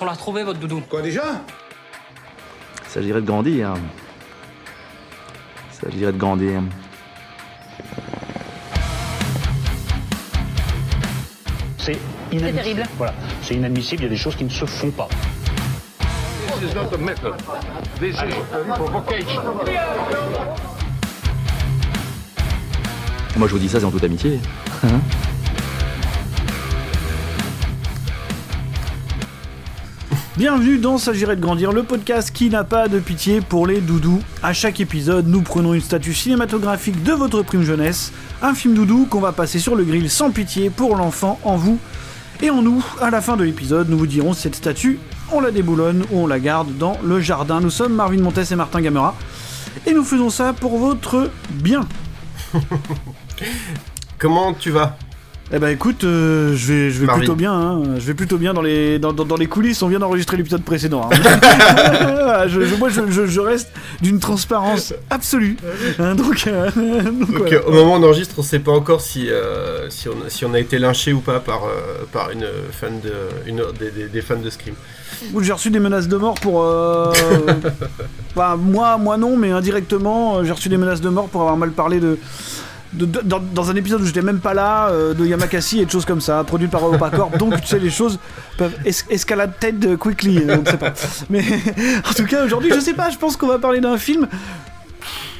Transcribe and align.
On 0.00 0.04
l'a 0.06 0.12
retrouvé, 0.12 0.42
votre 0.42 0.58
doudou. 0.58 0.80
Quoi 0.88 1.02
déjà? 1.02 1.22
Il 2.84 2.90
s'agirait 2.90 3.20
de 3.20 3.26
grandir. 3.26 3.74
Il 5.70 5.76
s'agirait 5.76 6.12
de 6.12 6.18
grandir. 6.18 6.62
C'est 11.78 11.98
inadmissible. 12.32 12.56
terrible. 12.56 12.82
Voilà, 12.96 13.14
c'est 13.42 13.54
inadmissible, 13.54 14.02
il 14.02 14.04
y 14.04 14.06
a 14.06 14.10
des 14.10 14.16
choses 14.16 14.34
qui 14.34 14.44
ne 14.44 14.50
se 14.50 14.64
font 14.64 14.90
pas. 14.90 15.08
This 16.60 16.70
is 16.70 16.74
not 16.74 16.92
a 16.94 16.98
method. 16.98 17.34
This 18.00 18.16
is 18.16 18.34
a 18.52 18.74
provocation. 18.74 19.42
Moi, 23.36 23.46
je 23.48 23.52
vous 23.52 23.58
dis 23.58 23.68
ça, 23.68 23.78
c'est 23.78 23.86
en 23.86 23.90
toute 23.90 24.04
amitié. 24.04 24.40
Hein 24.84 25.00
Bienvenue 30.38 30.78
dans 30.78 30.96
S'agirait 30.96 31.36
de 31.36 31.42
grandir, 31.42 31.72
le 31.72 31.82
podcast 31.82 32.30
qui 32.30 32.48
n'a 32.48 32.64
pas 32.64 32.88
de 32.88 32.98
pitié 32.98 33.42
pour 33.42 33.66
les 33.66 33.82
doudous. 33.82 34.22
À 34.42 34.54
chaque 34.54 34.80
épisode, 34.80 35.26
nous 35.26 35.42
prenons 35.42 35.74
une 35.74 35.82
statue 35.82 36.14
cinématographique 36.14 37.02
de 37.02 37.12
votre 37.12 37.42
prime 37.42 37.64
jeunesse, 37.64 38.14
un 38.40 38.54
film 38.54 38.72
doudou 38.72 39.04
qu'on 39.04 39.20
va 39.20 39.32
passer 39.32 39.58
sur 39.58 39.76
le 39.76 39.84
grill 39.84 40.08
sans 40.08 40.30
pitié 40.30 40.70
pour 40.70 40.96
l'enfant 40.96 41.38
en 41.44 41.56
vous 41.56 41.78
et 42.40 42.48
en 42.48 42.62
nous. 42.62 42.82
À 43.02 43.10
la 43.10 43.20
fin 43.20 43.36
de 43.36 43.44
l'épisode, 43.44 43.90
nous 43.90 43.98
vous 43.98 44.06
dirons 44.06 44.32
cette 44.32 44.54
statue, 44.54 44.98
on 45.32 45.40
la 45.40 45.50
déboulonne 45.50 46.06
ou 46.10 46.20
on 46.20 46.26
la 46.26 46.40
garde 46.40 46.78
dans 46.78 46.96
le 47.04 47.20
jardin. 47.20 47.60
Nous 47.60 47.68
sommes 47.68 47.92
Marvin 47.92 48.22
Montes 48.22 48.50
et 48.50 48.56
Martin 48.56 48.80
Gamera 48.80 49.14
et 49.86 49.92
nous 49.92 50.02
faisons 50.02 50.30
ça 50.30 50.54
pour 50.54 50.78
votre 50.78 51.30
bien. 51.50 51.86
Comment 54.18 54.54
tu 54.54 54.70
vas? 54.70 54.96
Eh 55.54 55.58
ben 55.58 55.68
écoute, 55.68 56.04
euh, 56.04 56.54
je 56.56 56.72
vais, 56.72 56.90
je 56.90 56.98
vais 57.00 57.04
Marvin. 57.06 57.18
plutôt 57.20 57.34
bien. 57.34 57.52
hein. 57.52 57.82
Je 57.98 58.06
vais 58.06 58.14
plutôt 58.14 58.38
bien 58.38 58.54
dans 58.54 58.62
les, 58.62 58.98
dans, 58.98 59.12
dans- 59.12 59.26
dans 59.26 59.36
les 59.36 59.46
coulisses. 59.48 59.82
On 59.82 59.88
vient 59.88 59.98
d'enregistrer 59.98 60.38
l'épisode 60.38 60.62
précédent. 60.62 61.10
hein. 61.12 61.16
Je- 62.48 62.62
je- 62.64 62.74
moi, 62.76 62.88
je, 62.88 63.40
reste 63.40 63.70
d'une 64.00 64.18
transparence 64.18 64.94
absolue. 65.10 65.56
hein, 65.98 66.14
donc, 66.14 66.44
euh, 66.46 66.70
donc 66.74 67.32
Donc, 67.38 67.52
euh, 67.52 67.60
Au 67.66 67.70
moment 67.70 67.94
où 67.94 67.98
on 67.98 68.02
enregistre, 68.02 68.34
on 68.38 68.42
sait 68.42 68.58
pas 68.60 68.72
encore 68.72 69.00
si, 69.02 69.28
si, 69.90 70.08
on, 70.08 70.14
si 70.28 70.44
on 70.46 70.54
a 70.54 70.58
été 70.58 70.78
lynché 70.78 71.12
ou 71.12 71.20
pas 71.20 71.38
par, 71.38 71.60
par 72.12 72.30
une 72.30 72.46
fan 72.72 73.00
de, 73.00 73.12
une, 73.46 73.62
des, 73.78 73.90
des- 73.90 74.08
des 74.08 74.22
fans 74.22 74.36
de 74.42 74.48
Scream. 74.50 74.74
J'ai 75.40 75.52
reçu 75.52 75.70
des 75.70 75.78
menaces 75.80 76.08
de 76.08 76.16
mort 76.16 76.34
pour. 76.34 76.64
enfin, 78.34 78.56
moi, 78.56 78.96
moi 78.96 79.16
non, 79.18 79.36
mais 79.36 79.50
indirectement, 79.50 80.42
j'ai 80.44 80.52
reçu 80.52 80.68
des 80.70 80.78
menaces 80.78 81.00
de 81.02 81.10
mort 81.10 81.28
pour 81.28 81.42
avoir 81.42 81.56
mal 81.58 81.70
parlé 81.70 82.00
de. 82.00 82.18
De- 82.92 83.06
de- 83.06 83.20
dans, 83.22 83.38
dans 83.40 83.70
un 83.70 83.76
épisode 83.76 84.00
où 84.02 84.06
j'étais 84.06 84.22
même 84.22 84.40
pas 84.40 84.54
là, 84.54 84.88
euh, 84.88 85.14
de 85.14 85.24
Yamakasi 85.24 85.80
et 85.80 85.86
de 85.86 85.90
choses 85.90 86.04
comme 86.04 86.20
ça, 86.20 86.42
produit 86.44 86.68
par 86.68 86.84
Opacorp. 86.84 87.30
Donc, 87.38 87.60
tu 87.60 87.66
sais, 87.66 87.78
les 87.78 87.90
choses 87.90 88.18
peuvent 88.58 88.74
es 88.84 88.92
escalade 89.10 89.52
tête 89.58 89.96
quickly. 89.96 90.38
euh, 90.38 90.56
On 90.58 90.62
ne 90.62 90.66
sait 90.66 90.76
pas. 90.76 90.92
Mais 91.30 91.42
en 92.10 92.12
tout 92.14 92.24
cas, 92.26 92.44
aujourd'hui, 92.44 92.70
je 92.74 92.80
sais 92.80 92.94
pas, 92.94 93.10
je 93.10 93.16
pense 93.18 93.36
qu'on 93.36 93.48
va 93.48 93.58
parler 93.58 93.80
d'un 93.80 93.98
film 93.98 94.26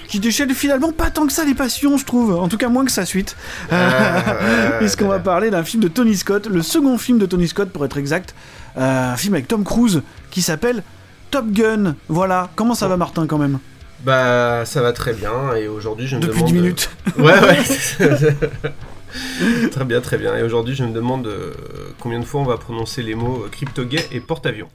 qui 0.08 0.20
déchaîne 0.20 0.50
finalement 0.54 0.92
pas 0.92 1.08
tant 1.10 1.26
que 1.26 1.32
ça 1.32 1.42
les 1.44 1.54
passions, 1.54 1.96
je 1.96 2.04
trouve. 2.04 2.34
En 2.36 2.48
tout 2.48 2.58
cas, 2.58 2.68
moins 2.68 2.84
que 2.84 2.92
sa 2.92 3.06
suite. 3.06 3.34
Euh, 3.72 4.78
Puisqu'on 4.78 5.08
va 5.08 5.18
parler 5.20 5.50
d'un 5.50 5.64
film 5.64 5.82
de 5.82 5.88
Tony 5.88 6.16
Scott, 6.16 6.46
le 6.46 6.62
second 6.62 6.98
film 6.98 7.18
de 7.18 7.24
Tony 7.26 7.48
Scott 7.48 7.70
pour 7.70 7.84
être 7.84 7.96
exact, 7.98 8.34
Euh, 8.76 9.12
un 9.12 9.16
film 9.16 9.34
avec 9.34 9.48
Tom 9.48 9.64
Cruise 9.64 10.00
qui 10.30 10.40
s'appelle 10.42 10.82
Top 11.30 11.46
Gun. 11.50 11.94
Voilà, 12.08 12.48
comment 12.56 12.74
ça 12.74 12.88
va 12.88 12.96
Martin 12.96 13.26
quand 13.26 13.36
même? 13.38 13.58
Bah, 14.04 14.64
ça 14.64 14.82
va 14.82 14.92
très 14.92 15.12
bien. 15.14 15.54
Et 15.54 15.68
aujourd'hui, 15.68 16.06
je 16.06 16.16
me 16.16 16.22
Depuis 16.22 16.38
demande. 16.40 16.52
10 16.52 16.54
minutes. 16.54 16.90
Ouais, 17.18 17.38
ouais. 17.40 17.58
très 19.70 19.84
bien, 19.84 20.00
très 20.00 20.18
bien. 20.18 20.36
Et 20.36 20.42
aujourd'hui, 20.42 20.74
je 20.74 20.84
me 20.84 20.92
demande 20.92 21.26
euh, 21.26 21.52
combien 22.00 22.18
de 22.18 22.24
fois 22.24 22.40
on 22.40 22.44
va 22.44 22.56
prononcer 22.56 23.02
les 23.02 23.14
mots 23.14 23.44
euh, 23.44 23.48
crypto-gay 23.48 24.06
et 24.10 24.20
porte-avions. 24.20 24.68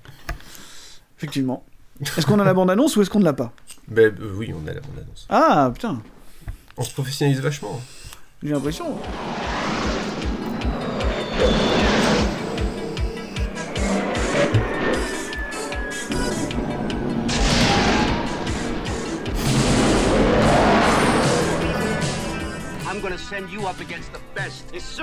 Effectivement. 1.17 1.64
Est-ce 2.17 2.25
qu'on 2.28 2.39
a 2.39 2.44
la 2.45 2.53
bande-annonce 2.53 2.95
ou 2.95 3.02
est-ce 3.02 3.09
qu'on 3.09 3.19
ne 3.19 3.25
l'a 3.25 3.34
pas? 3.34 3.52
Ben 3.88 4.14
euh, 4.22 4.31
oui, 4.36 4.53
on 4.53 4.67
a 4.67 4.73
la 4.73 4.81
bande-annonce. 4.81 5.25
Ah 5.30 5.72
putain, 5.73 6.00
On 6.78 6.84
se 6.84 6.94
professionnalise 6.94 7.41
vachement. 7.41 7.81
j'ai 8.44 8.50
l'impression. 8.51 8.85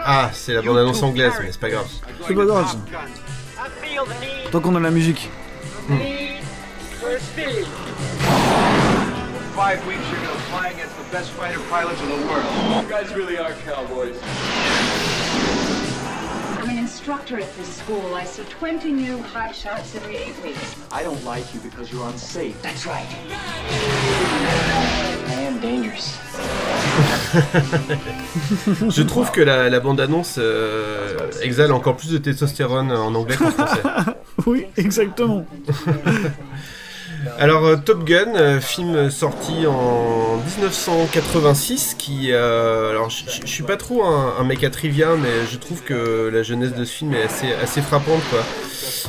Ah, 0.04 0.30
c'est 0.32 0.54
la 0.54 0.62
bande-annonce 0.62 1.02
anglaise, 1.02 1.32
mais 1.40 1.52
c'est 1.52 1.60
pas 1.60 1.70
grave. 1.70 1.86
C'est 2.26 2.34
pas 2.34 2.44
grave 2.44 2.66
ça. 2.68 2.78
I 3.56 3.68
feel 3.80 4.04
the 4.04 4.20
need, 4.20 4.50
Tant 4.50 4.60
qu'on 4.60 4.74
a 4.76 4.80
la 4.80 4.90
musique. 4.90 5.28
need 5.88 6.40
five 9.54 9.86
weeks 9.86 10.00
you're 10.10 10.20
gonna 10.20 10.40
fly 10.50 10.68
against 10.68 10.96
the 10.98 11.04
best 11.12 11.30
fighter 11.30 11.60
pilots 11.70 12.00
in 12.02 12.08
the 12.08 12.26
world. 12.26 12.44
You 12.82 12.88
guys 12.90 13.14
really 13.14 13.38
are 13.38 13.52
cowboys. 13.64 14.16
I'm 16.60 16.70
an 16.70 16.78
instructor 16.78 17.38
at 17.38 17.54
this 17.56 17.68
school. 17.76 18.14
I 18.14 18.24
see 18.24 18.42
20 18.44 18.90
new 18.90 19.18
hot 19.22 19.54
shots 19.54 19.94
every 19.94 20.16
eight 20.16 20.34
weeks. 20.42 20.76
I 20.90 21.02
don't 21.02 21.22
like 21.24 21.54
you 21.54 21.60
because 21.60 21.92
you're 21.92 22.06
unsafe. 22.08 22.60
That's 22.62 22.84
right. 22.86 23.06
I 25.28 25.40
am 25.42 25.60
dangerous. 25.60 26.18
Je 28.88 29.02
trouve 29.02 29.30
que 29.30 29.40
la, 29.40 29.68
la 29.70 29.80
bande-annonce 29.80 30.36
euh, 30.38 31.16
exhale 31.42 31.72
encore 31.72 31.96
plus 31.96 32.10
de 32.10 32.18
testostérone 32.18 32.92
en 32.92 33.14
anglais 33.14 33.36
qu'en 33.36 33.50
français. 33.50 33.82
Oui, 34.46 34.66
exactement. 34.76 35.46
Alors 37.38 37.64
euh, 37.64 37.76
Top 37.76 38.04
Gun, 38.04 38.34
euh, 38.36 38.60
film 38.60 39.10
sorti 39.10 39.66
en 39.66 40.36
1986, 40.36 41.94
qui, 41.98 42.32
euh, 42.32 42.90
alors 42.90 43.10
je 43.10 43.46
suis 43.46 43.62
pas 43.62 43.76
trop 43.76 44.04
un, 44.04 44.34
un 44.38 44.44
mec 44.44 44.64
à 44.64 44.70
trivia, 44.70 45.10
mais 45.16 45.46
je 45.50 45.56
trouve 45.58 45.82
que 45.82 46.30
la 46.32 46.42
jeunesse 46.42 46.74
de 46.74 46.84
ce 46.84 46.92
film 46.92 47.14
est 47.14 47.22
assez, 47.22 47.52
assez 47.62 47.82
frappante, 47.82 48.20
quoi. 48.30 48.40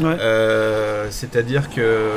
Ouais. 0.01 0.17
Euh, 0.19 1.07
C'est-à-dire 1.09 1.69
que, 1.69 2.09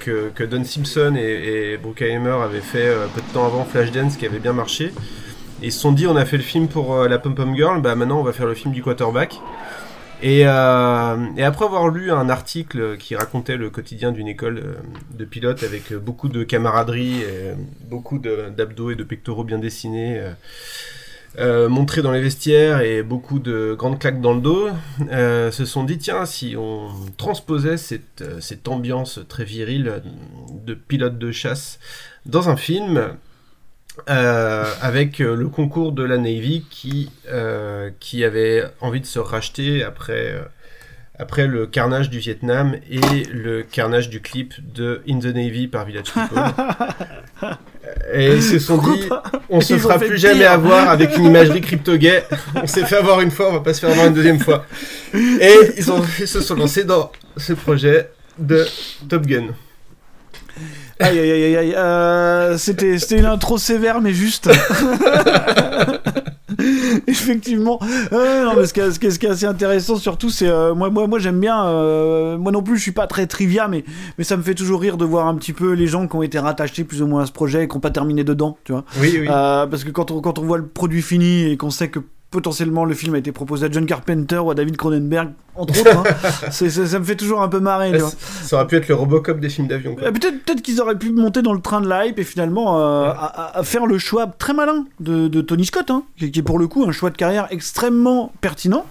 que 0.00 0.30
que 0.34 0.44
Don 0.44 0.64
Simpson 0.64 1.14
et, 1.16 1.72
et 1.72 1.76
Bruckheimer 1.76 2.36
avaient 2.42 2.60
fait 2.60 2.86
euh, 2.88 3.06
peu 3.14 3.20
de 3.20 3.32
temps 3.32 3.46
avant 3.46 3.64
Flashdance, 3.64 4.16
qui 4.16 4.26
avait 4.26 4.38
bien 4.40 4.52
marché. 4.52 4.92
Et 5.62 5.66
ils 5.66 5.72
se 5.72 5.80
sont 5.80 5.92
dit, 5.92 6.06
on 6.06 6.16
a 6.16 6.24
fait 6.24 6.36
le 6.36 6.42
film 6.42 6.66
pour 6.68 6.96
la 7.04 7.18
Pom 7.18 7.34
Pom 7.34 7.54
Girl, 7.54 7.80
bah 7.80 7.94
maintenant 7.94 8.18
on 8.18 8.24
va 8.24 8.32
faire 8.32 8.46
le 8.46 8.54
film 8.54 8.74
du 8.74 8.82
quarterback. 8.82 9.40
Et, 10.22 10.46
euh, 10.46 11.16
et 11.36 11.42
après 11.42 11.64
avoir 11.64 11.88
lu 11.88 12.12
un 12.12 12.28
article 12.28 12.96
qui 12.96 13.16
racontait 13.16 13.56
le 13.56 13.70
quotidien 13.70 14.12
d'une 14.12 14.28
école 14.28 14.58
euh, 14.58 14.74
de 15.18 15.24
pilotes 15.24 15.64
avec 15.64 15.90
euh, 15.90 15.98
beaucoup 15.98 16.28
de 16.28 16.44
camaraderie, 16.44 17.24
beaucoup 17.90 18.20
d'abdos 18.20 18.92
et 18.92 18.94
de 18.94 19.02
pectoraux 19.02 19.42
bien 19.42 19.58
dessinés, 19.58 20.22
montrés 21.38 22.02
dans 22.02 22.12
les 22.12 22.20
vestiaires 22.20 22.80
et 22.82 23.02
beaucoup 23.02 23.40
de 23.40 23.74
grandes 23.76 23.98
claques 23.98 24.20
dans 24.20 24.34
le 24.34 24.40
dos, 24.40 24.68
se 25.00 25.64
sont 25.64 25.82
dit 25.82 25.98
tiens 25.98 26.24
si 26.24 26.54
on 26.56 26.88
transposait 27.16 27.76
cette, 27.76 28.24
cette 28.40 28.68
ambiance 28.68 29.20
très 29.28 29.44
virile 29.44 30.02
de 30.64 30.74
pilote 30.74 31.18
de 31.18 31.32
chasse 31.32 31.80
dans 32.26 32.48
un 32.48 32.56
film, 32.56 33.16
euh, 34.08 34.64
avec 34.80 35.20
euh, 35.20 35.36
le 35.36 35.48
concours 35.48 35.92
de 35.92 36.02
la 36.02 36.16
Navy 36.16 36.64
qui, 36.70 37.10
euh, 37.30 37.90
qui 38.00 38.24
avait 38.24 38.64
envie 38.80 39.00
de 39.00 39.06
se 39.06 39.18
racheter 39.18 39.84
après, 39.84 40.34
après 41.18 41.46
le 41.46 41.66
carnage 41.66 42.08
du 42.08 42.18
Vietnam 42.18 42.74
et 42.90 43.24
le 43.30 43.62
carnage 43.62 44.08
du 44.08 44.22
clip 44.22 44.54
de 44.72 45.02
In 45.06 45.18
the 45.18 45.26
Navy 45.26 45.68
par 45.68 45.84
Village 45.84 46.10
People. 46.10 46.42
et 48.14 48.34
ils 48.36 48.42
se 48.42 48.58
sont 48.58 48.78
dit, 48.78 49.10
on 49.50 49.60
se 49.60 49.76
fera 49.76 49.98
plus 49.98 50.16
jamais 50.16 50.46
avoir 50.46 50.88
avec 50.88 51.14
une 51.18 51.26
imagerie 51.26 51.60
crypto-gay. 51.60 52.24
On 52.54 52.66
s'est 52.66 52.86
fait 52.86 52.96
avoir 52.96 53.20
une 53.20 53.30
fois, 53.30 53.50
on 53.50 53.52
va 53.52 53.60
pas 53.60 53.74
se 53.74 53.80
faire 53.80 53.90
avoir 53.90 54.06
une 54.06 54.14
deuxième 54.14 54.40
fois. 54.40 54.64
Et 55.14 55.54
ils, 55.76 55.92
ont, 55.92 56.02
ils 56.18 56.26
se 56.26 56.40
sont 56.40 56.54
lancés 56.54 56.84
dans 56.84 57.12
ce 57.36 57.52
projet 57.52 58.08
de 58.38 58.64
Top 59.10 59.26
Gun. 59.26 59.48
Aïe 61.02 61.18
aïe 61.18 61.30
aïe 61.30 61.44
aïe 61.44 61.56
aïe. 61.56 61.74
euh, 61.76 62.56
C'était 62.58 62.98
c'était 62.98 63.18
une 63.18 63.26
intro 63.26 63.58
sévère 63.58 64.00
mais 64.00 64.12
juste. 64.12 64.48
Effectivement. 67.06 67.78
Euh, 68.12 68.44
non, 68.44 68.52
mais 68.56 68.66
ce, 68.66 68.74
qui 68.74 68.80
est, 68.80 68.90
ce 68.92 68.98
qui 69.00 69.06
est- 69.06 69.10
ce 69.10 69.18
qui 69.18 69.26
est 69.26 69.30
assez 69.30 69.46
intéressant 69.46 69.96
surtout, 69.96 70.30
c'est 70.30 70.48
euh, 70.48 70.74
moi, 70.74 70.90
moi, 70.90 71.06
moi 71.06 71.18
j'aime 71.18 71.40
bien. 71.40 71.64
euh, 71.66 72.36
moi 72.36 72.52
non 72.52 72.62
plus, 72.62 72.76
je 72.76 72.82
suis 72.82 72.92
pas 72.92 73.06
très 73.06 73.26
trivia, 73.26 73.68
mais, 73.68 73.84
mais 74.18 74.24
ça 74.24 74.36
me 74.36 74.42
fait 74.42 74.54
toujours 74.54 74.80
rire 74.80 74.96
de 74.96 75.04
voir 75.04 75.26
un 75.26 75.34
petit 75.34 75.52
peu 75.52 75.72
les 75.72 75.86
gens 75.86 76.06
qui 76.06 76.14
ont 76.16 76.22
été 76.22 76.38
rattachés 76.38 76.84
plus 76.84 77.02
ou 77.02 77.06
moins 77.06 77.22
à 77.22 77.26
ce 77.26 77.32
projet 77.32 77.64
et 77.64 77.68
qui 77.68 77.74
n'ont 77.74 77.80
pas 77.80 77.90
terminé 77.90 78.22
dedans, 78.22 78.58
tu 78.64 78.72
vois. 78.72 78.84
Oui, 79.00 79.16
oui. 79.20 79.26
Euh, 79.30 79.66
parce 79.66 79.82
que 79.84 79.90
quand 79.90 80.10
on, 80.10 80.20
quand 80.20 80.38
on 80.38 80.42
voit 80.42 80.58
le 80.58 80.66
produit 80.66 81.02
fini 81.02 81.50
et 81.50 81.56
qu'on 81.56 81.70
sait 81.70 81.88
que 81.88 82.00
potentiellement 82.32 82.84
le 82.84 82.94
film 82.94 83.14
a 83.14 83.18
été 83.18 83.30
proposé 83.30 83.66
à 83.66 83.70
John 83.70 83.86
Carpenter 83.86 84.38
ou 84.38 84.50
à 84.50 84.54
David 84.56 84.76
Cronenberg, 84.76 85.30
entre 85.54 85.78
autres, 85.80 85.96
hein, 85.96 86.50
ça 86.50 86.98
me 86.98 87.04
fait 87.04 87.14
toujours 87.14 87.42
un 87.42 87.48
peu 87.48 87.60
marrer. 87.60 87.92
Ça 88.42 88.56
aurait 88.56 88.66
pu 88.66 88.74
être 88.76 88.88
le 88.88 88.94
Robocop 88.96 89.38
des 89.38 89.48
films 89.48 89.68
d'avion. 89.68 89.94
Euh, 90.02 90.10
Peut-être 90.10 90.42
peut 90.44 90.54
qu'ils 90.54 90.80
auraient 90.80 90.98
pu 90.98 91.12
monter 91.12 91.42
dans 91.42 91.52
le 91.52 91.60
train 91.60 91.80
de 91.80 91.88
l'hype 91.88 92.18
et 92.18 92.24
finalement 92.24 92.80
euh, 92.80 93.04
à, 93.04 93.10
à- 93.10 93.58
à 93.58 93.62
faire 93.62 93.86
le 93.86 93.98
choix 93.98 94.26
très 94.26 94.54
malin 94.54 94.86
de, 94.98 95.28
de 95.28 95.40
Tony 95.42 95.66
Scott, 95.66 95.90
hein, 95.90 96.02
qui 96.18 96.32
est 96.36 96.42
pour 96.42 96.58
le 96.58 96.66
coup 96.66 96.84
un 96.88 96.92
choix 96.92 97.10
de 97.10 97.16
carrière 97.16 97.46
extrêmement 97.50 98.32
pertinent. 98.40 98.84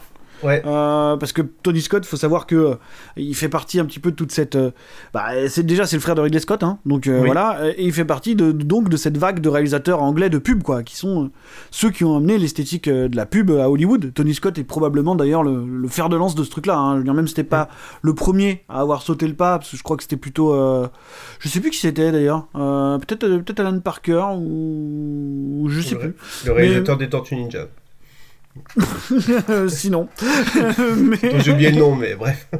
Ouais. 0.44 0.62
Euh, 0.66 1.18
parce 1.18 1.34
que 1.34 1.42
Tony 1.42 1.82
Scott, 1.82 2.06
faut 2.06 2.18
savoir 2.18 2.48
que 2.48 2.56
euh, 2.56 2.76
il 3.18 3.36
fait 3.36 3.50
partie 3.50 3.80
un 3.80 3.86
petit 3.86 4.00
peu 4.00 4.12
de 4.12 4.16
toute 4.16 4.32
cette. 4.32 4.56
euh, 4.56 4.72
bah, 5.14 5.26
c'est 5.48 5.66
déjà 5.66 5.86
c'est 5.86 5.96
le 5.98 6.02
frère 6.02 6.16
de 6.16 6.22
Ridley 6.22 6.40
Scott, 6.40 6.64
hein, 6.64 6.80
donc 6.86 7.04
Oui. 7.08 7.26
voilà, 7.26 7.60
et 7.78 7.86
il 7.86 7.94
fait 7.94 8.06
partie 8.06 8.36
de, 8.36 8.52
donc 8.52 8.90
de 8.90 8.98
cette 8.98 9.18
vague 9.18 9.40
de 9.40 9.50
réalisateurs 9.50 10.02
anglais 10.02 10.30
de 10.30 10.38
pub, 10.38 10.64
quoi, 10.64 10.84
qui 10.84 10.96
sont 10.96 11.30
ceux 11.70 11.90
qui 11.92 12.04
ont 12.06 12.18
amené 12.18 12.38
l'esthétique 12.38 12.90
de 12.90 13.16
la 13.16 13.26
pub 13.26 13.52
à 13.52 13.70
Hollywood. 13.70 14.14
Tony 14.14 14.34
Scott 14.34 14.58
est 14.58 14.64
probablement 14.64 15.16
d'ailleurs 15.16 15.44
le, 15.44 15.66
le 15.66 15.88
fer 15.88 16.10
de 16.10 16.16
lance 16.16 16.36
de 16.36 16.44
ce 16.44 16.50
truc-là. 16.50 16.78
Hein. 16.78 16.94
Je 16.94 16.98
veux 17.00 17.04
dire, 17.04 17.14
même 17.14 17.28
c'était 17.28 17.44
pas 17.44 17.70
le 18.02 18.14
premier 18.16 18.64
à 18.70 18.82
avoir 18.82 19.02
sauté 19.02 19.28
le 19.28 19.34
pas, 19.36 19.60
parce 19.60 19.72
que 19.72 19.78
je 19.78 19.84
crois 19.84 19.98
que 19.98 20.04
c'était 20.04 20.18
plutôt, 20.18 20.56
je 21.40 21.48
sais 21.50 21.60
plus 21.60 21.70
qui 21.70 21.78
c'était 21.80 22.12
d'ailleurs, 22.12 22.48
peut-être 22.54 23.28
peut-être 23.28 23.60
Alan 23.60 23.80
Parker 23.80 24.26
ou, 24.38 25.62
ou 25.64 25.70
je 25.70 25.82
sais 25.82 25.96
plus. 25.96 26.16
Le 26.46 26.52
réalisateur 26.52 26.98
des 26.98 27.10
Tortues 27.10 27.36
Ninja. 27.36 27.68
Euh, 29.50 29.68
Sinon, 29.70 30.08
mais... 30.98 31.40
J'ai 31.40 31.52
oublié 31.52 31.72
le 31.72 31.80
nom, 31.80 31.96
mais 31.96 32.16
bref. 32.16 32.48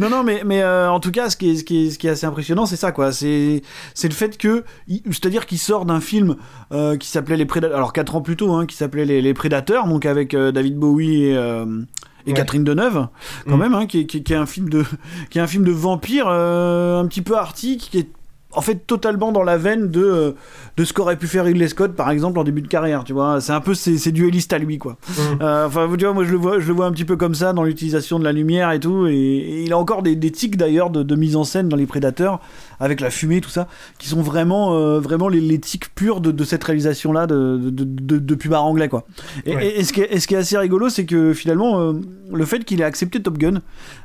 non, 0.00 0.10
non, 0.10 0.22
mais, 0.24 0.42
mais 0.44 0.62
euh, 0.62 0.90
en 0.90 1.00
tout 1.00 1.10
cas, 1.10 1.30
ce 1.30 1.36
qui 1.36 1.50
est, 1.50 1.56
ce 1.56 1.64
qui 1.64 1.86
est, 1.86 1.90
ce 1.90 1.98
qui 1.98 2.06
est 2.06 2.10
assez 2.10 2.26
impressionnant, 2.26 2.66
c'est 2.66 2.76
ça, 2.76 2.92
quoi. 2.92 3.12
C'est, 3.12 3.62
le 4.02 4.10
fait 4.10 4.36
que, 4.38 4.64
c'est-à-dire 5.06 5.46
qu'il 5.46 5.58
sort 5.58 5.84
d'un 5.84 6.00
film 6.00 6.36
euh, 6.72 6.96
qui 6.96 7.08
s'appelait 7.08 7.36
Les 7.36 7.46
Prédateurs, 7.46 7.76
alors 7.76 7.92
4 7.92 8.16
ans 8.16 8.20
plus 8.22 8.36
tôt, 8.36 8.52
hein, 8.52 8.66
qui 8.66 8.76
s'appelait 8.76 9.04
Les, 9.04 9.22
Les 9.22 9.34
Prédateurs, 9.34 9.86
donc 9.86 10.06
avec 10.06 10.34
euh, 10.34 10.52
David 10.52 10.76
Bowie 10.78 11.24
et, 11.24 11.30
et 11.32 12.30
Ouais. 12.30 12.34
Catherine 12.34 12.62
Deneuve, 12.64 13.08
quand 13.48 13.56
Mm. 13.56 13.60
même, 13.60 13.74
hein, 13.74 13.86
qui, 13.86 14.00
est, 14.00 14.06
qui, 14.06 14.18
est- 14.18 14.22
qui 14.22 14.32
est 14.32 14.36
un 14.36 14.46
film 14.46 14.68
de, 14.68 14.84
qui 15.30 15.38
est 15.38 15.42
un 15.42 15.46
film 15.48 15.64
de 15.64 15.72
vampire 15.72 16.26
euh, 16.28 17.00
un 17.00 17.06
petit 17.06 17.22
peu 17.22 17.36
arty, 17.36 17.78
qui 17.78 17.98
est 17.98 18.08
en 18.54 18.60
fait 18.60 18.86
totalement 18.86 19.32
dans 19.32 19.42
la 19.42 19.56
veine 19.56 19.88
de, 19.90 20.02
euh, 20.02 20.32
de 20.76 20.84
ce 20.84 20.92
qu'aurait 20.92 21.16
pu 21.16 21.26
faire 21.26 21.44
Ridley 21.44 21.68
Scott 21.68 21.92
par 21.94 22.10
exemple 22.10 22.38
en 22.38 22.44
début 22.44 22.62
de 22.62 22.68
carrière 22.68 23.04
tu 23.04 23.12
vois. 23.12 23.40
C'est 23.40 23.52
un 23.52 23.60
peu 23.60 23.74
ses, 23.74 23.98
ses 23.98 24.12
duellistes 24.12 24.52
à 24.52 24.58
lui 24.58 24.78
quoi. 24.78 24.96
Euh, 25.40 25.66
enfin 25.66 25.88
tu 25.98 26.04
vois 26.04 26.14
moi 26.14 26.24
je 26.24 26.30
le 26.30 26.36
vois 26.36 26.60
je 26.60 26.66
le 26.68 26.74
vois 26.74 26.86
un 26.86 26.92
petit 26.92 27.04
peu 27.04 27.16
comme 27.16 27.34
ça 27.34 27.52
dans 27.52 27.62
l'utilisation 27.64 28.18
de 28.18 28.24
la 28.24 28.32
lumière 28.32 28.70
et 28.72 28.80
tout. 28.80 29.06
Et, 29.06 29.12
et 29.14 29.62
il 29.64 29.72
a 29.72 29.78
encore 29.78 30.02
des, 30.02 30.16
des 30.16 30.30
tics 30.30 30.56
d'ailleurs 30.56 30.90
de, 30.90 31.02
de 31.02 31.14
mise 31.16 31.36
en 31.36 31.44
scène 31.44 31.68
dans 31.68 31.76
les 31.76 31.86
prédateurs 31.86 32.40
avec 32.80 33.00
la 33.00 33.10
fumée 33.10 33.40
tout 33.40 33.50
ça 33.50 33.68
qui 33.98 34.08
sont 34.08 34.22
vraiment 34.22 34.74
euh, 34.74 34.98
vraiment 35.00 35.28
les, 35.28 35.40
les 35.40 35.58
tics 35.58 35.94
purs 35.94 36.20
de, 36.20 36.30
de 36.32 36.44
cette 36.44 36.64
réalisation 36.64 37.12
là 37.12 37.26
de, 37.26 37.58
de, 37.58 38.18
de, 38.18 38.34
pubard 38.34 38.64
anglais 38.64 38.88
quoi. 38.88 39.04
Et, 39.46 39.54
Ouais. 39.54 39.66
et- 39.68 39.80
et 39.80 39.84
ce, 39.84 39.92
qui 39.92 40.00
est, 40.00 40.18
ce 40.18 40.26
qui 40.26 40.34
est 40.34 40.38
assez 40.38 40.58
rigolo 40.58 40.88
c'est 40.88 41.04
que 41.06 41.32
finalement 41.32 41.80
euh, 41.80 41.92
le 42.32 42.44
fait 42.44 42.64
qu'il 42.64 42.80
ait 42.80 42.84
accepté 42.84 43.22
Top 43.22 43.38
Gun 43.38 43.60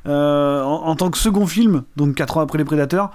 en, 0.05 0.11
en 0.85 0.95
tant 0.95 1.09
que 1.09 1.17
second 1.17 1.47
film 1.47 1.83
donc 1.95 2.15
4 2.15 2.37
ans 2.37 2.41
après 2.41 2.57
les 2.57 2.65
prédateurs 2.65 3.11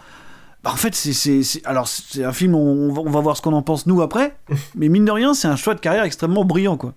bah, 0.64 0.70
en 0.72 0.76
fait, 0.76 0.94
c'est, 0.94 1.42
alors 1.64 1.88
c'est 1.88 2.22
un 2.24 2.32
film, 2.32 2.54
on, 2.54 2.90
on 2.90 2.92
va, 2.92 3.00
on 3.02 3.10
va 3.10 3.20
voir 3.20 3.36
ce 3.36 3.42
qu'on 3.42 3.52
en 3.52 3.62
pense 3.62 3.86
nous 3.86 4.00
après, 4.02 4.36
mais 4.76 4.88
mine 4.88 5.04
de 5.04 5.10
rien, 5.10 5.34
c'est 5.34 5.48
un 5.48 5.56
choix 5.56 5.74
de 5.74 5.80
carrière 5.80 6.04
extrêmement 6.04 6.44
brillant, 6.44 6.76
quoi. 6.76 6.94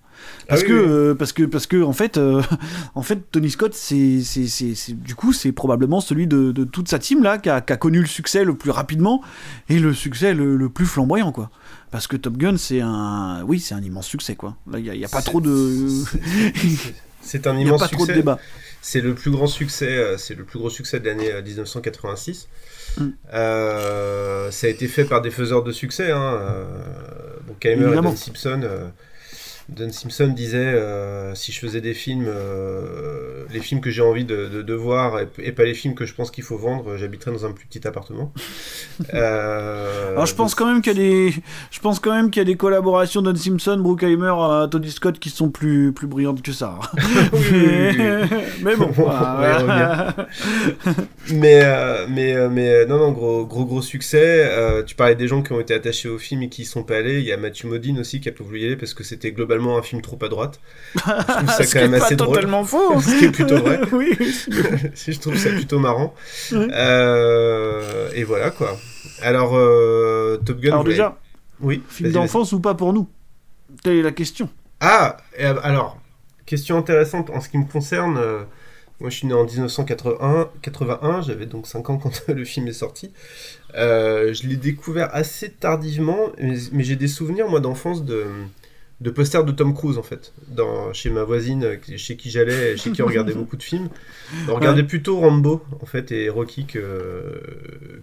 Parce 0.48 0.62
Ah 0.62 0.64
oui, 0.64 0.70
que, 0.70 0.74
oui. 0.74 0.86
euh, 0.88 1.16
parce 1.16 1.34
que, 1.34 1.44
parce 1.44 1.68
que, 1.68 1.82
en 1.84 1.92
fait, 1.94 2.18
euh, 2.18 2.42
en 2.96 3.02
fait, 3.02 3.32
Tony 3.32 3.50
Scott, 3.50 3.74
c'est, 3.74 4.22
c'est, 4.24 4.48
c'est, 4.48 4.76
c'est- 4.76 4.94
du 4.94 5.16
coup, 5.16 5.34
c'est 5.34 5.52
probablement 5.52 6.00
celui 6.00 6.28
de, 6.28 6.52
de 6.52 6.64
toute 6.64 6.88
sa 6.90 7.00
team 7.00 7.24
là 7.24 7.38
qui 7.38 7.50
a, 7.50 7.60
qui 7.62 7.74
a 7.74 7.78
connu 7.78 8.00
le 8.00 8.06
succès 8.08 8.44
le 8.44 8.56
plus 8.56 8.72
rapidement 8.72 9.22
et 9.70 9.80
le 9.80 9.94
succès 9.94 10.34
le, 10.34 10.56
le 10.56 10.70
plus 10.70 10.86
flamboyant, 10.86 11.32
quoi. 11.32 11.50
Parce 11.92 12.08
que 12.08 12.18
Top 12.18 12.38
Gun, 12.38 12.58
c'est 12.58 12.82
un, 12.82 13.44
oui, 13.48 13.60
c'est 13.60 13.74
un 13.76 13.82
immense 13.82 14.08
succès, 14.08 14.36
quoi. 14.36 14.56
Là, 14.72 14.80
il 14.80 14.86
y 14.86 15.06
a, 15.06 15.10
pas 15.10 15.22
trop 15.22 15.42
de, 15.42 15.88
C'est 17.22 17.48
un 17.48 17.56
y 17.56 17.58
a 17.58 17.62
immense 17.62 17.80
pas 17.82 17.88
succès. 17.88 17.96
trop 17.98 18.08
de 18.08 18.14
débat. 18.14 18.40
C'est 18.82 19.02
le 19.02 19.16
plus 19.16 19.32
grand 19.32 19.48
succès, 19.48 19.98
euh, 19.98 20.18
c'est 20.18 20.36
le 20.36 20.44
plus 20.44 20.60
gros 20.60 20.70
succès 20.70 21.00
de 21.00 21.06
l'année 21.08 21.32
euh, 21.32 21.42
1986. 21.42 22.48
Mm. 22.98 23.10
Euh, 23.34 24.52
ça 24.52 24.68
a 24.68 24.70
été 24.70 24.88
fait 24.88 25.06
par 25.06 25.22
des 25.22 25.32
faiseurs 25.32 25.64
de 25.64 25.72
succès, 25.72 26.12
hein, 26.12 26.34
euh, 26.34 26.64
Bruckheimer 27.46 27.82
et 27.82 27.86
Évidemment. 27.86 28.10
Don 28.12 28.16
Simpson. 28.16 28.62
Euh, 29.70 29.74
Don 29.86 29.92
Simpson 29.92 30.28
disait 30.28 30.58
euh, 30.58 31.34
si 31.36 31.52
je 31.52 31.60
faisais 31.60 31.82
des 31.82 31.94
films, 31.94 32.26
euh, 32.28 33.44
les 33.52 33.60
films 33.60 33.82
que 33.82 33.90
j'ai 33.90 34.02
envie 34.02 34.26
de, 34.26 34.48
de- 34.48 34.62
de 34.62 34.74
voir 34.74 35.20
et, 35.20 35.28
et 35.40 35.52
pas 35.52 35.64
les 35.64 35.74
films 35.74 35.96
que 35.96 36.06
je 36.06 36.14
pense 36.14 36.32
qu'il 36.32 36.44
faut 36.44 36.58
vendre, 36.58 36.98
j'habiterais 36.98 37.32
dans 37.32 37.46
un 37.46 37.52
plus 37.52 37.66
petit 37.66 37.88
appartement. 37.88 38.32
Euh, 39.14 40.12
Alors 40.14 40.26
je 40.26 40.34
pense 40.36 40.52
donc- 40.52 40.60
quand 40.60 40.68
même 40.72 40.82
qu'il 40.82 40.94
y 40.94 40.96
a 40.96 41.00
des, 41.00 41.34
je 41.70 41.80
pense 41.82 42.00
quand 42.00 42.16
même 42.16 42.32
qu'il 42.32 42.40
y 42.40 42.44
a 42.44 42.46
des 42.46 42.56
collaborations 42.56 43.22
Don 43.22 43.36
Simpson, 43.36 43.78
Bruckheimer, 43.78 44.34
euh, 44.40 44.68
Tony 44.68 44.90
Scott 44.90 45.20
qui 45.20 45.30
sont 45.30 45.50
plus 45.50 45.92
plus 45.92 46.08
brillantes 46.08 46.42
que 46.42 46.54
ça. 46.54 46.80
Oui, 47.34 47.42
oui, 47.52 47.96
oui, 47.98 48.28
oui. 48.32 48.38
mais 48.64 48.76
bon. 48.78 48.90
Mais 51.32 51.62
euh, 51.64 52.06
mais 52.10 52.36
euh, 52.36 52.50
mais 52.50 52.70
euh, 52.70 52.86
non 52.86 52.98
non 53.00 53.12
gros 53.12 53.46
gros 53.46 53.66
gros 53.66 53.82
succès 53.82 54.46
Euh, 54.50 54.84
tu 54.84 54.96
parlais 54.96 55.16
des 55.16 55.28
gens 55.28 55.42
qui 55.42 55.52
ont 55.54 55.60
été 55.60 55.74
attachés 55.74 56.08
au 56.10 56.18
film 56.18 56.44
et 56.44 56.50
qui 56.50 56.62
y 56.64 56.66
sont 56.66 56.84
pas 56.84 56.98
allés 56.98 57.20
il 57.20 57.26
y 57.26 57.32
a 57.32 57.38
Matthew 57.38 57.66
Modine 57.66 58.00
aussi 58.00 58.22
qui 58.22 58.30
a 58.30 58.32
pas 58.32 58.44
voulu 58.44 58.62
y 58.62 58.66
aller 58.66 58.76
parce 58.76 58.94
que 58.94 59.04
c'était 59.04 59.32
globalement 59.32 59.55
un 59.56 59.82
film 59.82 60.02
trop 60.02 60.18
à 60.22 60.28
droite 60.28 60.60
je 60.96 61.02
trouve 61.02 61.50
ça 61.50 61.66
quand 61.66 61.80
même 61.80 61.94
assez 61.94 62.16
drôle 62.16 62.36
totalement 62.36 62.64
faux. 62.64 63.02
ce 63.02 63.20
qui 63.20 63.26
est 63.26 63.32
plutôt 63.32 63.58
vrai 63.58 63.80
oui. 63.92 64.18
si 64.94 65.14
je 65.14 65.20
trouve 65.20 65.36
ça 65.36 65.50
plutôt 65.50 65.80
marrant. 65.80 66.14
Euh, 66.54 68.10
et 68.14 68.24
voilà 68.24 68.52
quoi 68.52 68.78
alors 69.22 69.56
euh, 69.56 70.38
Top 70.46 70.60
Gun 70.60 70.72
Alors 70.72 70.84
déjà, 70.84 71.18
oui 71.62 71.82
film 71.90 72.12
d'enfance 72.12 72.52
ou 72.52 72.60
pas 72.60 72.76
pour 72.76 72.94
nous? 72.94 73.08
Telle 73.84 73.98
est 73.98 74.02
la 74.02 74.12
question. 74.12 74.50
Ah, 74.80 75.18
alors, 75.64 76.00
question 76.46 76.78
intéressante 76.78 77.30
en 77.30 77.42
ce 77.42 77.50
qui 77.50 77.58
me 77.58 77.66
concerne. 77.66 78.18
euh, 78.18 78.44
moi, 79.00 79.10
je 79.10 79.18
suis 79.18 79.28
né 79.28 79.34
en 79.34 79.44
1981, 79.44 80.50
81, 80.62 81.22
j'avais 81.22 81.46
donc 81.46 81.68
5 81.68 81.90
ans 81.90 81.98
quand 81.98 82.24
le 82.28 82.46
film 82.46 82.68
est 82.68 82.74
sorti. 82.74 83.12
Euh, 83.76 84.34
je 84.34 84.48
l'ai 84.48 84.56
découvert 84.56 85.10
assez 85.14 85.50
tardivement, 85.50 86.30
mais, 86.40 86.56
mais 86.72 86.84
j'ai 86.84 86.96
des 86.96 87.10
souvenirs, 87.10 87.50
moi, 87.50 87.60
d'enfance 87.60 88.06
de, 88.06 88.26
de 89.02 89.10
posters 89.10 89.44
de 89.44 89.52
Tom 89.52 89.74
Cruise, 89.74 89.98
en 89.98 90.04
fait. 90.04 90.32
Dans, 90.48 90.94
chez 90.94 91.10
ma 91.10 91.24
voisine, 91.24 91.64
euh, 91.66 91.76
chez 91.98 92.16
qui 92.16 92.30
j'allais, 92.32 92.78
chez 92.78 92.92
qui 92.92 93.02
on 93.02 93.08
regardait 93.08 93.34
beaucoup 93.36 93.58
de 93.58 93.64
films. 93.64 93.90
On 94.50 94.56
regardait 94.56 94.84
plutôt 94.84 95.20
Rambo, 95.20 95.62
en 95.82 95.86
fait, 95.86 96.12
et 96.14 96.30
Rocky 96.30 96.66
que, 96.66 97.42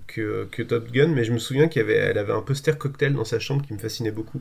que, 0.07 0.47
que 0.51 0.63
Top 0.63 0.91
Gun, 0.93 1.09
mais 1.09 1.25
je 1.25 1.33
me 1.33 1.39
souviens 1.39 1.69
qu'elle 1.69 2.19
avait, 2.19 2.33
un 2.33 2.43
poster 2.43 2.77
cocktail 2.77 3.15
dans 3.15 3.25
sa 3.25 3.39
chambre 3.39 3.65
qui 3.67 3.73
me 3.73 3.79
fascinait 3.79 4.11
beaucoup. 4.11 4.41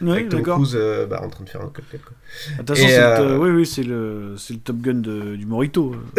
Oui, 0.00 0.12
avec 0.12 0.28
Tom. 0.28 0.42
Cruise 0.42 0.72
euh, 0.74 1.06
bah, 1.06 1.20
en 1.22 1.28
train 1.28 1.44
de 1.44 1.48
faire 1.50 1.62
un 1.62 1.68
cocktail, 1.68 2.00
quoi. 2.00 2.14
De 2.52 2.56
toute 2.58 2.68
façon, 2.76 2.86
Et, 2.88 2.90
c'est 2.90 3.00
euh, 3.02 3.28
le- 3.34 3.38
oui, 3.38 3.50
oui, 3.50 3.66
c'est 3.66 3.82
le, 3.82 4.34
c'est 4.36 4.54
le 4.54 4.60
Top 4.60 4.76
Gun 4.80 4.94
de- 4.94 5.34
du 5.36 5.46
Morito. 5.46 5.96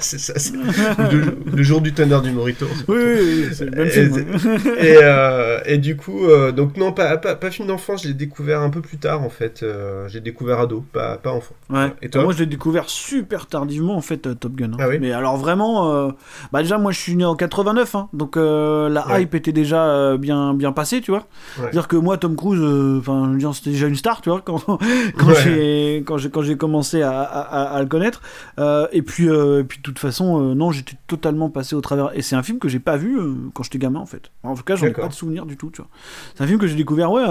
C'est 0.00 0.18
ça, 0.18 0.34
c'est 0.38 0.54
le, 0.54 1.36
le 1.54 1.62
jour 1.62 1.80
du 1.80 1.92
tonnerre 1.92 2.22
du 2.22 2.30
Morito. 2.30 2.66
Oui, 2.88 2.96
oui, 2.98 3.14
oui, 3.20 3.48
c'est 3.54 3.64
le 3.66 3.70
même 3.72 3.86
Et- 3.86 3.90
film. 3.90 4.12
ouais. 4.14 4.86
Et, 4.86 4.98
euh, 5.02 5.60
et 5.66 5.78
du 5.78 5.96
coup, 5.96 6.26
donc 6.54 6.76
non, 6.76 6.92
pas, 6.92 7.16
pas, 7.16 7.34
pas 7.34 7.50
film 7.50 7.68
d'enfance, 7.68 8.02
je 8.02 8.08
l'ai 8.08 8.14
découvert 8.14 8.53
un 8.62 8.70
peu 8.70 8.80
plus 8.80 8.98
tard 8.98 9.22
en 9.22 9.28
fait. 9.30 9.62
Euh, 9.62 10.08
j'ai 10.08 10.20
découvert 10.20 10.60
ado, 10.60 10.84
pas, 10.92 11.16
pas 11.18 11.32
enfant. 11.32 11.54
Ouais. 11.70 11.92
Et 12.02 12.08
toi 12.10 12.22
Moi, 12.24 12.32
je 12.32 12.38
l'ai 12.40 12.46
découvert 12.46 12.88
super 12.88 13.46
tardivement 13.46 13.96
en 13.96 14.00
fait, 14.00 14.26
euh, 14.26 14.34
Top 14.34 14.52
Gun. 14.54 14.72
hein. 14.72 14.76
Ah 14.80 14.88
oui 14.88 14.98
Mais 15.00 15.12
alors 15.12 15.36
vraiment, 15.36 15.92
euh, 15.92 16.10
bah 16.52 16.62
déjà, 16.62 16.78
moi, 16.78 16.92
je 16.92 16.98
suis 17.00 17.16
né 17.16 17.24
en 17.24 17.34
89, 17.36 17.94
hein, 17.94 18.08
donc 18.12 18.36
la 18.36 19.06
Ouais. 19.08 19.22
hype 19.22 19.34
était 19.34 19.52
déjà 19.52 20.16
bien, 20.16 20.54
bien 20.54 20.72
passée, 20.72 21.00
tu 21.00 21.10
vois. 21.10 21.20
Ouais. 21.20 21.64
C'est-à-dire 21.64 21.88
que 21.88 21.96
moi, 21.96 22.16
Tom 22.18 22.36
Cruise, 22.36 22.60
enfin, 22.98 23.36
c'était 23.52 23.70
déjà 23.70 23.86
une 23.86 23.96
star, 23.96 24.20
tu 24.20 24.30
vois, 24.30 24.40
quand, 24.44 24.58
quand 24.66 25.34
j'ai 25.44 26.02
quand 26.06 26.16
j'ai 26.18 26.30
quand 26.30 26.42
j'ai 26.42 26.56
commencé 26.56 27.02
à, 27.02 27.20
à, 27.20 27.40
à- 27.40 27.76
à 27.76 27.80
le 27.82 27.86
connaître. 27.88 28.22
Et 28.92 29.02
puis, 29.02 29.26
et 29.26 29.64
puis 29.64 29.78
de 29.78 29.82
toute 29.82 29.98
façon, 29.98 30.40
non, 30.54 30.70
j'étais 30.70 30.96
totalement 31.06 31.50
passé 31.50 31.74
au 31.76 31.80
travers. 31.80 32.10
Et 32.14 32.22
c'est 32.22 32.36
un 32.36 32.42
film 32.42 32.58
que 32.58 32.68
j'ai 32.68 32.78
pas 32.80 32.96
vu 32.96 33.18
quand 33.54 33.62
j'étais 33.62 33.78
gamin, 33.78 34.00
en 34.00 34.06
fait. 34.06 34.30
En 34.42 34.54
tout 34.54 34.62
cas, 34.62 34.76
j'en 34.76 34.86
ai 34.86 34.92
pas 34.92 35.08
de 35.08 35.12
souvenir 35.12 35.46
du 35.46 35.56
tout, 35.56 35.70
tu 35.72 35.80
vois. 35.82 35.90
C'est 36.34 36.42
un 36.42 36.46
film 36.46 36.58
que 36.58 36.66
j'ai 36.66 36.76
découvert, 36.76 37.10
ouais, 37.12 37.24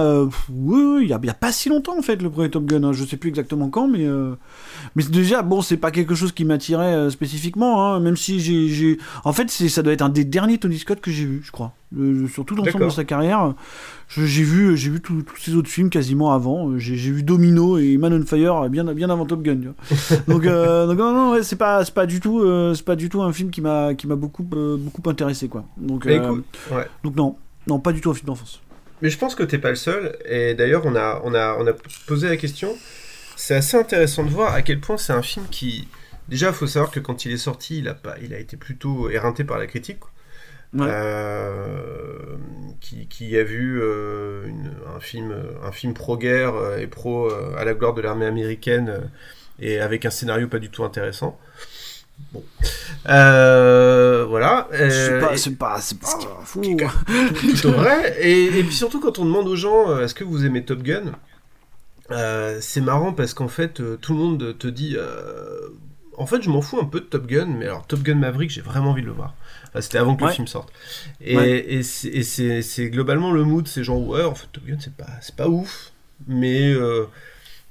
il 1.02 1.08
a, 1.14 1.20
il 1.22 1.28
y 1.28 1.30
a 1.30 1.34
pas 1.34 1.52
si 1.52 1.70
longtemps, 1.70 1.98
en 1.98 2.02
fait, 2.02 2.22
le 2.22 2.30
premier 2.30 2.50
Top 2.50 2.66
Gun. 2.66 2.84
hein. 2.84 2.94
Je 2.94 3.04
sais 3.06 3.18
plus 3.18 3.30
exactement 3.30 3.70
quand, 3.70 3.88
mais 3.88 4.06
euh, 4.06 4.36
mais 4.96 5.04
déjà, 5.04 5.42
bon, 5.42 5.62
c'est 5.62 5.78
pas 5.78 5.92
quelque 5.92 6.16
chose 6.16 6.32
qui 6.32 6.46
m'attirait 6.46 6.94
euh, 6.94 7.10
spécifiquement, 7.10 7.86
hein, 7.86 8.00
même 8.00 8.18
si 8.18 8.40
j'ai. 8.40 8.98
En 9.24 9.34
fait, 9.34 9.50
ça 9.50 9.82
doit 9.82 9.94
être 9.94 10.02
un 10.02 10.10
des 10.10 10.26
derniers 10.26 10.58
Tony 10.58 10.78
Scott 10.78 11.00
que 11.02 11.12
j'ai 11.12 11.26
vu, 11.26 11.42
je 11.44 11.52
crois. 11.52 11.74
Euh, 11.98 12.28
sur 12.28 12.44
tout 12.44 12.56
l'ensemble 12.56 12.86
de 12.86 12.90
sa 12.90 13.04
carrière, 13.04 13.54
j'ai 14.16 14.44
vu, 14.44 14.78
j'ai 14.78 14.90
vu 14.90 15.02
tous 15.02 15.24
ses 15.40 15.56
autres 15.56 15.70
films 15.70 15.90
quasiment 15.90 16.34
avant. 16.34 16.70
Euh, 16.70 16.78
J'ai, 16.78 16.96
vu 16.96 17.24
Domino 17.24 17.78
et 17.78 17.98
Man 17.98 18.14
on 18.14 18.26
Fire 18.26 18.70
bien, 18.70 18.84
bien 18.94 19.10
avant 19.10 19.26
Top 19.26 19.42
Gun. 19.42 19.58
tu 19.58 19.68
vois. 19.68 20.18
donc, 20.28 20.46
euh, 20.46 20.88
donc 20.88 20.98
non, 20.98 21.14
non, 21.14 21.32
ouais, 21.32 21.44
c'est 21.44 21.56
pas, 21.56 21.84
du 22.06 22.20
tout, 22.20 22.40
euh, 22.40 22.74
c'est 22.74 22.86
pas 22.86 22.96
du 22.96 23.10
tout 23.10 23.22
un 23.22 23.34
film 23.34 23.50
qui 23.50 23.62
m'a, 23.62 23.94
qui 23.94 24.08
m'a 24.08 24.16
beaucoup, 24.16 24.44
beaucoup 24.44 25.10
intéressé, 25.10 25.48
quoi. 25.48 25.66
Donc, 25.78 26.06
écoute, 26.06 26.46
ouais. 26.72 26.88
donc 27.04 27.16
non, 27.16 27.36
non, 27.68 27.80
pas 27.80 27.92
du 27.92 28.02
tout 28.02 28.12
un 28.12 28.14
film 28.14 28.28
d'enfance. 28.28 28.62
Mais 29.04 29.10
je 29.12 29.18
pense 29.20 29.36
que 29.36 29.44
t'es 29.44 29.60
pas 29.60 29.70
le 29.70 29.76
seul. 29.76 30.18
Et 30.26 30.56
d'ailleurs, 30.56 30.86
on 30.86 30.96
a, 30.96 31.22
on, 31.24 31.36
a, 31.36 31.56
on 31.60 31.68
a 31.68 31.74
posé 32.08 32.28
la 32.30 32.38
question. 32.38 32.76
C'est 33.36 33.56
assez 33.56 33.78
intéressant 33.78 34.24
de 34.24 34.30
voir 34.30 34.54
à 34.56 34.62
quel 34.64 34.80
point 34.80 34.98
c'est 34.98 35.14
un 35.14 35.22
film 35.22 35.46
qui. 35.52 35.88
Déjà, 36.30 36.48
il 36.48 36.54
faut 36.54 36.68
savoir 36.68 36.92
que 36.92 37.00
quand 37.02 37.26
il 37.26 37.32
est 37.34 37.38
sorti, 37.38 37.80
il 37.80 37.88
a, 37.90 37.94
pas, 37.94 38.16
il 38.24 38.34
a 38.34 38.40
été 38.40 38.58
plutôt 38.58 39.10
éreinté 39.10 39.44
par 39.44 39.60
la 39.60 39.68
critique. 39.68 40.00
Ouais. 40.74 40.88
Euh, 40.90 42.38
qui, 42.82 43.08
qui 43.08 43.38
a 43.38 43.44
vu 43.44 43.80
euh, 43.82 44.48
une- 44.48 44.72
un 44.96 45.00
film, 45.00 45.36
un 45.64 45.72
film 45.72 45.94
pro-guerre 45.94 46.56
euh, 46.56 46.78
et 46.78 46.88
pro 46.88 47.30
euh, 47.30 47.56
à 47.58 47.64
la 47.66 47.76
gloire 47.76 47.94
de 47.94 48.02
l'armée 48.02 48.26
américaine 48.26 49.02
et 49.60 49.80
avec 49.80 50.06
un 50.06 50.10
scénario 50.10 50.48
pas 50.48 50.58
du 50.60 50.70
tout 50.70 50.84
intéressant. 50.84 51.38
Bon. 52.32 52.44
Euh, 53.10 54.26
voilà. 54.28 54.68
c'est 54.72 55.12
Euh, 55.12 55.20
pas, 55.22 55.34
et- 55.34 55.38
c'est 55.38 55.56
pas, 55.56 55.80
c'est 55.82 56.00
pas 56.00 56.08
fou. 56.46 56.62
plutôt 57.36 57.72
vrai. 57.72 58.16
Et, 58.22 58.46
et 58.60 58.64
puis 58.64 58.74
surtout, 58.76 59.00
quand 59.00 59.20
on 59.20 59.26
demande 59.26 59.48
aux 59.48 59.56
gens 59.56 59.90
euh, 59.90 60.04
est-ce 60.06 60.16
que 60.16 60.24
vous 60.24 60.46
aimez 60.46 60.64
Top 60.64 60.82
Gun 60.84 61.14
euh, 62.12 62.58
c'est 62.62 62.82
marrant 62.82 63.14
parce 63.14 63.34
qu'en 63.34 63.48
fait, 63.48 63.80
euh, 63.80 63.98
tout 64.00 64.14
le 64.14 64.20
monde 64.20 64.58
te 64.58 64.68
dit. 64.68 64.96
euh, 64.98 65.70
en 66.18 66.26
fait, 66.28 66.44
je 66.44 66.50
m'en 66.50 66.62
fous 66.62 66.78
un 66.80 66.86
peu 66.86 67.00
de 67.00 67.06
Top 67.06 67.26
Gun, 67.28 67.46
mais 67.48 67.66
alors 67.66 67.88
Top 67.88 68.02
Gun 68.02 68.16
Maverick, 68.16 68.52
j'ai 68.52 68.62
vraiment 68.62 68.92
envie 68.92 69.02
de 69.02 69.08
le 69.08 69.14
voir. 69.14 69.34
Enfin, 69.70 69.82
C'était 69.82 69.98
avant 69.98 70.16
que 70.16 70.24
Ouais. 70.24 70.30
le 70.30 70.36
film 70.36 70.48
sorte. 70.48 70.72
Et, 71.22 71.36
Ouais. 71.38 71.66
et 71.74 71.82
c'est- 71.82 72.22
c'est 72.24 72.62
c'est 72.62 72.90
globalement 72.90 73.32
le 73.32 73.44
mood, 73.44 73.68
c'est 73.68 73.84
genre, 73.84 74.06
ouais, 74.06 74.22
en 74.24 74.36
fait, 74.36 74.48
Top 74.52 74.64
Gun, 74.66 74.78
c'est 74.80 74.94
pas, 74.96 75.08
c'est 75.22 75.36
pas 75.36 75.48
ouf, 75.48 75.92
mais. 76.28 76.74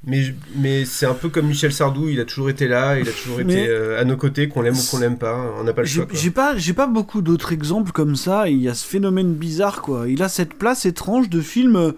Mais, 0.04 0.34
mais 0.56 0.84
c'est 0.84 1.06
un 1.06 1.14
peu 1.14 1.28
comme 1.28 1.46
Michel 1.46 1.72
Sardou, 1.72 2.08
il 2.08 2.18
a 2.20 2.24
toujours 2.24 2.50
été 2.50 2.66
là, 2.66 2.98
il 2.98 3.08
a 3.08 3.12
toujours 3.12 3.40
été 3.40 3.68
euh, 3.68 4.00
à 4.00 4.04
nos 4.04 4.16
côtés, 4.16 4.48
qu'on 4.48 4.62
l'aime 4.62 4.74
ou 4.76 4.90
qu'on 4.90 4.98
l'aime 4.98 5.16
pas, 5.18 5.38
on 5.60 5.64
n'a 5.64 5.72
pas 5.72 5.82
le 5.82 5.86
choix. 5.88 6.06
j'ai 6.12 6.30
pas, 6.30 6.54
pas 6.76 6.86
beaucoup 6.88 7.22
d'autres 7.22 7.52
exemples 7.52 7.92
comme 7.92 8.16
ça. 8.16 8.48
Il 8.48 8.58
y 8.60 8.68
a 8.68 8.74
ce 8.74 8.84
phénomène 8.84 9.32
bizarre, 9.34 9.80
quoi. 9.80 10.08
Il 10.08 10.22
a 10.22 10.28
cette 10.28 10.54
place 10.54 10.86
étrange 10.86 11.28
de 11.30 11.40
film, 11.40 11.76
euh, 11.76 11.92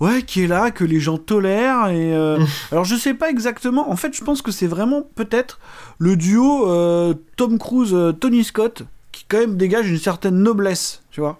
ouais, 0.00 0.22
qui 0.22 0.44
est 0.44 0.46
là, 0.46 0.70
que 0.70 0.84
les 0.84 0.98
gens 0.98 1.18
tolèrent. 1.18 1.88
Et 1.88 2.14
euh, 2.16 2.38
alors, 2.72 2.84
je 2.84 2.96
sais 2.96 3.14
pas 3.14 3.28
exactement. 3.28 3.90
En 3.90 3.96
fait, 3.96 4.16
je 4.16 4.24
pense 4.24 4.40
que 4.40 4.50
c'est 4.50 4.66
vraiment 4.66 5.02
peut-être 5.14 5.60
le 5.98 6.16
duo 6.16 6.70
euh, 6.70 7.12
Tom 7.36 7.58
Cruise, 7.58 7.92
euh, 7.92 8.12
Tony 8.12 8.44
Scott, 8.44 8.84
qui 9.12 9.26
quand 9.28 9.38
même 9.38 9.56
dégage 9.56 9.90
une 9.90 9.98
certaine 9.98 10.36
noblesse, 10.42 11.02
tu 11.10 11.20
vois, 11.20 11.38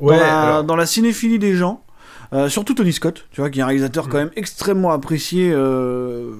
Ouais, 0.00 0.16
dans, 0.16 0.22
la, 0.22 0.42
alors- 0.42 0.64
dans 0.64 0.76
la 0.76 0.86
cinéphilie 0.86 1.38
des 1.40 1.54
gens. 1.56 1.83
Euh, 2.32 2.48
surtout 2.48 2.74
Tony 2.74 2.92
Scott, 2.92 3.26
tu 3.30 3.40
vois, 3.40 3.50
qui 3.50 3.58
est 3.60 3.62
un 3.62 3.66
réalisateur 3.66 4.06
Mm. 4.06 4.10
quand 4.10 4.18
même 4.18 4.30
extrêmement 4.36 4.90
apprécié, 4.92 5.50
euh, 5.52 6.32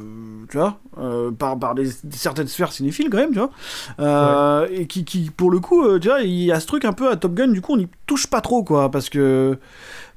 tu 0.51 0.57
vois, 0.57 0.79
euh, 0.99 1.31
par, 1.31 1.59
par 1.59 1.75
des, 1.75 1.91
certaines 2.11 2.49
sphères 2.49 2.73
cinéphiles 2.73 3.11
quand 3.11 3.19
même, 3.19 3.33
tu 3.33 3.39
vois, 3.39 4.67
et 4.71 4.87
qui, 4.87 5.05
qui, 5.05 5.31
pour 5.31 5.51
le 5.51 5.61
coup, 5.61 5.99
tu 5.99 6.09
vois, 6.09 6.23
il 6.23 6.31
y 6.45 6.53
a 6.53 6.61
ce 6.61 6.67
truc 6.67 6.85
un 6.85 6.93
peu 6.93 7.11
à 7.11 7.17
Top 7.17 7.35
Gun, 7.35 7.49
du 7.49 7.61
coup, 7.61 7.75
on 7.75 7.77
n'y 7.77 7.89
touche 8.07 8.27
pas 8.27 8.41
trop, 8.41 8.63
quoi, 8.65 8.91
parce 8.91 9.09
que, 9.11 9.59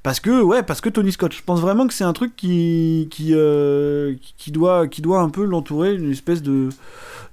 parce 0.04 0.20
que, 0.20 0.42
ouais, 0.42 0.64
parce 0.64 0.80
que 0.82 0.90
Tony 0.90 1.12
Scott, 1.12 1.34
je 1.34 1.44
pense 1.44 1.60
vraiment 1.60 1.86
que 1.88 1.94
c'est 1.94 2.04
un 2.06 2.14
truc 2.14 2.36
qui, 2.36 3.08
qui, 3.12 3.34
qui- 4.38 4.52
doit, 4.52 4.88
qui 4.88 5.02
doit 5.02 5.20
un 5.20 5.30
peu 5.30 5.44
l'entourer 5.44 5.98
d'une 5.98 6.12
espèce 6.12 6.42
de 6.42 6.70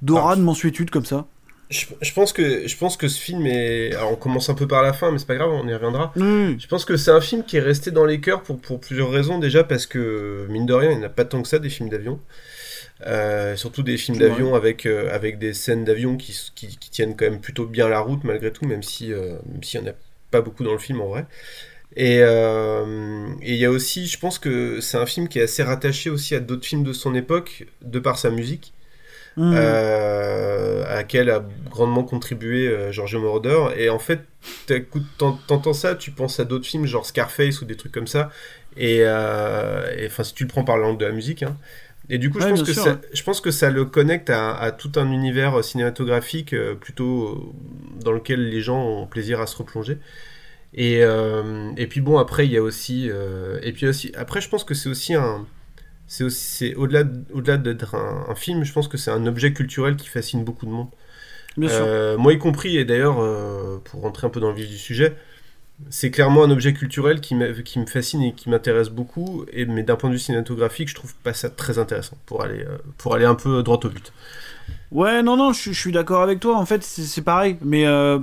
d'aura 0.03 0.33
Ah. 0.33 0.37
de 0.37 0.43
mensuétude 0.43 0.91
comme 0.91 1.05
ça. 1.05 1.25
Je, 1.71 1.87
je 2.00 2.12
pense 2.12 2.33
que, 2.33 2.68
je 2.68 2.76
pense 2.76 2.97
que 2.97 3.09
ce 3.09 3.21
film 3.21 3.47
est. 3.47 3.94
Alors, 3.94 4.12
on 4.12 4.16
commence 4.16 4.49
un 4.50 4.54
peu 4.54 4.68
par 4.68 4.83
la 4.83 4.92
fin, 4.92 5.11
mais 5.11 5.18
c'est 5.18 5.26
pas 5.26 5.37
grave, 5.37 5.50
on 5.50 5.66
y 5.66 5.75
reviendra. 5.75 6.12
Oui. 6.16 6.56
Je 6.59 6.66
pense 6.66 6.85
que 6.85 6.97
c'est 6.97 7.11
un 7.11 7.21
film 7.21 7.44
qui 7.44 7.56
est 7.56 7.61
resté 7.61 7.90
dans 7.90 8.04
les 8.04 8.21
cœurs 8.21 8.42
pour, 8.42 8.61
pour 8.61 8.80
plusieurs 8.80 9.11
raisons. 9.11 9.38
Déjà 9.38 9.64
parce 9.64 9.87
que, 9.87 10.47
mine 10.50 10.66
de 10.66 10.75
rien, 10.75 10.90
il 10.90 10.99
n'y 10.99 11.04
en 11.04 11.06
a 11.06 11.11
pas 11.11 11.25
tant 11.25 11.42
que 11.42 11.49
ça 11.49 11.59
des 11.59 11.71
films 11.71 11.88
d'avion. 11.88 12.21
Euh, 13.06 13.56
surtout 13.56 13.83
des 13.83 13.97
films 13.97 14.18
d'avion 14.18 14.54
avec, 14.54 14.87
euh, 14.87 15.12
avec 15.12 15.38
des 15.38 15.52
scènes 15.52 15.85
d'avion 15.85 16.16
qui, 16.16 16.38
qui, 16.54 16.76
qui 16.78 16.90
tiennent 16.90 17.16
quand 17.16 17.25
même 17.25 17.40
plutôt 17.40 17.66
bien 17.66 17.88
la 17.88 17.99
route 17.99 18.23
malgré 18.23 18.52
tout, 18.52 18.66
même 18.66 18.85
si 18.85 19.12
euh, 19.12 19.35
même 19.50 19.62
s'il 19.62 19.80
n'y 19.80 19.88
en 19.88 19.90
a 19.90 19.94
pas 20.30 20.40
beaucoup 20.40 20.62
dans 20.62 20.73
le 20.73 20.78
film 20.78 21.00
en 21.00 21.09
vrai. 21.09 21.26
Et 21.97 22.18
il 22.18 23.56
y 23.56 23.64
a 23.64 23.71
aussi, 23.71 24.06
je 24.06 24.18
pense 24.18 24.38
que 24.38 24.80
c'est 24.80 24.97
un 24.97 25.06
film 25.06 25.28
qui 25.28 25.38
est 25.38 25.42
assez 25.42 25.62
rattaché 25.62 26.09
aussi 26.09 26.35
à 26.35 26.40
d'autres 26.40 26.64
films 26.64 26.85
de 26.85 26.92
son 26.92 27.14
époque, 27.14 27.66
de 27.83 27.99
par 27.99 28.18
sa 28.18 28.30
musique 28.30 28.73
Mm. 29.37 29.53
euh, 29.55 30.85
à 30.87 30.97
laquelle 30.97 31.31
a 31.31 31.45
grandement 31.71 32.05
contribué 32.05 32.69
euh, 32.69 32.93
Giorgio 32.93 33.21
Moroder. 33.21 33.67
Et 33.76 33.88
en 33.91 33.99
fait, 33.99 34.21
t'entends 35.19 35.73
ça, 35.73 35.95
tu 35.95 36.11
penses 36.11 36.41
à 36.41 36.45
d'autres 36.45 36.67
films 36.67 36.87
genre 36.87 37.07
Scarface 37.07 37.61
ou 37.61 37.64
des 37.64 37.76
trucs 37.76 37.93
comme 37.93 38.07
ça. 38.07 38.31
Et 38.76 38.99
euh, 39.03 40.07
enfin, 40.07 40.25
si 40.25 40.35
tu 40.35 40.45
le 40.45 40.49
prends 40.49 40.64
par 40.64 40.76
l'angle 40.76 40.99
de 40.99 41.07
la 41.07 41.12
musique. 41.12 41.43
hein. 41.43 41.57
Et 42.11 42.19
du 42.19 42.31
coup, 42.31 42.38
je, 42.38 42.49
pense 42.49 42.62
que 42.62 42.73
ça, 42.75 42.93
ouais. 42.93 42.99
je 43.14 43.23
pense 43.23 43.41
que 43.41 43.50
ça 43.50 43.71
le 43.71 43.87
connecte 43.87 44.29
à, 44.29 44.55
à 44.55 44.73
tout 44.73 44.93
un 44.97 45.11
univers 45.11 45.59
euh, 45.59 45.62
cinématographique 45.62 46.55
plutôt 46.81 47.55
dans 48.05 48.12
lequel 48.12 48.50
les 48.50 48.61
gens 48.61 48.83
ont 48.85 49.07
plaisir 49.07 49.41
à 49.41 49.47
se 49.47 49.57
replonger. 49.57 49.99
Et, 50.75 50.99
euh, 51.03 51.71
et 51.76 51.87
puis 51.87 52.00
bon, 52.00 52.19
après, 52.19 52.47
il 52.47 52.53
y 52.53 52.57
a 52.57 52.62
aussi... 52.62 53.09
euh, 53.09 53.59
et 53.62 53.73
puis 53.73 53.87
aussi, 53.87 54.12
après, 54.17 54.41
je 54.41 54.49
pense 54.49 54.64
que 54.64 54.75
c'est 54.75 54.88
aussi 54.88 55.14
un... 55.14 55.47
C'est 56.06 56.25
aussi, 56.25 56.44
c'est 56.44 56.75
au-delà, 56.75 57.04
de- 57.04 57.25
au-delà 57.32 57.56
d'être 57.56 57.94
un, 57.94 58.26
un 58.28 58.34
film, 58.34 58.64
je 58.64 58.73
pense 58.73 58.88
que 58.88 58.96
c'est 58.99 59.11
un 59.11 59.26
objet 59.26 59.52
culturel 59.52 59.96
qui 59.96 60.08
fascine 60.08 60.44
beaucoup 60.44 60.66
de 60.66 60.70
monde. 60.70 60.88
Bien 61.56 61.68
sûr. 61.68 61.84
Euh, 61.84 62.18
moi 62.18 62.32
y 62.32 62.38
compris, 62.38 62.76
et 62.76 62.84
d'ailleurs, 62.84 63.20
euh, 63.20 63.78
pour 63.84 64.02
rentrer 64.02 64.26
un 64.26 64.30
peu 64.30 64.40
dans 64.40 64.50
le 64.50 64.56
vif 64.56 64.68
du 64.68 64.78
sujet, 64.78 65.16
c'est 65.90 66.11
clairement 66.11 66.44
un 66.44 66.50
objet 66.50 66.73
culturel 66.75 67.20
qui, 67.20 67.37
qui 67.64 67.78
me 67.80 67.87
fascine 67.87 68.23
et 68.23 68.34
qui 68.34 68.50
m'intéresse 68.50 68.90
beaucoup, 68.90 69.44
et, 69.52 69.66
mais 69.66 69.82
d'un 69.82 69.96
point 69.96 70.11
de 70.11 70.14
vue 70.14 70.20
cinématographique, 70.20 70.88
je 70.88 70.94
trouve 70.94 71.14
pas 71.16 71.34
ça 71.34 71.50
très 71.50 71.78
intéressant, 71.78 72.16
pour 72.26 72.42
aller, 72.42 72.62
euh, 72.64 72.78
pour 72.99 73.14
aller 73.14 73.25
un 73.26 73.34
peu 73.37 73.62
droit 73.62 73.80
au 73.84 73.88
but. 73.88 74.12
Ouais, 74.92 75.23
non, 75.23 75.37
non, 75.37 75.52
je, 75.52 75.73
je 75.73 75.78
suis 75.80 75.92
d'accord 75.92 76.23
avec 76.23 76.40
toi. 76.40 76.56
En 76.56 76.66
fait, 76.66 76.82
c'est 76.84 77.02
c'est 77.02 77.23
pareil, 77.23 77.56
mais 77.62 77.87
euh, 77.87 78.18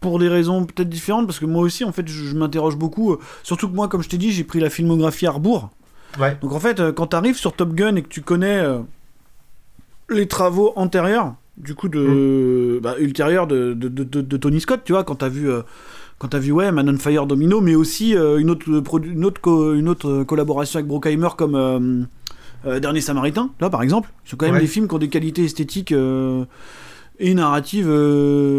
pour 0.00 0.18
des 0.18 0.28
raisons 0.28 0.64
peut-être 0.66 0.88
différentes, 0.88 1.26
parce 1.26 1.38
que 1.40 1.46
moi 1.46 1.62
aussi, 1.62 1.84
en 1.84 1.92
fait, 1.92 2.08
je, 2.08 2.24
je 2.26 2.34
m'interroge 2.36 2.76
beaucoup. 2.76 3.14
euh, 3.14 3.20
surtout 3.42 3.68
que 3.68 3.74
moi, 3.74 3.88
comme 3.88 4.02
je 4.02 4.08
t'ai 4.08 4.18
dit, 4.18 4.32
j'ai 4.32 4.44
pris 4.44 4.60
la 4.60 4.70
filmographie 4.70 5.26
à 5.26 5.32
rebours. 5.32 5.70
Ouais. 6.18 6.36
Donc 6.40 6.52
en 6.52 6.60
fait, 6.60 6.80
euh, 6.80 6.92
quand 6.92 7.08
t'arrives 7.08 7.36
sur 7.36 7.52
Top 7.52 7.72
Gun 7.74 7.96
et 7.96 8.02
que 8.02 8.08
tu 8.08 8.22
connais 8.22 8.58
euh, 8.58 8.78
les 10.08 10.26
travaux 10.28 10.72
antérieurs, 10.76 11.34
du 11.56 11.74
coup, 11.74 11.88
de, 11.88 12.78
bah, 12.82 12.94
ultérieurs 12.98 13.46
de, 13.46 13.72
de, 13.74 13.88
de- 13.88 14.04
de- 14.20 14.36
Tony 14.36 14.60
Scott, 14.60 14.80
tu 14.84 14.92
vois, 14.92 15.04
quand 15.04 15.16
t'as 15.16 15.28
vu. 15.28 15.50
euh, 15.50 15.62
quand 16.18 16.28
t'as 16.28 16.38
vu 16.38 16.50
ouais, 16.52 16.72
Man 16.72 16.88
on 16.88 16.96
Fire 16.98 17.26
Domino, 17.26 17.60
mais 17.60 17.74
aussi 17.74 18.16
euh, 18.16 18.38
une, 18.38 18.48
autre, 18.48 18.66
une, 19.04 19.24
autre 19.26 19.38
co- 19.42 19.74
une 19.74 19.86
autre 19.88 20.22
collaboration 20.24 20.78
avec 20.78 20.88
Brockheimer 20.88 21.28
comme 21.36 21.54
euh, 21.54 22.04
euh, 22.64 22.80
Dernier 22.80 23.02
Samaritain, 23.02 23.50
là 23.60 23.68
par 23.68 23.82
exemple. 23.82 24.10
C'est 24.24 24.34
quand 24.38 24.46
même 24.46 24.54
Ouais. 24.54 24.60
des 24.62 24.66
films 24.66 24.88
qui 24.88 24.94
ont 24.94 24.98
des 24.98 25.10
qualités 25.10 25.44
esthétiques 25.44 25.92
et 27.18 27.34
narratives, 27.34 27.90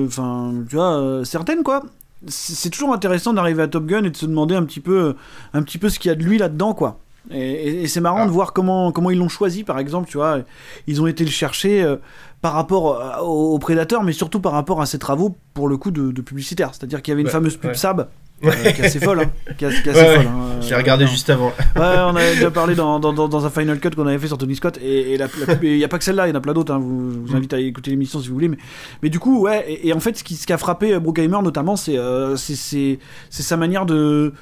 enfin, 0.05 0.53
tu 0.69 0.75
vois, 0.75 1.21
certaines 1.23 1.63
quoi. 1.63 1.83
C'est 2.27 2.53
c'est 2.55 2.69
toujours 2.69 2.93
intéressant 2.93 3.33
d'arriver 3.33 3.63
à 3.63 3.67
Top 3.67 3.85
Gun 3.87 4.03
et 4.03 4.09
de 4.11 4.17
se 4.17 4.27
demander 4.27 4.53
un 4.55 4.63
petit 4.63 4.79
peu, 4.79 5.15
un 5.53 5.63
petit 5.63 5.77
peu 5.79 5.89
ce 5.89 5.97
qu'il 5.99 6.09
y 6.09 6.11
a 6.11 6.15
de 6.15 6.23
lui 6.23 6.37
là-dedans 6.37 6.73
quoi. 6.75 6.99
Et, 7.31 7.87
c'est 7.87 8.01
marrant 8.01 8.21
Ah. 8.21 8.25
de 8.25 8.31
voir 8.31 8.53
comment, 8.53 8.91
comment 8.91 9.09
ils 9.11 9.17
l'ont 9.17 9.29
choisi, 9.29 9.63
par 9.63 9.79
exemple, 9.79 10.07
tu 10.09 10.17
vois. 10.17 10.39
Ils 10.87 11.01
ont 11.01 11.07
été 11.07 11.23
le 11.23 11.29
chercher 11.31 11.81
euh, 11.83 11.97
par 12.41 12.53
rapport 12.53 13.01
euh, 13.01 13.21
au, 13.23 13.53
au 13.55 13.59
Prédateur, 13.59 14.03
mais 14.03 14.13
surtout 14.13 14.39
par 14.39 14.51
rapport 14.53 14.81
à 14.81 14.85
ses 14.85 14.99
travaux, 14.99 15.35
pour 15.53 15.67
le 15.67 15.77
coup, 15.77 15.91
de, 15.91 16.11
de 16.11 16.21
publicitaire. 16.21 16.69
C'est-à-dire 16.73 17.01
qu'il 17.01 17.11
y 17.11 17.13
avait 17.13 17.21
une 17.21 17.27
Ouais, 17.27 17.33
fameuse 17.33 17.57
pub 17.57 17.71
ouais. 17.71 17.75
Sab, 17.77 18.07
euh, 18.45 18.51
qui 18.51 18.81
est 18.81 18.85
assez 18.85 18.99
folle, 18.99 19.19
hein, 19.21 19.31
qui 19.57 19.65
est, 19.65 19.81
qui 19.81 19.89
est 19.89 19.91
assez 19.91 19.99
Ouais, 20.01 20.15
folle. 20.17 20.25
hein, 20.27 20.59
J'ai 20.61 20.75
regardé 20.75 21.05
non. 21.05 21.09
juste 21.09 21.29
avant. 21.29 21.47
Ouais, 21.75 21.95
on 22.05 22.15
avait 22.15 22.35
déjà 22.35 22.51
parlé 22.51 22.75
dans, 22.75 22.99
dans, 22.99 23.11
dans, 23.11 23.27
dans 23.27 23.45
un 23.45 23.49
Final 23.49 23.79
Cut 23.79 23.89
qu'on 23.89 24.05
avait 24.07 24.19
fait 24.19 24.27
sur 24.27 24.37
Tony 24.37 24.55
Scott, 24.55 24.77
et, 24.81 25.15
il 25.15 25.77
n'y 25.77 25.83
a 25.83 25.87
pas 25.87 25.97
que 25.97 26.03
celle-là, 26.03 26.27
il 26.27 26.29
y 26.29 26.33
en 26.33 26.35
a 26.35 26.39
plein 26.41 26.53
d'autres, 26.53 26.71
hein, 26.73 26.77
vous, 26.79 27.11
je 27.25 27.31
vous 27.31 27.35
invite 27.35 27.53
à 27.53 27.59
écouter 27.59 27.89
l'émission 27.91 28.19
si 28.19 28.27
vous 28.27 28.35
voulez, 28.35 28.47
mais, 28.47 28.57
mais 29.01 29.09
du 29.09 29.19
coup, 29.19 29.41
ouais, 29.41 29.65
et, 29.67 29.87
et 29.87 29.93
en 29.93 29.99
fait, 29.99 30.15
ce 30.17 30.23
qui, 30.23 30.35
ce 30.35 30.45
qui 30.45 30.53
a 30.53 30.57
frappé 30.59 30.97
Bruckheimer 30.99 31.39
notamment, 31.43 31.75
c'est 31.75 31.97
euh, 31.97 32.35
c'est 32.37 32.99
sa 33.31 33.57
manière 33.57 33.85
de. 33.87 34.33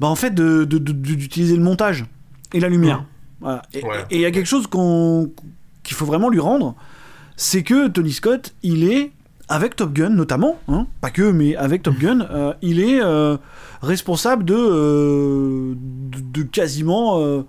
Bah, 0.00 0.08
en 0.08 0.16
fait, 0.16 0.30
de- 0.34 0.64
de- 0.64 0.78
de- 0.78 0.92
de- 0.92 1.14
d'utiliser 1.14 1.54
le 1.56 1.62
montage 1.62 2.06
et 2.54 2.60
la 2.60 2.68
lumière. 2.68 3.04
Voilà. 3.40 3.62
Et 3.74 3.84
Ouais. 3.84 4.04
il 4.10 4.20
y 4.20 4.24
a 4.24 4.30
quelque 4.30 4.46
chose 4.46 4.66
qu'on 4.66 5.30
qu'il 5.82 5.96
faut 5.96 6.04
vraiment 6.06 6.28
lui 6.28 6.40
rendre, 6.40 6.74
c'est 7.36 7.62
que 7.62 7.88
Tony 7.88 8.12
Scott, 8.12 8.54
il 8.62 8.84
est 8.84 9.12
avec 9.48 9.74
Top 9.76 9.92
Gun 9.92 10.10
notamment, 10.10 10.58
hein, 10.68 10.86
pas 11.00 11.10
que, 11.10 11.30
mais 11.32 11.56
avec 11.56 11.82
Top 11.82 11.98
Gun, 11.98 12.20
euh, 12.30 12.52
il 12.62 12.80
est 12.80 13.00
euh, 13.02 13.36
responsable 13.82 14.44
de, 14.44 14.54
euh, 14.54 15.74
de, 15.76 16.20
de 16.20 16.42
quasiment 16.46 17.18
euh, 17.20 17.42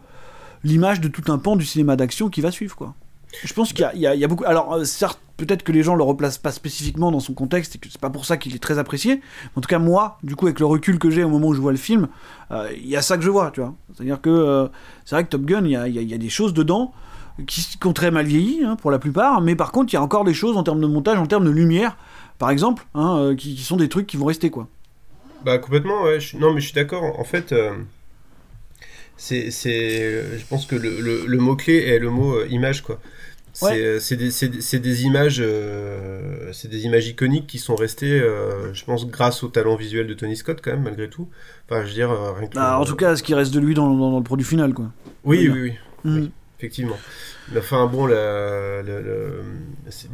l'image 0.64 1.02
de 1.02 1.08
tout 1.08 1.32
un 1.32 1.38
pan 1.38 1.56
du 1.56 1.66
cinéma 1.66 1.96
d'action 1.96 2.30
qui 2.30 2.42
va 2.42 2.52
suivre, 2.52 2.76
quoi. 2.76 2.96
Je 3.44 3.54
pense 3.54 3.74
qu'il 3.74 3.88
y 3.96 4.06
a, 4.06 4.28
beaucoup. 4.28 4.44
Alors, 4.46 4.74
euh, 4.74 4.84
certes, 4.84 5.20
peut-être 5.38 5.64
que 5.64 5.72
les 5.72 5.84
gens 5.84 5.96
le 5.96 6.04
replacent 6.04 6.38
pas 6.38 6.52
spécifiquement 6.52 7.12
dans 7.12 7.20
son 7.20 7.34
contexte 7.34 7.76
et 7.76 7.80
que 7.80 7.90
c'est 7.90 8.00
pas 8.00 8.10
pour 8.10 8.26
ça 8.26 8.38
qu'il 8.38 8.56
est 8.56 8.60
très 8.60 8.78
apprécié. 8.78 9.22
En 9.56 9.62
tout 9.62 9.68
cas, 9.68 9.80
moi, 9.80 10.18
du 10.24 10.36
coup, 10.36 10.46
avec 10.46 10.60
le 10.60 10.66
recul 10.66 11.00
que 11.00 11.10
j'ai 11.10 11.24
au 11.24 11.30
moment 11.30 11.48
où 11.48 11.54
je 11.54 11.62
vois 11.62 11.72
le 11.72 11.78
film, 11.78 12.08
euh, 12.52 12.70
il 12.76 12.88
y 12.88 12.96
a 12.96 13.02
ça 13.02 13.18
que 13.18 13.24
je 13.24 13.30
vois, 13.30 13.52
tu 13.52 13.62
vois. 13.62 13.74
C'est-à-dire 13.94 14.22
que 14.22 14.30
euh, 14.30 14.68
c'est 15.06 15.16
vrai 15.16 15.24
que 15.24 15.30
Top 15.30 15.44
Gun, 15.44 15.66
il 15.66 15.72
y 15.72 15.76
a, 15.76 15.88
y 15.88 16.14
a- 16.14 16.18
des 16.18 16.30
choses 16.30 16.54
dedans 16.54 16.94
qui, 17.48 17.66
qui 17.80 17.88
ont 17.88 17.94
très 17.94 18.12
mal 18.12 18.26
vieilli, 18.26 18.64
hein, 18.64 18.76
pour 18.76 18.92
la 18.92 19.00
plupart, 19.00 19.42
mais 19.42 19.56
par 19.56 19.72
contre, 19.72 19.92
il 19.94 19.96
y 19.96 20.00
a 20.00 20.04
encore 20.04 20.26
des 20.26 20.34
choses 20.34 20.58
en 20.58 20.64
termes 20.64 20.82
de 20.82 20.88
montage, 20.88 21.18
en 21.18 21.26
termes 21.26 21.46
de 21.46 21.50
lumière, 21.50 21.98
par 22.38 22.50
exemple, 22.50 22.86
hein, 22.94 23.34
qui, 23.38 23.58
sont 23.58 23.78
des 23.78 23.90
trucs 23.90 24.08
qui 24.08 24.18
vont 24.18 24.26
rester, 24.26 24.50
quoi. 24.50 24.68
Bah 25.44 25.58
complètement, 25.58 26.04
ouais. 26.04 26.20
Non 26.40 26.54
mais 26.54 26.60
je 26.62 26.66
suis 26.68 26.76
d'accord. 26.76 27.20
En 27.20 27.24
fait, 27.24 27.52
c'est, 29.24 29.52
c'est, 29.52 30.38
je 30.40 30.46
pense 30.50 30.66
que 30.66 30.76
le, 30.76 31.00
le- 31.00 31.26
le 31.28 31.38
mot-clé 31.38 31.76
est 31.78 32.00
le 32.00 32.10
mot 32.10 32.38
euh, 32.38 32.48
image, 32.50 32.82
quoi. 32.82 33.00
C'est, 33.54 33.66
Ouais. 33.66 33.82
euh, 33.82 34.00
c'est, 34.00 34.16
des, 34.16 34.32
c'est, 34.32 34.48
des- 34.80 35.04
images, 35.04 35.38
euh, 35.40 36.50
c'est 36.54 36.70
des 36.70 36.86
images 36.86 37.06
iconiques 37.08 37.46
qui 37.48 37.60
sont 37.60 37.76
restées, 37.76 38.20
euh, 38.20 38.74
je 38.74 38.84
pense, 38.84 39.06
grâce 39.08 39.44
au 39.44 39.50
talent 39.50 39.76
visuel 39.76 40.08
de 40.08 40.14
Tony 40.16 40.36
Scott 40.38 40.60
quand 40.64 40.72
même, 40.72 40.84
malgré 40.84 41.08
tout. 41.10 41.28
Enfin, 41.70 41.82
je 41.84 41.90
veux 41.90 41.94
dire, 41.94 42.10
rien 42.38 42.48
que 42.48 42.56
Bah, 42.56 42.80
en 42.80 42.86
tout 42.86 42.96
cas, 42.96 43.16
ce 43.16 43.22
qui 43.24 43.34
reste 43.36 43.54
de 43.54 43.60
lui 43.60 43.74
dans, 43.76 43.88
dans- 43.94 44.12
dans 44.12 44.18
le 44.18 44.24
produit 44.24 44.46
final, 44.46 44.74
quoi. 44.74 44.86
Oui, 45.24 45.48
oui. 45.48 45.50
oui, 45.50 45.62
oui, 46.06 46.12
Mhm. 46.12 46.30
Effectivement. 46.62 46.98
Enfin 47.58 47.88
bon, 47.88 48.06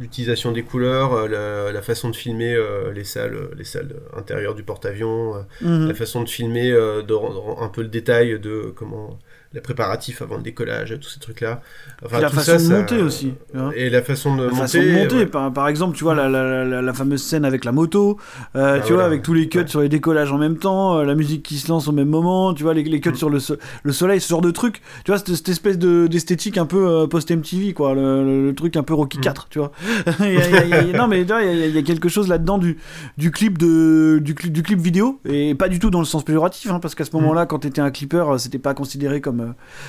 l'utilisation 0.00 0.52
des 0.52 0.62
couleurs, 0.62 1.12
euh, 1.12 1.28
la, 1.28 1.72
la 1.72 1.82
façon 1.82 2.10
de 2.10 2.16
filmer 2.16 2.54
euh, 2.54 2.92
les 2.92 3.04
salles, 3.04 3.50
les 3.56 3.64
salles 3.64 3.94
intérieures 4.16 4.54
du 4.54 4.62
porte-avions, 4.62 5.36
euh, 5.36 5.40
Mhm. 5.60 5.88
la 5.88 5.94
façon 5.94 6.22
de 6.22 6.28
filmer, 6.28 6.70
euh, 6.72 7.02
de 7.02 7.14
rendre 7.14 7.62
un 7.62 7.68
peu 7.68 7.82
le 7.82 7.88
détail 7.88 8.38
de 8.40 8.72
comment 8.74 9.18
les 9.54 9.62
préparatifs 9.62 10.20
avant 10.20 10.36
le 10.36 10.42
décollage, 10.42 10.94
tous 11.00 11.08
ces 11.08 11.20
trucs-là. 11.20 11.62
Enfin, 12.04 12.16
Puis 12.16 12.22
la 12.22 12.28
tout 12.28 12.36
façon 12.36 12.46
ça, 12.52 12.58
de 12.58 12.62
ça- 12.62 12.74
monter 12.78 13.00
aussi. 13.00 13.32
vois. 13.54 13.74
Et 13.74 13.88
la 13.88 14.02
façon 14.02 14.36
de 14.36 14.42
La 14.42 14.48
monter. 14.50 14.60
façon 14.60 14.78
de 14.82 14.90
monter, 14.92 15.16
ouais. 15.16 15.26
par, 15.26 15.50
par 15.52 15.68
exemple, 15.68 15.96
tu 15.96 16.04
vois 16.04 16.14
la, 16.14 16.28
la, 16.28 16.64
la, 16.66 16.82
la 16.82 16.92
fameuse 16.92 17.22
scène 17.22 17.46
avec 17.46 17.64
la 17.64 17.72
moto, 17.72 18.18
euh, 18.56 18.78
Ah, 18.78 18.84
tu 18.86 18.92
vois, 18.92 19.04
avec 19.04 19.22
tous 19.22 19.32
les 19.32 19.48
cuts 19.48 19.60
ouais. 19.60 19.66
sur 19.66 19.80
les 19.80 19.88
décollages 19.88 20.30
en 20.32 20.36
même 20.38 20.58
temps, 20.58 20.98
euh, 20.98 21.04
la 21.04 21.14
musique 21.14 21.42
qui 21.42 21.56
se 21.56 21.68
lance 21.70 21.88
au 21.88 21.92
même 21.92 22.08
moment, 22.10 22.52
tu 22.52 22.62
vois, 22.62 22.74
les, 22.74 22.82
les 22.84 23.00
cuts 23.00 23.08
Mm. 23.10 23.14
sur 23.14 23.30
le, 23.30 23.40
so- 23.40 23.56
le 23.82 23.92
soleil, 23.92 24.20
ce 24.20 24.28
genre 24.28 24.42
de 24.42 24.50
truc, 24.50 24.82
tu 25.06 25.10
vois, 25.12 25.16
cette, 25.18 25.34
cette 25.34 25.48
espèce 25.48 25.78
de- 25.78 26.06
d'esthétique 26.08 26.58
un 26.58 26.66
peu 26.66 26.86
euh, 26.86 27.06
post-MTV, 27.06 27.72
quoi, 27.72 27.94
le, 27.94 28.22
le- 28.24 28.46
le 28.48 28.54
truc 28.54 28.76
un 28.76 28.82
peu 28.82 28.92
Rocky 28.92 29.16
Mm. 29.16 29.22
4, 29.22 29.46
tu 29.48 29.60
vois. 29.60 29.72
Il 30.20 30.34
y 30.34 30.36
a- 30.36 30.46
il 30.46 30.52
y 30.52 30.56
a- 30.74 30.82
il 30.82 30.90
y 30.90 30.94
a- 30.94 30.98
non, 30.98 31.08
mais 31.08 31.20
tu 31.22 31.28
vois, 31.32 31.42
il 31.42 31.74
y, 31.74 31.78
a- 31.78 31.82
quelque 31.82 32.10
chose 32.10 32.28
là-dedans 32.28 32.58
du, 32.58 32.76
du, 33.16 33.30
clip 33.30 33.56
de, 33.56 34.18
du, 34.22 34.34
clip, 34.34 34.52
du 34.52 34.62
clip 34.62 34.78
vidéo, 34.78 35.20
et 35.24 35.54
pas 35.54 35.68
du 35.68 35.78
tout 35.78 35.88
dans 35.88 36.00
le 36.00 36.04
sens 36.04 36.22
péjoratif, 36.22 36.70
hein, 36.70 36.80
parce 36.80 36.94
qu'à 36.94 37.06
ce 37.06 37.16
Mm. 37.16 37.20
moment-là, 37.20 37.46
quand 37.46 37.60
t'étais 37.60 37.80
un 37.80 37.90
clipper, 37.90 38.24
c'était 38.38 38.58
pas 38.58 38.74
considéré 38.74 39.22
comme, 39.22 39.47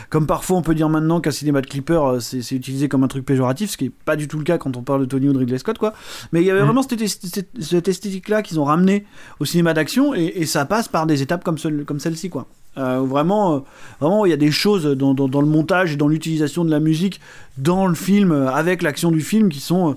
comme 0.10 0.26
parfois 0.28 0.58
on 0.58 0.62
peut 0.62 0.76
dire 0.76 0.90
maintenant 0.90 1.20
qu'un 1.22 1.32
cinéma 1.32 1.62
de 1.62 1.68
clipper, 1.68 1.94
euh, 2.04 2.20
c'est 2.20 2.42
c'est 2.42 2.56
utilisé 2.56 2.88
comme 2.90 3.04
un 3.04 3.08
truc 3.08 3.26
péjoratif, 3.26 3.72
ce 3.72 3.78
qui 3.78 3.86
est 3.86 3.92
pas 4.06 4.16
du 4.16 4.28
tout 4.28 4.38
le 4.38 4.44
cas 4.44 4.58
quand 4.58 4.76
on 4.78 4.82
parle 4.84 5.02
de 5.02 5.06
Tony 5.06 5.30
ou 5.30 5.34
de 5.34 5.40
Ridley 5.40 5.58
Scott, 5.58 5.78
quoi. 5.78 5.94
Mais 6.32 6.42
il 6.42 6.46
y 6.46 6.52
avait 6.52 6.62
Mm. 6.62 6.66
vraiment 6.66 6.82
cette, 6.84 7.08
cette- 7.08 7.50
cette 7.60 7.88
esthétique-là 7.88 8.42
qu'ils 8.42 8.60
ont 8.60 8.66
ramené 8.66 9.06
au 9.40 9.46
cinéma 9.46 9.74
d'action, 9.74 10.14
et, 10.16 10.26
et 10.36 10.46
ça 10.46 10.66
passe 10.66 10.88
par 10.88 11.06
des 11.06 11.22
étapes 11.22 11.44
comme, 11.44 11.58
celle- 11.58 11.86
comme 11.86 12.00
celle-ci, 12.00 12.30
quoi. 12.30 12.48
Euh, 12.78 13.00
vraiment, 13.02 13.56
euh, 13.56 13.60
vraiment, 14.00 14.26
il 14.26 14.30
y 14.30 14.34
a 14.34 14.38
des 14.38 14.52
choses 14.52 14.84
dans, 14.86 15.14
dans- 15.14 15.28
dans 15.28 15.42
le 15.42 15.48
montage 15.48 15.94
et 15.94 15.96
dans 15.96 16.08
l'utilisation 16.08 16.64
de 16.64 16.70
la 16.72 16.80
musique 16.80 17.20
dans 17.58 17.88
le 17.88 17.96
film, 17.96 18.32
euh, 18.32 18.50
avec 18.52 18.82
l'action 18.84 19.12
du 19.12 19.22
film, 19.22 19.50
qui 19.50 19.60
sont, 19.60 19.92
euh, 19.92 19.94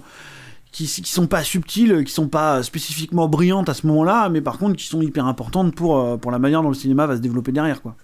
qui, 0.73 0.87
qui 0.87 1.11
sont 1.12 1.26
pas 1.26 1.42
subtiles, 1.45 2.02
qui 2.04 2.12
sont 2.12 2.28
pas 2.28 2.62
spécifiquement 2.62 3.28
brillantes 3.28 3.69
à 3.69 3.75
ce 3.75 3.87
moment-là, 3.88 4.31
mais 4.31 4.40
par 4.40 4.57
contre 4.57 4.76
qui 4.76 4.87
sont 4.87 5.02
hyper 5.02 5.26
importantes 5.26 5.75
pour, 5.75 5.99
euh, 5.99 6.16
pour 6.16 6.31
la 6.31 6.38
manière 6.38 6.62
dont 6.62 6.71
le 6.71 6.75
cinéma 6.75 7.07
va 7.07 7.14
se 7.16 7.21
développer 7.21 7.52
derrière, 7.52 7.83
quoi. 7.83 7.95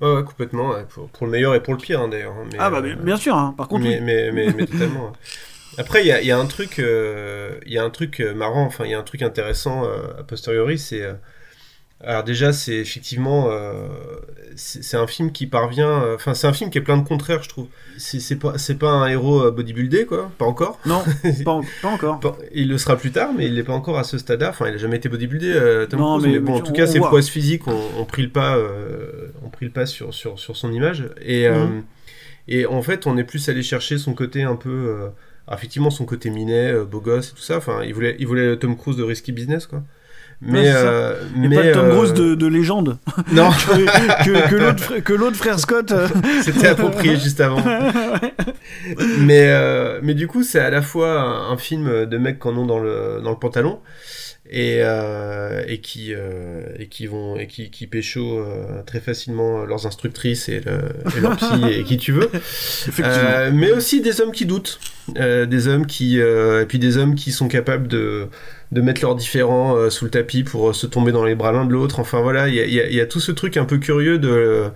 Ouais, 0.00 0.14
ouais, 0.14 0.24
complètement, 0.24 0.70
ouais, 0.70 0.84
pour, 0.86 1.08
pour 1.10 1.26
le 1.26 1.32
meilleur 1.32 1.54
et 1.54 1.62
pour 1.62 1.74
le 1.74 1.80
pire 1.80 2.00
hein, 2.00 2.08
d'ailleurs. 2.08 2.34
hein, 2.34 2.46
mais, 2.52 2.58
Ah 2.58 2.70
bah 2.70 2.80
euh, 2.80 2.82
bien- 2.82 2.96
bien 2.96 3.16
sûr, 3.16 3.36
hein. 3.36 3.54
par 3.56 3.68
contre, 3.68 3.86
mais, 3.86 4.00
oui. 4.00 4.00
mais, 4.00 4.32
mais, 4.32 4.52
mais 4.52 4.64
totalement. 4.64 5.12
Après, 5.78 6.02
il 6.02 6.06
y 6.08 6.12
a, 6.12 6.22
y 6.22 6.30
a 6.32 6.38
un 6.38 6.46
truc, 6.46 6.78
euh, 6.80 7.58
il 7.66 7.72
y 7.72 7.78
a 7.78 7.84
un 7.84 7.90
truc 7.90 8.20
euh, 8.20 8.34
marrant, 8.34 8.64
enfin, 8.66 8.84
il 8.86 8.90
y 8.92 8.94
a 8.94 8.98
un 9.00 9.02
truc 9.04 9.22
intéressant 9.22 9.84
euh, 9.86 10.20
a 10.20 10.24
posteriori, 10.24 10.78
c'est. 10.78 11.14
Alors 12.02 12.24
déjà, 12.24 12.52
c'est 12.52 12.76
effectivement, 12.76 13.48
euh, 13.50 13.86
c'est 14.56 14.96
un 14.96 15.06
film 15.06 15.32
qui 15.32 15.46
parvient, 15.46 16.02
euh, 16.02 16.14
enfin, 16.14 16.34
c'est 16.34 16.46
un 16.46 16.52
film 16.52 16.70
qui 16.70 16.78
est 16.78 16.82
plein 16.82 16.96
de 16.98 17.06
contraires, 17.06 17.42
je 17.42 17.48
trouve. 17.48 17.66
C'est 17.98 18.36
pas, 18.38 18.54
pas 18.78 18.90
un 18.90 19.06
héros 19.08 19.42
euh, 19.44 19.50
bodybuildé, 19.50 20.06
quoi, 20.06 20.30
pas 20.38 20.46
encore. 20.46 20.78
Non, 20.86 21.02
pas, 21.44 21.50
en- 21.52 21.64
pas 21.82 21.88
encore. 21.88 22.20
Il 22.54 22.68
le 22.68 22.78
sera 22.78 22.96
plus 22.96 23.10
tard, 23.12 23.30
mais 23.36 23.46
il 23.46 23.54
l'est 23.54 23.62
pas 23.64 23.74
encore 23.74 23.98
à 23.98 24.04
ce 24.04 24.16
stade-là. 24.18 24.50
Enfin, 24.50 24.68
il 24.68 24.74
a 24.74 24.78
jamais 24.78 24.96
été 24.96 25.08
bodybuildé. 25.08 25.52
euh, 25.54 25.86
Tom 25.86 26.00
Non, 26.00 26.18
Cruise, 26.18 26.32
mais- 26.32 26.38
bon, 26.40 26.52
mais 26.52 26.58
en 26.58 26.62
tout 26.62 26.70
on- 26.70 26.74
cas, 26.74 26.84
on 26.84 26.90
ses 26.90 27.00
prouesses 27.00 27.28
physiques 27.28 27.68
ont, 27.68 28.04
pris 28.06 28.22
le 28.22 28.30
pas, 28.30 28.58
ont 29.44 29.50
pris 29.50 29.66
le 29.66 29.72
pas 29.72 29.84
sur, 29.86 30.14
sur, 30.14 30.38
sur 30.38 30.56
son 30.56 30.72
image. 30.72 31.04
Et, 31.20 31.48
Mhm. 31.48 31.82
et 32.48 32.64
en 32.66 32.80
fait, 32.82 33.06
on 33.06 33.16
est 33.18 33.24
plus 33.24 33.46
allé 33.50 33.62
chercher 33.62 33.98
son 33.98 34.14
côté 34.14 34.42
un 34.42 34.56
peu, 34.56 35.10
alors, 35.46 35.58
effectivement, 35.58 35.90
son 35.90 36.06
côté 36.06 36.30
minet, 36.30 36.72
beau 36.90 37.00
gosse 37.00 37.30
et 37.30 37.34
tout 37.34 37.42
ça. 37.42 37.58
Enfin, 37.58 37.82
il 37.84 37.92
voulait, 37.92 38.16
il 38.18 38.26
voulait 38.26 38.56
Tom 38.56 38.76
Cruise 38.76 38.96
de 38.96 39.02
risky 39.02 39.32
business, 39.32 39.66
quoi. 39.66 39.82
Mais, 40.42 40.60
Ouais, 40.62 40.72
euh, 40.74 41.14
mais 41.36 41.54
pas 41.54 41.62
le 41.64 41.72
Tom 41.72 41.86
euh, 41.86 41.96
Cruise 41.96 42.14
de, 42.14 42.34
de 42.34 42.46
légende. 42.46 42.96
Non, 43.32 43.50
que, 44.24 44.48
que, 44.48 45.00
que 45.00 45.12
l'autre 45.12 45.36
frère- 45.36 45.58
Scott. 45.58 45.92
euh, 45.92 46.08
c'était 46.42 46.68
approprié 46.68 47.16
juste 47.18 47.40
avant. 47.42 47.62
mais, 49.18 49.46
euh, 49.50 50.00
mais 50.02 50.14
du 50.14 50.26
coup, 50.26 50.42
c'est 50.42 50.60
à 50.60 50.70
la 50.70 50.82
fois 50.82 51.20
un, 51.20 51.52
un 51.52 51.56
film 51.58 52.06
de 52.06 52.18
mecs 52.18 52.38
qui 52.40 52.48
en 52.48 52.56
ont 52.56 52.66
dans 52.66 52.78
le, 52.78 53.20
dans 53.22 53.30
le 53.30 53.36
pantalon 53.36 53.80
et, 54.52 54.78
euh, 54.82 55.62
et, 55.68 55.78
qui, 55.78 56.12
euh, 56.12 56.62
et 56.78 56.86
qui 56.88 57.06
vont 57.06 57.36
et 57.36 57.46
qui, 57.46 57.70
qui 57.70 57.86
pécho 57.86 58.38
euh, 58.40 58.82
très 58.84 59.00
facilement 59.00 59.64
leurs 59.64 59.86
instructrices 59.86 60.48
et, 60.48 60.60
le, 60.60 60.80
et 61.16 61.20
leur 61.20 61.36
psy 61.38 61.64
et 61.70 61.84
qui 61.84 61.96
tu 61.98 62.12
veux. 62.12 62.28
Euh, 63.00 63.50
mais 63.52 63.70
aussi 63.72 64.00
des 64.00 64.20
hommes 64.20 64.32
qui 64.32 64.46
doutent, 64.46 64.80
euh, 65.18 65.46
des 65.46 65.68
hommes 65.68 65.86
qui 65.86 66.20
euh, 66.20 66.62
et 66.62 66.66
puis 66.66 66.78
des 66.78 66.96
hommes 66.96 67.14
qui 67.14 67.32
sont 67.32 67.48
capables 67.48 67.88
de 67.88 68.26
de 68.72 68.80
mettre 68.80 69.02
leurs 69.02 69.16
différends 69.16 69.74
euh, 69.76 69.90
sous 69.90 70.04
le 70.04 70.10
tapis 70.12 70.44
pour 70.44 70.70
euh, 70.70 70.72
se 70.72 70.86
tomber 70.86 71.10
dans 71.12 71.24
les 71.24 71.34
bras 71.34 71.52
l'un 71.52 71.64
de 71.64 71.72
l'autre. 71.72 71.98
Enfin 72.00 72.20
voilà, 72.20 72.48
il 72.48 72.54
y 72.54 72.60
a, 72.60 72.64
il 72.66 72.72
y 72.74 72.80
a- 72.80 72.86
il 72.88 72.94
y 72.94 73.00
a 73.00 73.06
tout 73.06 73.20
ce 73.20 73.32
truc 73.32 73.56
un 73.56 73.64
peu 73.64 73.78
curieux 73.78 74.18
de 74.18 74.66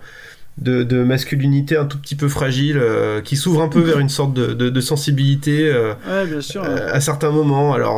de, 0.57 0.83
de 0.83 1.03
masculinité 1.03 1.75
un 1.75 1.83
tout 1.83 1.97
petit 1.97 2.15
peu 2.15 2.29
fragile 2.29 2.77
euh, 2.79 3.19
qui 3.19 3.35
s'ouvre 3.35 3.61
un 3.61 3.67
peu 3.67 3.81
vers 3.81 3.99
une 3.99 4.07
sorte 4.07 4.33
de, 4.33 4.53
de, 4.53 4.69
de 4.69 4.81
sensibilité 4.81 5.67
euh, 5.69 5.93
Ouais, 6.09 6.25
bien 6.25 6.39
sûr. 6.39 6.63
euh, 6.63 6.93
à 6.93 7.01
certains 7.01 7.29
moments. 7.31 7.73
Alors 7.73 7.97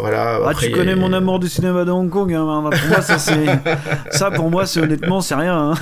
voilà. 0.00 0.38
Ah, 0.44 0.50
après, 0.50 0.68
tu 0.68 0.72
a- 0.72 0.76
connais 0.76 0.94
mon 0.94 1.12
amour 1.12 1.40
du 1.40 1.48
cinéma 1.48 1.84
de 1.84 1.90
Hong 1.90 2.08
Kong. 2.08 2.32
hein, 2.32 2.70
Pour 2.70 2.88
moi, 2.88 3.00
ça, 3.00 3.18
c'est. 3.18 3.34
Ça, 4.12 4.30
pour 4.30 4.50
moi, 4.50 4.66
c'est 4.66 4.80
honnêtement, 4.80 5.20
c'est 5.20 5.34
rien. 5.34 5.72
hein. 5.72 5.74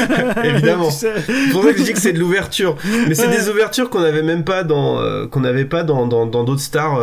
Évidemment. 0.44 0.86
Tu 0.88 0.92
sais. 0.94 1.12
Pour 1.50 1.64
ça 1.64 1.72
que 1.72 1.78
je 1.78 1.82
dis 1.84 1.92
que 1.92 1.98
c'est 1.98 2.12
de 2.12 2.18
l'ouverture. 2.20 2.76
Mais 3.08 3.14
c'est 3.14 3.28
des 3.28 3.48
ouvertures 3.48 3.90
qu'on 3.90 4.00
n'avait 4.02 4.22
même 4.22 4.44
pas 4.44 4.62
dans 4.62 5.26
qu'on 5.28 5.40
n'avait 5.40 5.64
pas 5.64 5.82
dans 5.82 6.06
dans 6.06 6.26
dans 6.26 6.44
d'autres 6.44 6.60
stars 6.62 7.00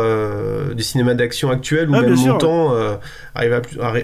du 0.74 0.82
cinéma 0.82 1.12
d'action 1.14 1.50
actuel 1.50 1.90
ou 1.90 1.94
Ah, 1.96 2.00
même 2.02 2.14
longtemps 2.14 2.72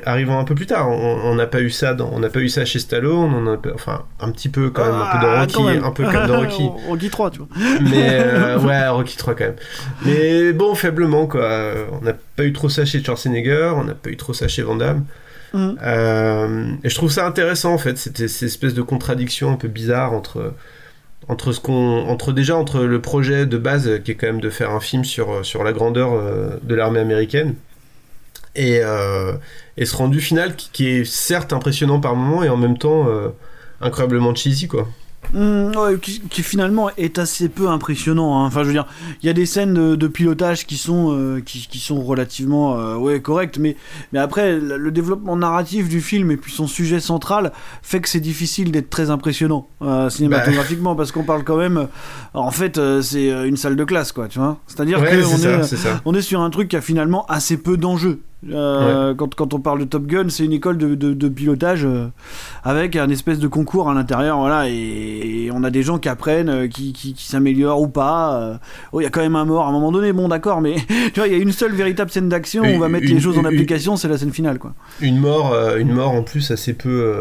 arrivant 0.04 0.38
un 0.38 0.44
peu 0.44 0.54
plus 0.54 0.66
tard. 0.66 0.88
On 0.90 1.34
n'a 1.34 1.46
pas 1.46 1.60
eu 1.60 1.70
ça 1.70 1.94
dans 1.94 2.10
on 2.12 2.18
n'a 2.20 2.28
pas 2.28 2.40
eu 2.40 2.48
ça 2.48 2.64
chez 2.64 2.78
Stallone. 2.78 3.32
On 3.34 3.46
a 3.52 3.56
enfin 3.74 4.02
un 4.20 4.30
petit 4.30 4.48
peu 4.48 4.65
quand 4.70 4.84
même 4.84 4.94
un 4.94 5.06
peu 5.12 5.26
dans 5.26 5.32
Ah, 5.32 5.40
Rocky, 5.40 5.54
quand 5.54 5.64
même. 5.64 5.84
un 5.84 5.90
peu 5.90 6.04
comme 6.10 6.26
dans 6.26 6.40
Rocky. 6.40 6.68
Rocky 6.88 7.10
3, 7.10 7.30
tu 7.30 7.38
vois. 7.38 7.48
Mais 7.80 8.08
euh, 8.22 8.58
ouais, 8.60 8.88
Rocky 8.88 9.16
3 9.16 9.34
quand 9.34 9.44
même. 9.44 9.56
Mais 10.04 10.52
bon, 10.52 10.74
faiblement 10.74 11.26
quoi. 11.26 11.48
On 11.92 12.04
n'a 12.04 12.14
pas 12.14 12.44
eu 12.44 12.52
trop 12.52 12.68
ça 12.68 12.84
chez 12.84 13.02
Schwarzenegger, 13.02 13.72
on 13.76 13.84
n'a 13.84 13.94
pas 13.94 14.10
eu 14.10 14.16
trop 14.16 14.32
ça 14.34 14.48
chez 14.48 14.62
Van 14.62 14.76
Damme. 14.76 15.04
Mhm. 15.54 15.78
Euh, 15.82 16.66
et 16.84 16.88
je 16.90 16.94
trouve 16.94 17.10
ça 17.10 17.26
intéressant 17.26 17.72
en 17.72 17.78
fait, 17.78 17.96
c'était 17.98 18.28
cette 18.28 18.48
espèce 18.48 18.74
de 18.74 18.82
contradiction 18.82 19.52
un 19.52 19.56
peu 19.56 19.68
bizarre 19.68 20.12
entre 20.12 20.52
entre 21.28 21.52
ce 21.52 21.60
qu'on 21.60 22.06
entre 22.08 22.32
déjà 22.32 22.56
entre 22.56 22.80
le 22.84 23.00
projet 23.00 23.46
de 23.46 23.56
base 23.58 24.00
qui 24.04 24.12
est 24.12 24.14
quand 24.14 24.26
même 24.26 24.40
de 24.40 24.50
faire 24.50 24.70
un 24.70 24.80
film 24.80 25.04
sur 25.04 25.44
sur 25.44 25.64
la 25.64 25.72
grandeur 25.72 26.12
euh, 26.12 26.50
de 26.62 26.74
l'armée 26.74 27.00
américaine 27.00 27.54
et 28.54 28.80
euh, 28.82 29.32
et 29.76 29.86
ce 29.86 29.96
rendu 29.96 30.20
final 30.20 30.56
qui, 30.56 30.70
qui 30.72 30.88
est 30.88 31.04
certes 31.04 31.52
impressionnant 31.52 32.00
par 32.00 32.14
moments 32.16 32.42
et 32.44 32.48
en 32.48 32.56
même 32.56 32.78
temps 32.78 33.08
euh, 33.08 33.28
incroyablement 33.80 34.34
cheesy 34.34 34.68
quoi. 34.68 34.86
Ouais, 35.34 35.98
qui, 36.00 36.20
qui 36.20 36.44
finalement 36.44 36.88
est 36.96 37.18
assez 37.18 37.48
peu 37.48 37.68
impressionnant. 37.68 38.38
hein. 38.40 38.46
Enfin, 38.46 38.60
je 38.62 38.68
veux 38.68 38.72
dire, 38.72 38.86
il 39.22 39.26
y 39.26 39.28
a 39.28 39.32
des 39.32 39.44
scènes 39.44 39.74
de, 39.74 39.96
de 39.96 40.06
pilotage 40.06 40.66
qui 40.66 40.76
sont, 40.76 41.12
euh, 41.18 41.40
qui, 41.44 41.66
qui 41.68 41.80
sont 41.80 42.00
relativement 42.00 42.78
euh, 42.78 42.94
ouais, 42.94 43.20
correctes, 43.20 43.58
mais, 43.58 43.76
mais 44.12 44.20
après, 44.20 44.56
le, 44.56 44.76
le 44.76 44.90
développement 44.92 45.34
narratif 45.36 45.88
du 45.88 46.00
film 46.00 46.30
et 46.30 46.36
puis 46.36 46.52
son 46.52 46.68
sujet 46.68 47.00
central 47.00 47.50
fait 47.82 48.00
que 48.00 48.08
c'est 48.08 48.20
difficile 48.20 48.70
d'être 48.70 48.88
très 48.88 49.10
impressionnant 49.10 49.66
euh, 49.82 50.08
cinématographiquement 50.10 50.94
parce 50.94 51.10
qu'on 51.10 51.24
parle 51.24 51.42
quand 51.42 51.56
même. 51.56 51.88
en 52.34 52.52
fait, 52.52 52.78
c'est 53.02 53.26
une 53.48 53.56
salle 53.56 53.74
de 53.74 53.84
classe, 53.84 54.12
quoi, 54.12 54.28
tu 54.28 54.38
vois. 54.38 54.58
C'est-à-dire 54.68 55.00
Ouais, 55.00 55.10
que 55.10 55.22
c'est 55.22 55.34
on 55.34 55.38
ça, 55.38 55.50
est, 55.50 55.62
c'est 55.64 55.76
ça. 55.76 56.00
on 56.04 56.14
est 56.14 56.22
sur 56.22 56.40
un 56.40 56.50
truc 56.50 56.68
qui 56.68 56.76
a 56.76 56.80
finalement 56.80 57.26
assez 57.26 57.56
peu 57.56 57.76
d'enjeux. 57.76 58.20
Euh, 58.52 59.14
quand, 59.14 59.34
quand 59.34 59.54
on 59.54 59.60
parle 59.60 59.80
de 59.80 59.84
Top 59.84 60.06
Gun, 60.06 60.28
c'est 60.28 60.44
une 60.44 60.52
école 60.52 60.78
de, 60.78 60.94
de- 60.94 61.14
de 61.14 61.28
pilotage 61.28 61.84
euh, 61.84 62.06
avec 62.64 62.94
un 62.96 63.08
espèce 63.08 63.38
de 63.38 63.48
concours 63.48 63.90
à 63.90 63.94
l'intérieur, 63.94 64.38
voilà, 64.38 64.68
et, 64.68 64.72
et 65.46 65.50
on 65.52 65.64
a 65.64 65.70
des 65.70 65.82
gens 65.82 65.98
qui 65.98 66.08
apprennent, 66.08 66.48
euh, 66.48 66.68
qui, 66.68 66.92
qui, 66.92 67.14
qui 67.14 67.26
s'améliorent 67.26 67.80
ou 67.80 67.88
pas. 67.88 68.36
euh. 68.40 68.54
Oh, 68.92 69.00
il 69.00 69.04
y 69.04 69.06
a 69.06 69.10
quand 69.10 69.20
même 69.20 69.36
un 69.36 69.44
mort 69.44 69.64
à 69.66 69.68
un 69.68 69.72
moment 69.72 69.90
donné, 69.92 70.12
bon 70.12 70.28
d'accord, 70.28 70.60
mais 70.60 70.76
tu 71.12 71.20
vois, 71.20 71.26
il 71.28 71.32
y 71.32 71.36
a 71.36 71.38
une 71.42 71.52
seule 71.52 71.72
véritable 71.72 72.10
scène 72.10 72.28
d'action, 72.28 72.62
on 72.64 72.78
va 72.78 72.86
Une- 72.86 72.92
mettre 72.92 73.06
les 73.06 73.12
une- 73.12 73.20
choses 73.20 73.38
en 73.38 73.44
application, 73.44 73.96
c'est 73.96 74.08
la 74.08 74.18
scène 74.18 74.32
finale, 74.32 74.58
quoi. 74.58 74.74
Une 75.00 75.18
mort, 75.18 75.54
une 75.78 75.92
mort 75.92 76.10
en 76.12 76.22
plus 76.22 76.50
assez 76.50 76.72
peu 76.74 77.14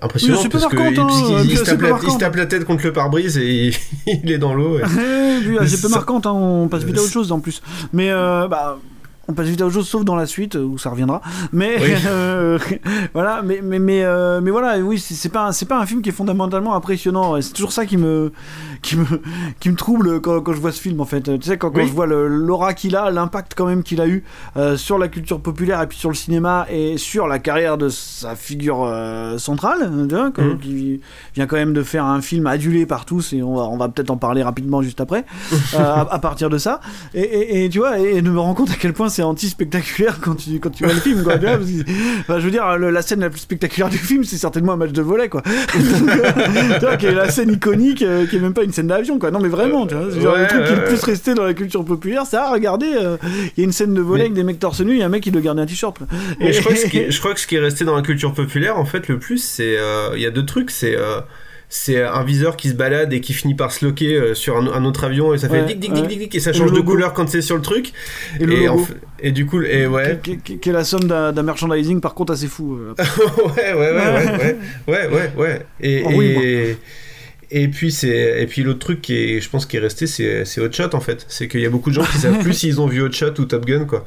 impressionnante 0.00 0.48
parce 0.50 0.64
marquante, 0.64 0.98
hein, 0.98 1.08
il, 1.44 1.56
se 1.56 1.64
tape 1.64 1.80
la, 1.80 1.88
il 1.88 1.90
marquante. 1.92 2.10
se 2.14 2.18
tape 2.18 2.36
la 2.36 2.46
tête 2.46 2.64
contre 2.64 2.84
le 2.84 2.92
pare-brise 2.92 3.38
et 3.38 3.72
il 4.06 4.30
est 4.32 4.38
dans 4.38 4.54
l'eau. 4.54 4.78
et- 4.78 4.82
Eh, 5.62 5.66
c'est 5.66 5.82
peu 5.82 5.88
marquante, 5.88 6.26
hein, 6.26 6.32
on 6.32 6.68
passe 6.68 6.84
vite 6.84 6.96
à 6.98 7.00
autre 7.02 7.10
chose 7.12 7.32
en 7.32 7.40
plus. 7.40 7.62
Mais 7.92 8.10
bah. 8.10 8.78
On 9.28 9.34
passe 9.34 9.46
vite 9.46 9.60
à 9.62 9.66
autre 9.66 9.74
chose, 9.74 9.88
sauf 9.88 10.04
dans 10.04 10.16
la 10.16 10.26
suite 10.26 10.56
où 10.56 10.78
ça 10.78 10.90
reviendra. 10.90 11.20
Mais 11.52 11.76
Oui. 11.80 11.90
euh, 12.08 12.58
voilà, 13.14 13.40
mais 13.42 13.60
mais 13.62 13.78
mais, 13.78 14.02
euh, 14.02 14.40
mais 14.42 14.50
voilà, 14.50 14.78
oui, 14.78 14.98
c'est 14.98 15.28
pas 15.28 15.46
un- 15.46 15.52
c'est 15.52 15.66
pas 15.66 15.78
un 15.78 15.86
film 15.86 16.02
qui 16.02 16.08
est 16.08 16.12
fondamentalement 16.12 16.74
impressionnant. 16.74 17.40
C'est 17.40 17.52
toujours 17.52 17.72
ça 17.72 17.86
qui 17.86 17.96
me 17.96 18.32
qui 18.82 18.96
me 18.96 19.04
qui 19.60 19.70
me 19.70 19.76
trouble 19.76 20.20
quand, 20.20 20.40
quand 20.40 20.52
je 20.52 20.60
vois 20.60 20.72
ce 20.72 20.80
film 20.80 21.00
en 21.00 21.04
fait. 21.04 21.22
Tu 21.38 21.48
sais 21.48 21.56
quand, 21.56 21.70
quand 21.70 21.80
Oui. 21.80 21.86
je 21.86 21.92
vois 21.92 22.06
l'aura 22.06 22.74
qu'il 22.74 22.96
a, 22.96 23.10
l'impact 23.12 23.52
quand 23.56 23.66
même 23.66 23.82
qu'il 23.84 24.00
a 24.00 24.08
eu 24.08 24.24
euh, 24.56 24.76
sur 24.76 24.98
la 24.98 25.06
culture 25.08 25.40
populaire 25.40 25.80
et 25.80 25.86
puis 25.86 25.98
sur 25.98 26.08
le 26.08 26.16
cinéma 26.16 26.66
et 26.68 26.98
sur 26.98 27.28
la 27.28 27.38
carrière 27.38 27.78
de 27.78 27.88
sa 27.88 28.34
figure 28.34 28.82
euh, 28.84 29.38
centrale, 29.38 29.90
tu 30.08 30.14
vois, 30.16 30.30
quand- 30.32 30.42
Mhm. 30.42 30.58
qui 30.58 31.00
vient 31.36 31.46
quand 31.46 31.56
même 31.56 31.72
de 31.74 31.82
faire 31.84 32.04
un 32.06 32.20
film 32.20 32.46
adulé 32.48 32.86
par 32.86 33.04
tous 33.04 33.32
et 33.34 33.42
on 33.42 33.54
va 33.54 33.62
on 33.62 33.76
va 33.76 33.88
peut-être 33.88 34.10
en 34.10 34.16
parler 34.16 34.42
rapidement 34.42 34.82
juste 34.82 35.00
après 35.00 35.24
euh, 35.74 35.78
à, 35.78 36.00
à 36.12 36.18
partir 36.18 36.50
de 36.50 36.58
ça. 36.58 36.80
Et, 37.14 37.20
et- 37.20 37.64
et 37.64 37.68
tu 37.68 37.78
vois, 37.78 37.98
et, 38.00 38.20
de 38.20 38.30
me 38.30 38.40
rendre 38.40 38.56
compte 38.56 38.70
à 38.70 38.74
quel 38.80 38.92
point 38.92 39.08
c'est 39.12 39.22
anti-spectaculaire 39.22 40.18
quand 40.20 40.34
tu, 40.34 40.58
quand 40.60 40.70
tu 40.70 40.84
vois 40.84 40.92
le 40.94 41.00
film, 41.00 41.22
quoi. 41.22 41.34
Tu 41.38 41.46
vois, 41.46 41.56
parce 41.58 41.70
que- 41.70 41.90
enfin, 42.20 42.38
je 42.40 42.44
veux 42.44 42.50
dire, 42.50 42.76
le- 42.78 42.90
la 42.90 43.02
scène 43.02 43.20
la 43.20 43.30
plus 43.30 43.40
spectaculaire 43.40 43.88
du 43.88 43.98
film, 43.98 44.24
c'est 44.24 44.36
certainement 44.36 44.72
un 44.72 44.76
match 44.76 44.92
de 44.92 45.02
volet, 45.02 45.28
quoi. 45.28 45.42
Tu 45.74 46.78
vois, 46.80 46.96
qui 46.96 47.06
est 47.06 47.14
la 47.14 47.30
scène 47.30 47.52
iconique, 47.52 48.02
euh, 48.02 48.26
qui 48.26 48.36
est 48.36 48.40
même 48.40 48.54
pas 48.54 48.64
une 48.64 48.72
scène 48.72 48.86
d'avion, 48.88 49.18
quoi. 49.18 49.30
Non, 49.30 49.40
mais 49.40 49.48
vraiment, 49.48 49.86
tu 49.86 49.94
vois. 49.94 50.06
c'est 50.12 50.20
genre 50.20 50.34
Ouais, 50.34 50.42
le 50.42 50.46
truc 50.48 50.64
qui 50.64 50.72
est 50.72 50.76
le 50.76 50.84
plus 50.84 51.02
resté 51.04 51.34
dans 51.34 51.44
la 51.44 51.54
culture 51.54 51.84
populaire, 51.84 52.24
c'est, 52.26 52.36
ah, 52.36 52.50
regardez, 52.50 52.92
euh, 52.94 53.16
il 53.56 53.60
y 53.60 53.60
a 53.60 53.64
une 53.64 53.72
scène 53.72 53.94
de 53.94 54.00
volet 54.00 54.20
Mais- 54.20 54.24
avec 54.26 54.34
des 54.34 54.42
mecs 54.44 54.58
torse 54.58 54.80
nu, 54.80 54.92
il 54.92 54.98
y 54.98 55.02
a 55.02 55.06
un 55.06 55.10
mec 55.10 55.22
qui 55.22 55.30
doit 55.30 55.42
garder 55.42 55.62
un 55.62 55.66
t-shirt. 55.66 55.96
Mais 56.40 56.52
je 56.52 56.60
crois, 56.60 56.72
que 56.72 56.78
ce 56.78 56.86
qui 56.86 56.98
est, 56.98 57.10
je 57.10 57.18
crois 57.20 57.34
que 57.34 57.40
ce 57.40 57.46
qui 57.46 57.56
est 57.56 57.60
resté 57.60 57.84
dans 57.84 57.94
la 57.96 58.02
culture 58.02 58.32
populaire, 58.32 58.78
en 58.78 58.84
fait, 58.84 59.08
le 59.08 59.18
plus, 59.18 59.38
c'est. 59.38 59.76
euh, 59.78 60.10
Il 60.16 60.22
y 60.22 60.26
a 60.26 60.30
deux 60.30 60.44
trucs. 60.46 60.70
C'est. 60.70 60.96
C'est 61.74 62.02
un 62.02 62.22
viseur 62.22 62.58
qui 62.58 62.68
se 62.68 62.74
balade 62.74 63.14
et 63.14 63.22
qui 63.22 63.32
finit 63.32 63.54
par 63.54 63.72
se 63.72 63.82
loquer 63.86 64.14
euh, 64.14 64.34
sur 64.34 64.58
un, 64.58 64.66
un 64.66 64.84
autre 64.84 65.04
avion 65.04 65.32
et 65.32 65.38
ça 65.38 65.48
fait 65.48 65.64
dic 65.64 65.80
dic 65.80 65.94
dic 65.94 66.18
dic 66.18 66.34
et 66.34 66.40
ça 66.40 66.52
change 66.52 66.70
de 66.72 66.80
couleur 66.82 67.14
quand 67.14 67.26
c'est 67.30 67.40
sur 67.40 67.56
le 67.56 67.62
truc 67.62 67.92
Et 68.38 68.68
en 68.68 68.76
du 69.30 69.46
coup 69.46 69.62
et 69.62 69.86
ouais 69.86 70.20
Qui, 70.22 70.36
qui- 70.38 70.58
qui 70.58 70.68
est 70.68 70.72
la 70.72 70.84
somme 70.84 71.04
d'un, 71.04 71.32
merchandising, 71.42 72.00
par 72.02 72.12
contre, 72.14 72.34
assez 72.34 72.46
fou. 72.48 72.76
euh. 72.76 72.94
ouais, 73.56 73.72
ouais, 73.72 73.92
ouais, 73.92 73.94
ouais, 73.94 74.36
ouais, 74.36 74.56
ouais, 74.86 75.06
ouais, 75.08 75.32
ouais. 75.38 75.66
Et, 75.80 76.02
Oh 76.04 76.20
et, 76.20 76.76
et 77.52 77.68
puis 77.68 77.92
c'est 77.92 78.42
et 78.42 78.46
puis 78.46 78.62
l'autre 78.62 78.78
truc 78.78 79.02
qui 79.02 79.14
est, 79.14 79.40
je 79.40 79.48
pense, 79.48 79.66
qui 79.66 79.76
est 79.76 79.80
resté, 79.80 80.06
c'est 80.06 80.44
c'est 80.44 80.60
Hot 80.60 80.72
Shot 80.72 80.94
en 80.94 81.00
fait. 81.00 81.24
C'est 81.28 81.48
qu'il 81.48 81.60
y 81.60 81.66
a 81.66 81.70
beaucoup 81.70 81.90
de 81.90 81.94
gens 81.94 82.04
qui 82.04 82.18
savent 82.18 82.38
plus 82.38 82.54
s'ils 82.62 82.80
ont 82.80 82.86
vu 82.86 83.02
Hot 83.02 83.12
Shot 83.12 83.38
ou 83.38 83.44
Top 83.44 83.66
Gun 83.66 83.84
quoi. 83.84 84.06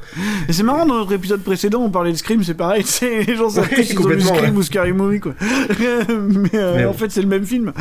Et 0.50 0.54
c'est 0.54 0.64
marrant, 0.64 0.86
dans 0.86 0.96
notre 0.96 1.14
épisode 1.14 1.42
précédent, 1.42 1.82
on 1.82 1.90
parlait 1.90 2.12
de 2.12 2.18
Scream, 2.18 2.44
c'est 2.44 2.54
pareil, 2.54 2.84
c'est 2.86 3.24
les 3.24 3.36
gens 3.36 3.50
savent 3.50 3.68
plus 3.68 3.84
s'ils 3.84 4.00
ont 4.00 4.10
vu 4.10 4.22
Scream 4.22 4.44
ouais. 4.44 4.52
ou 4.52 4.64
Scary 4.64 4.94
Movie, 4.94 5.20
quoi. 5.20 5.34
mais, 5.40 6.50
euh, 6.56 6.76
Mais 6.76 6.86
en 6.86 6.94
fait, 6.94 7.12
c'est 7.12 7.22
le 7.22 7.28
même 7.28 7.46
film. 7.46 7.72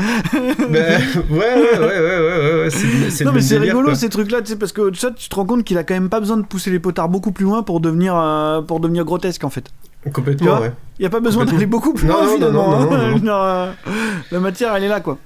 Ben, 0.71 1.01
ouais, 1.31 1.39
ouais, 1.39 1.79
ouais, 1.79 1.79
ouais, 1.79 1.99
ouais, 1.99 2.63
ouais, 2.63 2.71
c'est 2.71 3.25
non, 3.25 3.33
mais 3.33 3.41
c'est 3.41 3.59
rigolo 3.59 3.89
quoi. 3.89 3.95
ces 3.95 4.09
trucs-là, 4.09 4.43
tu 4.43 4.53
sais, 4.53 4.57
parce 4.57 4.73
que 4.73 4.81
Hot 4.81 4.95
Shot, 4.95 5.13
tu 5.17 5.29
te 5.29 5.35
rends 5.35 5.47
compte 5.47 5.65
qu'il 5.65 5.79
a 5.79 5.85
quand 5.85 5.95
même 5.95 6.09
pas 6.09 6.21
besoin 6.21 6.37
de 6.37 6.45
pousser 6.45 6.71
les 6.71 6.79
potards 6.79 7.09
beaucoup 7.09 7.33
plus 7.33 7.45
loin 7.45 7.63
pour 7.63 7.81
devenir, 7.81 8.17
euh, 8.17 8.63
pour 8.63 8.81
devenir 8.81 9.05
grotesque, 9.05 9.45
en 9.45 9.51
fait. 9.51 9.71
Complètement, 10.13 10.61
ouais. 10.61 10.73
Il 10.99 11.03
n'y 11.03 11.07
a 11.07 11.11
pas 11.11 11.21
besoin 11.21 11.45
d'aller 11.45 11.67
beaucoup 11.67 11.93
plus 11.95 12.07
loin, 12.07 12.21
non, 12.23 12.27
non, 12.27 12.35
finalement. 12.37 12.81
non, 12.81 12.91
non, 12.91 12.97
hein. 12.97 13.21
non, 13.23 13.33
euh, 13.43 13.73
la 14.31 14.41
matière, 14.41 14.75
elle 14.77 14.85
est 14.85 14.89
là, 14.89 15.01
quoi. 15.01 15.19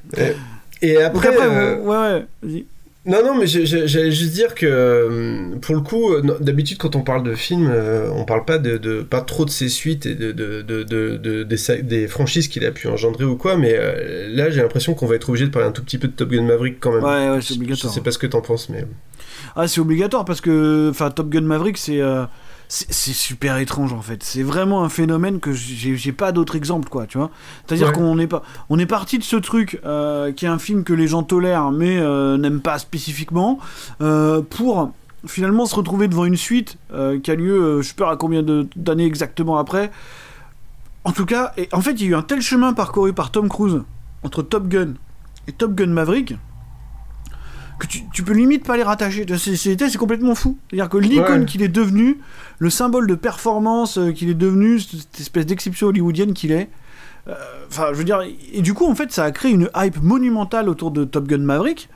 Et, 0.81 0.97
après, 1.03 1.29
après, 1.29 1.47
euh, 1.47 1.77
ouais, 1.81 1.97
ouais, 1.97 2.27
vas-y. 2.43 2.65
Non, 3.07 3.19
non, 3.25 3.39
mais 3.39 3.47
j'allais 3.47 4.11
juste 4.11 4.33
dire 4.35 4.55
que 4.55 4.67
euh, 4.69 5.57
pour 5.63 5.75
le 5.75 5.81
coup, 5.81 6.11
d'habitude 6.41 6.77
quand 6.77 6.95
on 6.95 7.01
parle 7.01 7.23
de 7.23 7.35
films, 7.35 7.73
on 8.15 8.25
parle 8.25 8.45
pas 8.45 8.59
de, 8.59 8.77
de- 8.77 9.01
pas 9.03 9.23
trop 9.23 9.47
de 9.47 9.51
ses 9.51 9.69
suites 9.71 10.05
et 10.05 10.15
de, 10.15 10.31
de, 10.33 10.61
de, 10.61 10.83
de- 10.83 11.17
de- 11.17 11.43
des, 11.43 11.83
des 11.83 12.07
franchises 12.07 12.49
qu'il 12.49 12.67
a 12.67 12.71
pu 12.71 12.87
engendrer 12.87 13.25
ou 13.25 13.37
quoi, 13.37 13.57
mais 13.57 13.75
là 14.29 14.51
j'ai 14.51 14.61
l'impression 14.61 14.93
qu'on 14.93 15.07
va 15.07 15.15
être 15.15 15.29
obligé 15.31 15.47
de 15.47 15.51
parler 15.51 15.69
un 15.69 15.73
tout 15.73 15.83
petit 15.83 15.97
peu 15.97 16.09
de 16.09 16.13
Top 16.13 16.29
Gun 16.29 16.43
Maverick 16.43 16.81
quand 16.81 16.93
même. 16.93 17.03
Ouais, 17.03 17.31
ouais, 17.31 17.41
c'est 17.41 17.55
obligatoire. 17.55 17.91
Je 17.91 17.95
sais 17.99 18.03
pas 18.05 18.11
ce 18.11 18.19
que 18.19 18.27
t'en 18.27 18.43
penses, 18.43 18.69
mais 18.69 18.85
Ah, 19.57 19.67
c'est 19.69 19.81
obligatoire 19.81 20.27
parce 20.27 20.43
que 20.43 20.89
enfin 20.91 21.11
Top 21.11 21.31
Gun 21.31 21.43
Maverick 21.43 21.79
c'est 21.79 22.03
euh, 22.03 22.25
c'est 22.71 23.13
super 23.15 23.57
étrange 23.59 23.93
en 23.95 24.03
fait. 24.03 24.23
C'est 24.23 24.43
vraiment 24.43 24.85
un 24.85 24.89
phénomène 24.91 25.41
que 25.41 25.53
j'ai 25.53 26.13
pas 26.13 26.33
d'autre 26.33 26.55
exemple 26.55 26.89
quoi, 26.91 27.07
tu 27.07 27.17
vois. 27.19 27.31
C'est-à-dire 27.67 27.89
Ouais. 27.89 27.93
qu'on 27.95 28.19
est 28.19 28.27
pas 28.27 28.43
on 28.69 28.79
est 28.79 28.87
parti 28.87 29.19
de 29.19 29.25
ce 29.25 29.37
truc 29.37 29.81
euh, 29.87 30.33
qui 30.33 30.45
est 30.45 30.49
un 30.49 30.59
film 30.59 30.85
que 30.85 30.93
les 30.93 31.07
gens 31.09 31.23
tolèrent 31.23 31.71
mais 31.71 31.97
euh, 31.99 32.37
n'aiment 32.37 32.61
pas 32.61 32.79
spécifiquement 32.79 33.59
euh, 34.03 34.43
pour 34.43 34.93
finalement 35.27 35.65
se 35.67 35.75
retrouver 35.75 36.09
devant 36.09 36.25
une 36.27 36.37
suite 36.37 36.77
qui 37.23 37.31
a 37.31 37.35
lieu 37.35 37.81
je 37.83 37.89
sais 37.89 37.95
pas 37.95 38.11
à 38.13 38.17
combien 38.17 38.43
de- 38.43 38.69
d'années 38.77 39.07
exactement 39.07 39.57
après. 39.59 39.91
En 41.05 41.13
tout 41.13 41.25
cas, 41.27 41.53
et 41.57 41.69
en 41.73 41.81
fait, 41.81 41.93
il 41.93 42.03
y 42.03 42.05
a 42.05 42.11
eu 42.11 42.15
un 42.15 42.23
tel 42.23 42.43
chemin 42.43 42.75
parcouru 42.75 43.15
par 43.15 43.31
Tom 43.31 43.49
Cruise 43.49 43.81
entre 44.25 44.43
Top 44.43 44.69
Gun 44.69 44.93
et 45.47 45.53
Top 45.53 45.75
Gun 45.75 45.87
Maverick 45.87 46.35
que 47.79 47.87
tu, 47.87 48.01
tu 48.13 48.23
peux 48.23 48.33
limite 48.33 48.65
pas 48.65 48.77
les 48.77 48.83
rattacher. 48.83 49.25
C'est- 49.37 49.97
complètement 49.99 50.35
fou. 50.35 50.59
C'est-à-dire 50.71 50.89
que 50.89 50.99
l'icône 50.99 51.41
Ouais. 51.41 51.45
qu'il 51.47 51.63
est 51.63 51.69
devenu, 51.69 52.19
le 52.59 52.71
symbole 52.71 53.07
de 53.07 53.15
performance 53.15 53.99
euh, 53.99 54.11
qu'il 54.13 54.29
est 54.29 54.35
devenu, 54.35 54.81
cette 54.81 55.21
espèce 55.21 55.47
d'exception 55.47 55.87
hollywoodienne 55.89 56.33
qu'il 56.35 56.53
est. 56.53 56.69
euh, 57.29 57.35
Enfin, 57.69 57.89
je 57.93 57.99
veux 57.99 58.05
dire, 58.05 58.21
et 58.53 58.63
du 58.63 58.75
coup, 58.75 58.87
en 58.87 58.95
fait, 58.95 59.13
ça 59.13 59.25
a 59.25 59.31
créé 59.31 59.53
une 59.53 59.69
hype 59.77 60.03
monumentale 60.03 60.69
autour 60.69 60.91
de 60.91 61.05
Top 61.05 61.27
Gun 61.29 61.39
Maverick. 61.39 61.89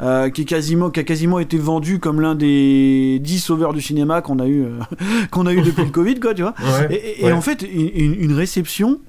euh, 0.00 0.30
qui, 0.30 0.42
est 0.42 0.44
quasiment, 0.44 0.90
qui 0.90 1.00
a 1.00 1.02
quasiment 1.02 1.40
été 1.40 1.58
vendu 1.58 1.98
comme 1.98 2.20
l'un 2.20 2.36
des 2.36 3.18
10 3.20 3.40
sauveurs 3.40 3.72
du 3.72 3.80
cinéma 3.80 4.22
qu'on 4.22 4.38
a 4.38 4.46
eu, 4.46 4.62
euh, 4.62 4.78
qu'on 5.32 5.44
a 5.46 5.52
eu 5.52 5.60
depuis 5.60 5.82
le 5.84 5.90
Covid, 5.90 6.20
quoi, 6.20 6.34
tu 6.34 6.42
vois. 6.42 6.54
ouais. 6.60 6.86
Et, 6.90 6.94
et- 6.94 7.20
et 7.22 7.24
ouais. 7.24 7.32
en 7.32 7.40
fait, 7.40 7.62
une, 7.62 7.90
une- 8.12 8.14
une 8.22 8.32
réception 8.32 9.00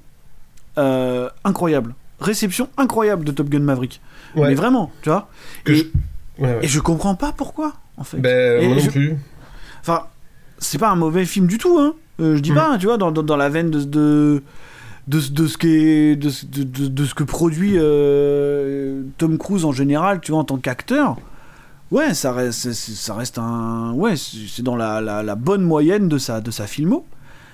euh, 0.78 1.28
incroyable. 1.44 1.94
Réception 2.20 2.68
incroyable 2.76 3.24
de 3.24 3.30
Top 3.32 3.48
Gun 3.48 3.60
Maverick. 3.60 4.00
Ouais. 4.34 4.48
Mais 4.48 4.54
vraiment, 4.54 4.90
tu 5.02 5.10
vois. 5.10 5.28
Que 5.64 5.72
et, 5.72 5.76
je- 5.76 5.84
Ouais, 6.38 6.46
ouais. 6.48 6.58
et 6.62 6.68
je 6.68 6.80
comprends 6.80 7.14
pas 7.14 7.32
pourquoi, 7.32 7.74
en 7.96 8.04
fait. 8.04 8.18
Ben, 8.18 8.64
moi 8.66 8.74
non 8.76 8.80
je- 8.82 8.90
plus. 8.90 9.16
Enfin, 9.80 10.04
c'est 10.58 10.78
pas 10.78 10.90
un 10.90 10.96
mauvais 10.96 11.24
film 11.26 11.46
du 11.46 11.58
tout, 11.58 11.78
hein. 11.78 11.94
Euh, 12.20 12.36
je 12.36 12.40
dis 12.40 12.52
Mm. 12.52 12.54
pas, 12.54 12.78
tu 12.78 12.86
vois, 12.86 12.98
dans, 12.98 13.10
dans, 13.10 13.22
dans 13.22 13.36
la 13.36 13.48
veine 13.48 13.70
de, 13.70 13.82
de, 13.84 14.42
de, 15.08 15.20
de 15.28 15.46
ce 15.46 15.56
qu'est- 15.58 16.16
de, 16.16 16.28
ce- 16.30 16.46
de, 16.46 16.62
de- 16.62 16.86
de 16.88 17.04
ce 17.06 17.14
que 17.14 17.24
produit 17.24 17.74
euh, 17.76 19.02
Tom 19.18 19.38
Cruise 19.38 19.64
en 19.64 19.72
général, 19.72 20.20
tu 20.20 20.32
vois, 20.32 20.40
en 20.40 20.44
tant 20.44 20.58
qu'acteur. 20.58 21.16
Ouais, 21.90 22.14
ça 22.14 22.32
reste, 22.32 22.72
ça 22.72 23.14
reste 23.14 23.38
un. 23.38 23.92
Ouais, 23.94 24.14
c'est 24.16 24.62
dans 24.62 24.76
la, 24.76 25.00
la, 25.00 25.22
la 25.22 25.34
bonne 25.34 25.62
moyenne 25.62 26.08
de 26.08 26.18
sa, 26.18 26.40
de 26.40 26.50
sa 26.50 26.66
filmo. 26.66 27.04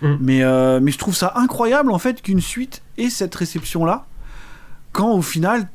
Mm. 0.03 0.15
Mais, 0.21 0.43
euh, 0.43 0.79
mais 0.83 0.91
je 0.93 0.99
trouve 0.99 1.15
ça 1.17 1.33
incroyable, 1.37 1.91
en 1.91 1.99
fait, 1.99 2.21
qu'une 2.21 2.41
suite 2.43 2.83
ait 2.99 3.09
cette 3.09 3.35
réception-là, 3.35 4.05
quand 4.93 5.13
au 5.13 5.23
final, 5.23 5.69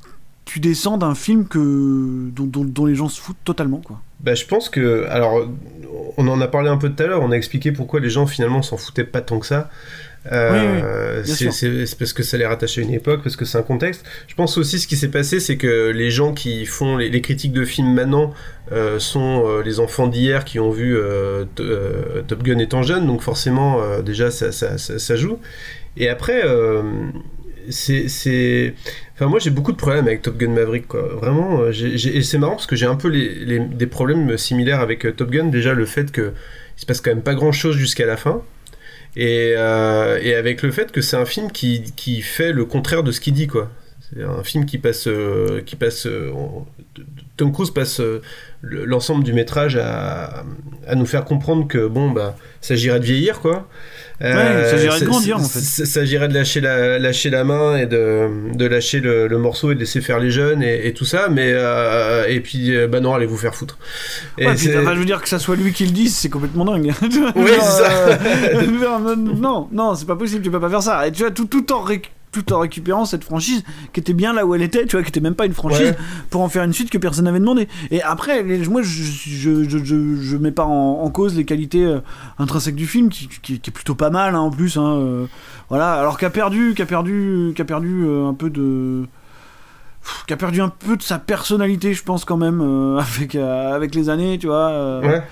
tu 0.45 0.59
descends 0.59 0.97
d'un 0.97 1.15
film 1.15 1.47
que, 1.47 2.29
dont, 2.31 2.45
dont, 2.45 2.65
dont 2.65 2.85
les 2.85 2.95
gens 2.95 3.09
se 3.09 3.21
foutent 3.21 3.37
totalement, 3.45 3.81
quoi. 3.85 4.01
Bah, 4.19 4.35
je 4.35 4.45
pense 4.45 4.69
que. 4.69 5.05
Alors, 5.09 5.47
on 6.17 6.27
en 6.27 6.41
a 6.41 6.47
parlé 6.47 6.69
un 6.69 6.77
peu 6.77 6.89
tout 6.89 7.01
à 7.03 7.07
l'heure, 7.07 7.21
on 7.21 7.31
a 7.31 7.35
expliqué 7.35 7.71
pourquoi 7.71 7.99
les 7.99 8.09
gens 8.09 8.27
finalement 8.27 8.61
s'en 8.61 8.77
foutaient 8.77 9.03
pas 9.03 9.21
tant 9.21 9.39
que 9.39 9.45
ça. 9.45 9.69
Euh, 10.31 11.23
c'est 11.25 11.97
parce 11.97 12.13
que 12.13 12.21
ça 12.21 12.37
les 12.37 12.45
rattache 12.45 12.77
à 12.77 12.81
une 12.81 12.93
époque, 12.93 13.23
parce 13.23 13.35
que 13.35 13.43
c'est 13.45 13.57
un 13.57 13.63
contexte. 13.63 14.05
Je 14.27 14.35
pense 14.35 14.55
aussi 14.59 14.77
ce 14.79 14.85
qui 14.85 14.95
s'est 14.95 15.09
passé, 15.09 15.39
c'est 15.39 15.57
que 15.57 15.89
les 15.89 16.11
gens 16.11 16.33
qui 16.33 16.67
font 16.67 16.97
les, 16.97 17.09
les 17.09 17.21
critiques 17.21 17.53
de 17.53 17.65
films 17.65 17.91
maintenant 17.93 18.31
euh, 18.71 18.99
sont 18.99 19.43
euh, 19.47 19.63
les 19.63 19.79
enfants 19.79 20.05
d'hier 20.07 20.45
qui 20.45 20.59
ont 20.59 20.69
vu 20.69 20.95
Top 22.27 22.43
Gun 22.43 22.59
étant 22.59 22.83
jeunes, 22.83 23.07
donc 23.07 23.21
forcément, 23.21 23.79
déjà, 24.01 24.29
ça, 24.29 24.51
ça, 24.51 24.77
ça- 24.77 24.99
ça 24.99 25.15
joue. 25.15 25.39
Et 25.97 26.07
après, 26.07 26.43
c'est. 27.69 28.73
Enfin, 29.13 29.27
moi, 29.27 29.39
j'ai 29.39 29.49
beaucoup 29.49 29.71
de 29.71 29.77
problèmes 29.77 30.07
avec 30.07 30.21
Top 30.21 30.37
Gun 30.37 30.49
Maverick, 30.49 30.87
quoi. 30.87 31.01
Vraiment, 31.01 31.61
euh, 31.61 31.71
et 31.71 32.21
c'est 32.21 32.37
marrant 32.37 32.53
parce 32.55 32.67
que 32.67 32.75
j'ai 32.75 32.85
un 32.85 32.95
peu 32.95 33.11
des 33.11 33.87
problèmes 33.87 34.37
similaires 34.37 34.79
avec 34.79 35.05
euh, 35.05 35.11
Top 35.11 35.29
Gun. 35.31 35.45
Déjà, 35.45 35.73
le 35.73 35.85
fait 35.85 36.11
que 36.11 36.33
il 36.77 36.81
se 36.81 36.85
passe 36.85 37.01
quand 37.01 37.11
même 37.11 37.21
pas 37.23 37.35
grand 37.35 37.51
chose 37.51 37.75
jusqu'à 37.77 38.05
la 38.05 38.17
fin. 38.17 38.41
Et, 39.15 39.53
euh, 39.57 40.19
et 40.21 40.33
avec 40.35 40.61
le 40.61 40.71
fait 40.71 40.91
que 40.91 41.01
c'est 41.01 41.17
un 41.17 41.25
film 41.25 41.51
qui, 41.51 42.21
fait 42.21 42.53
le 42.53 42.65
contraire 42.65 43.03
de 43.03 43.11
ce 43.11 43.19
qu'il 43.19 43.33
dit, 43.33 43.47
quoi. 43.47 43.69
C'est 43.99 44.23
un 44.23 44.43
film 44.43 44.65
qui 44.65 44.77
passe, 44.77 45.07
qui 45.65 45.75
passe. 45.75 46.07
Tom 47.37 47.51
Cruise 47.51 47.71
passe 47.71 47.99
le- 48.61 48.85
l'ensemble 48.85 49.23
du 49.23 49.33
métrage 49.33 49.77
à, 49.77 50.43
à 50.87 50.95
nous 50.95 51.05
faire 51.05 51.25
comprendre 51.25 51.67
que 51.67 51.87
bon, 51.87 52.11
bah, 52.11 52.35
s'agirait 52.61 52.99
de 52.99 53.05
vieillir, 53.05 53.39
quoi. 53.39 53.67
Il 54.23 54.69
s'agirait 54.69 54.93
de 54.95 54.99
ça- 54.99 55.05
grandir, 55.05 55.37
en 55.37 55.43
fait. 55.43 55.59
ça- 55.59 55.85
S'agirait 55.85 56.27
de 56.27 56.33
lâcher 56.33 56.61
la, 56.61 56.99
lâcher 56.99 57.29
la 57.29 57.43
main 57.43 57.77
et 57.77 57.85
de, 57.85 58.27
de 58.53 58.65
lâcher 58.65 58.99
le, 58.99 59.27
le 59.27 59.37
morceau 59.37 59.71
et 59.71 59.75
de 59.75 59.79
laisser 59.79 60.01
faire 60.01 60.19
les 60.19 60.29
jeunes 60.31 60.61
et, 60.63 60.87
et 60.87 60.93
tout 60.93 61.05
ça, 61.05 61.27
mais 61.29 61.51
euh, 61.53 62.25
et 62.27 62.39
puis 62.39 62.75
euh, 62.75 62.87
bah 62.87 62.99
non, 62.99 63.13
allez 63.13 63.25
vous 63.25 63.37
faire 63.37 63.55
foutre. 63.55 63.77
Et 64.37 64.45
Ouais, 64.47 64.55
puis, 64.55 64.69
enfin, 64.77 64.93
je 64.93 64.99
veux 64.99 65.05
dire 65.05 65.21
que 65.21 65.29
ça 65.29 65.39
soit 65.39 65.55
lui 65.55 65.73
qui 65.73 65.85
le 65.85 65.91
dise, 65.91 66.15
c'est 66.15 66.29
complètement 66.29 66.65
dingue. 66.65 66.91
Oui, 67.35 67.49
c'est 67.59 67.61
ça. 67.61 67.91
euh, 68.09 69.15
non, 69.15 69.67
non, 69.71 69.95
c'est 69.95 70.05
pas 70.07 70.15
possible, 70.15 70.41
tu 70.43 70.51
peux 70.51 70.59
pas 70.59 70.69
faire 70.69 70.83
ça. 70.83 71.07
Et 71.07 71.11
tu 71.11 71.21
vois, 71.23 71.31
tout, 71.31 71.45
tout 71.45 71.71
en 71.73 71.83
réc- 71.85 72.11
tout 72.31 72.53
en 72.53 72.59
récupérant 72.59 73.05
cette 73.05 73.23
franchise 73.23 73.63
qui 73.93 73.99
était 73.99 74.13
bien 74.13 74.31
là 74.33 74.45
où 74.45 74.55
elle 74.55 74.61
était, 74.61 74.85
tu 74.85 74.95
vois, 74.95 75.03
qui 75.03 75.09
était 75.09 75.19
même 75.19 75.35
pas 75.35 75.45
une 75.45 75.53
franchise, 75.53 75.81
Ouais. 75.91 75.97
pour 76.29 76.41
en 76.41 76.49
faire 76.49 76.63
une 76.63 76.71
suite 76.73 76.89
que 76.89 76.97
personne 76.97 77.25
n'avait 77.25 77.39
demandé. 77.39 77.67
Et 77.91 78.01
après, 78.01 78.41
les- 78.43 78.67
moi, 78.69 78.81
je, 78.81 79.03
je, 79.03 79.63
je, 79.67 79.83
je, 79.83 80.15
je 80.21 80.37
mets 80.37 80.51
pas 80.51 80.63
en, 80.65 81.01
en 81.03 81.09
cause 81.09 81.35
les 81.35 81.43
qualités 81.45 81.83
euh, 81.83 81.99
intrinsèques 82.39 82.75
du 82.75 82.87
film, 82.87 83.09
qui, 83.09 83.27
qui, 83.27 83.59
qui 83.59 83.69
est 83.69 83.73
plutôt 83.73 83.95
pas 83.95 84.09
mal 84.09 84.35
hein, 84.35 84.39
en 84.39 84.49
plus. 84.51 84.77
Hein, 84.77 84.95
euh, 84.97 85.25
voilà, 85.69 85.93
alors 85.93 86.17
qu'a 86.17 86.29
perdu, 86.29 86.73
qu'a 86.75 86.85
perdu, 86.85 87.53
qu'a 87.55 87.65
perdu 87.65 88.03
euh, 88.05 88.27
un 88.27 88.33
peu 88.33 88.49
de 88.49 89.03
qui 90.25 90.33
a 90.33 90.37
perdu 90.37 90.61
un 90.61 90.69
peu 90.69 90.97
de 90.97 91.03
sa 91.03 91.19
personnalité, 91.19 91.93
je 91.93 92.03
pense 92.03 92.25
quand 92.25 92.37
même, 92.37 92.59
euh, 92.61 92.97
avec, 93.17 93.35
euh, 93.35 93.75
avec 93.75 93.93
les 93.93 94.09
années, 94.09 94.37
tu 94.39 94.47
vois. 94.47 94.69
euh, 94.69 95.01
Ouais. 95.01 95.23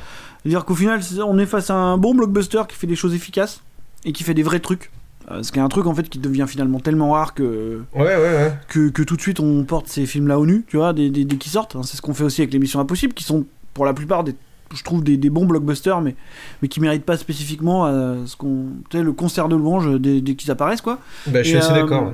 C'est-à-dire 0.43 0.63
qu'au 0.63 0.75
final, 0.75 1.01
on 1.25 1.37
est 1.39 1.45
face 1.45 1.69
à 1.69 1.75
un 1.75 1.97
bon 1.97 2.13
blockbuster 2.15 2.61
qui 2.69 2.75
fait 2.77 2.87
des 2.87 2.95
choses 2.95 3.13
efficaces 3.13 3.61
et 4.05 4.11
qui 4.13 4.23
fait 4.23 4.33
des 4.33 4.43
vrais 4.43 4.59
trucs. 4.59 4.89
Euh, 5.31 5.43
ce 5.43 5.51
qui 5.51 5.59
est 5.59 5.61
un 5.61 5.67
truc 5.69 5.85
en 5.85 5.93
fait 5.93 6.09
qui 6.09 6.17
devient 6.17 6.45
finalement 6.47 6.79
tellement 6.79 7.11
rare 7.11 7.33
que, 7.35 7.81
Ouais, 7.93 8.01
ouais, 8.01 8.15
ouais. 8.17 8.53
que, 8.67 8.89
que 8.89 9.03
tout 9.03 9.15
de 9.15 9.21
suite 9.21 9.39
on 9.39 9.63
porte 9.63 9.87
ces 9.87 10.05
films-là 10.07 10.39
au 10.39 10.45
nu, 10.47 10.63
tu 10.67 10.77
vois, 10.77 10.91
dès, 10.93 11.09
dès, 11.11 11.23
dès 11.23 11.35
qu'ils 11.37 11.51
sortent. 11.51 11.75
hein. 11.75 11.81
C'est 11.83 11.97
ce 11.97 12.01
qu'on 12.01 12.13
fait 12.15 12.23
aussi 12.23 12.41
avec 12.41 12.51
les 12.51 12.57
Missions 12.59 12.79
Impossibles, 12.79 13.13
qui 13.13 13.23
sont 13.23 13.45
pour 13.75 13.85
la 13.85 13.93
plupart 13.93 14.23
des, 14.23 14.33
je 14.73 14.83
trouve 14.83 15.03
des, 15.03 15.17
des 15.17 15.29
bons 15.29 15.45
blockbusters, 15.45 16.01
mais, 16.01 16.15
mais 16.61 16.67
qui 16.67 16.79
méritent 16.79 17.05
pas 17.05 17.15
spécifiquement 17.17 17.85
euh, 17.85 18.25
ce 18.25 18.35
qu'on, 18.35 18.67
le 18.93 19.11
concert 19.11 19.49
de 19.49 19.55
louanges 19.55 19.99
dès, 19.99 20.19
dès 20.21 20.33
qu'ils 20.35 20.49
apparaissent, 20.49 20.81
quoi. 20.81 20.97
Bah, 21.27 21.43
je 21.43 21.47
suis 21.49 21.57
Et, 21.57 21.59
assez 21.59 21.71
euh, 21.73 21.81
d'accord. 21.81 22.11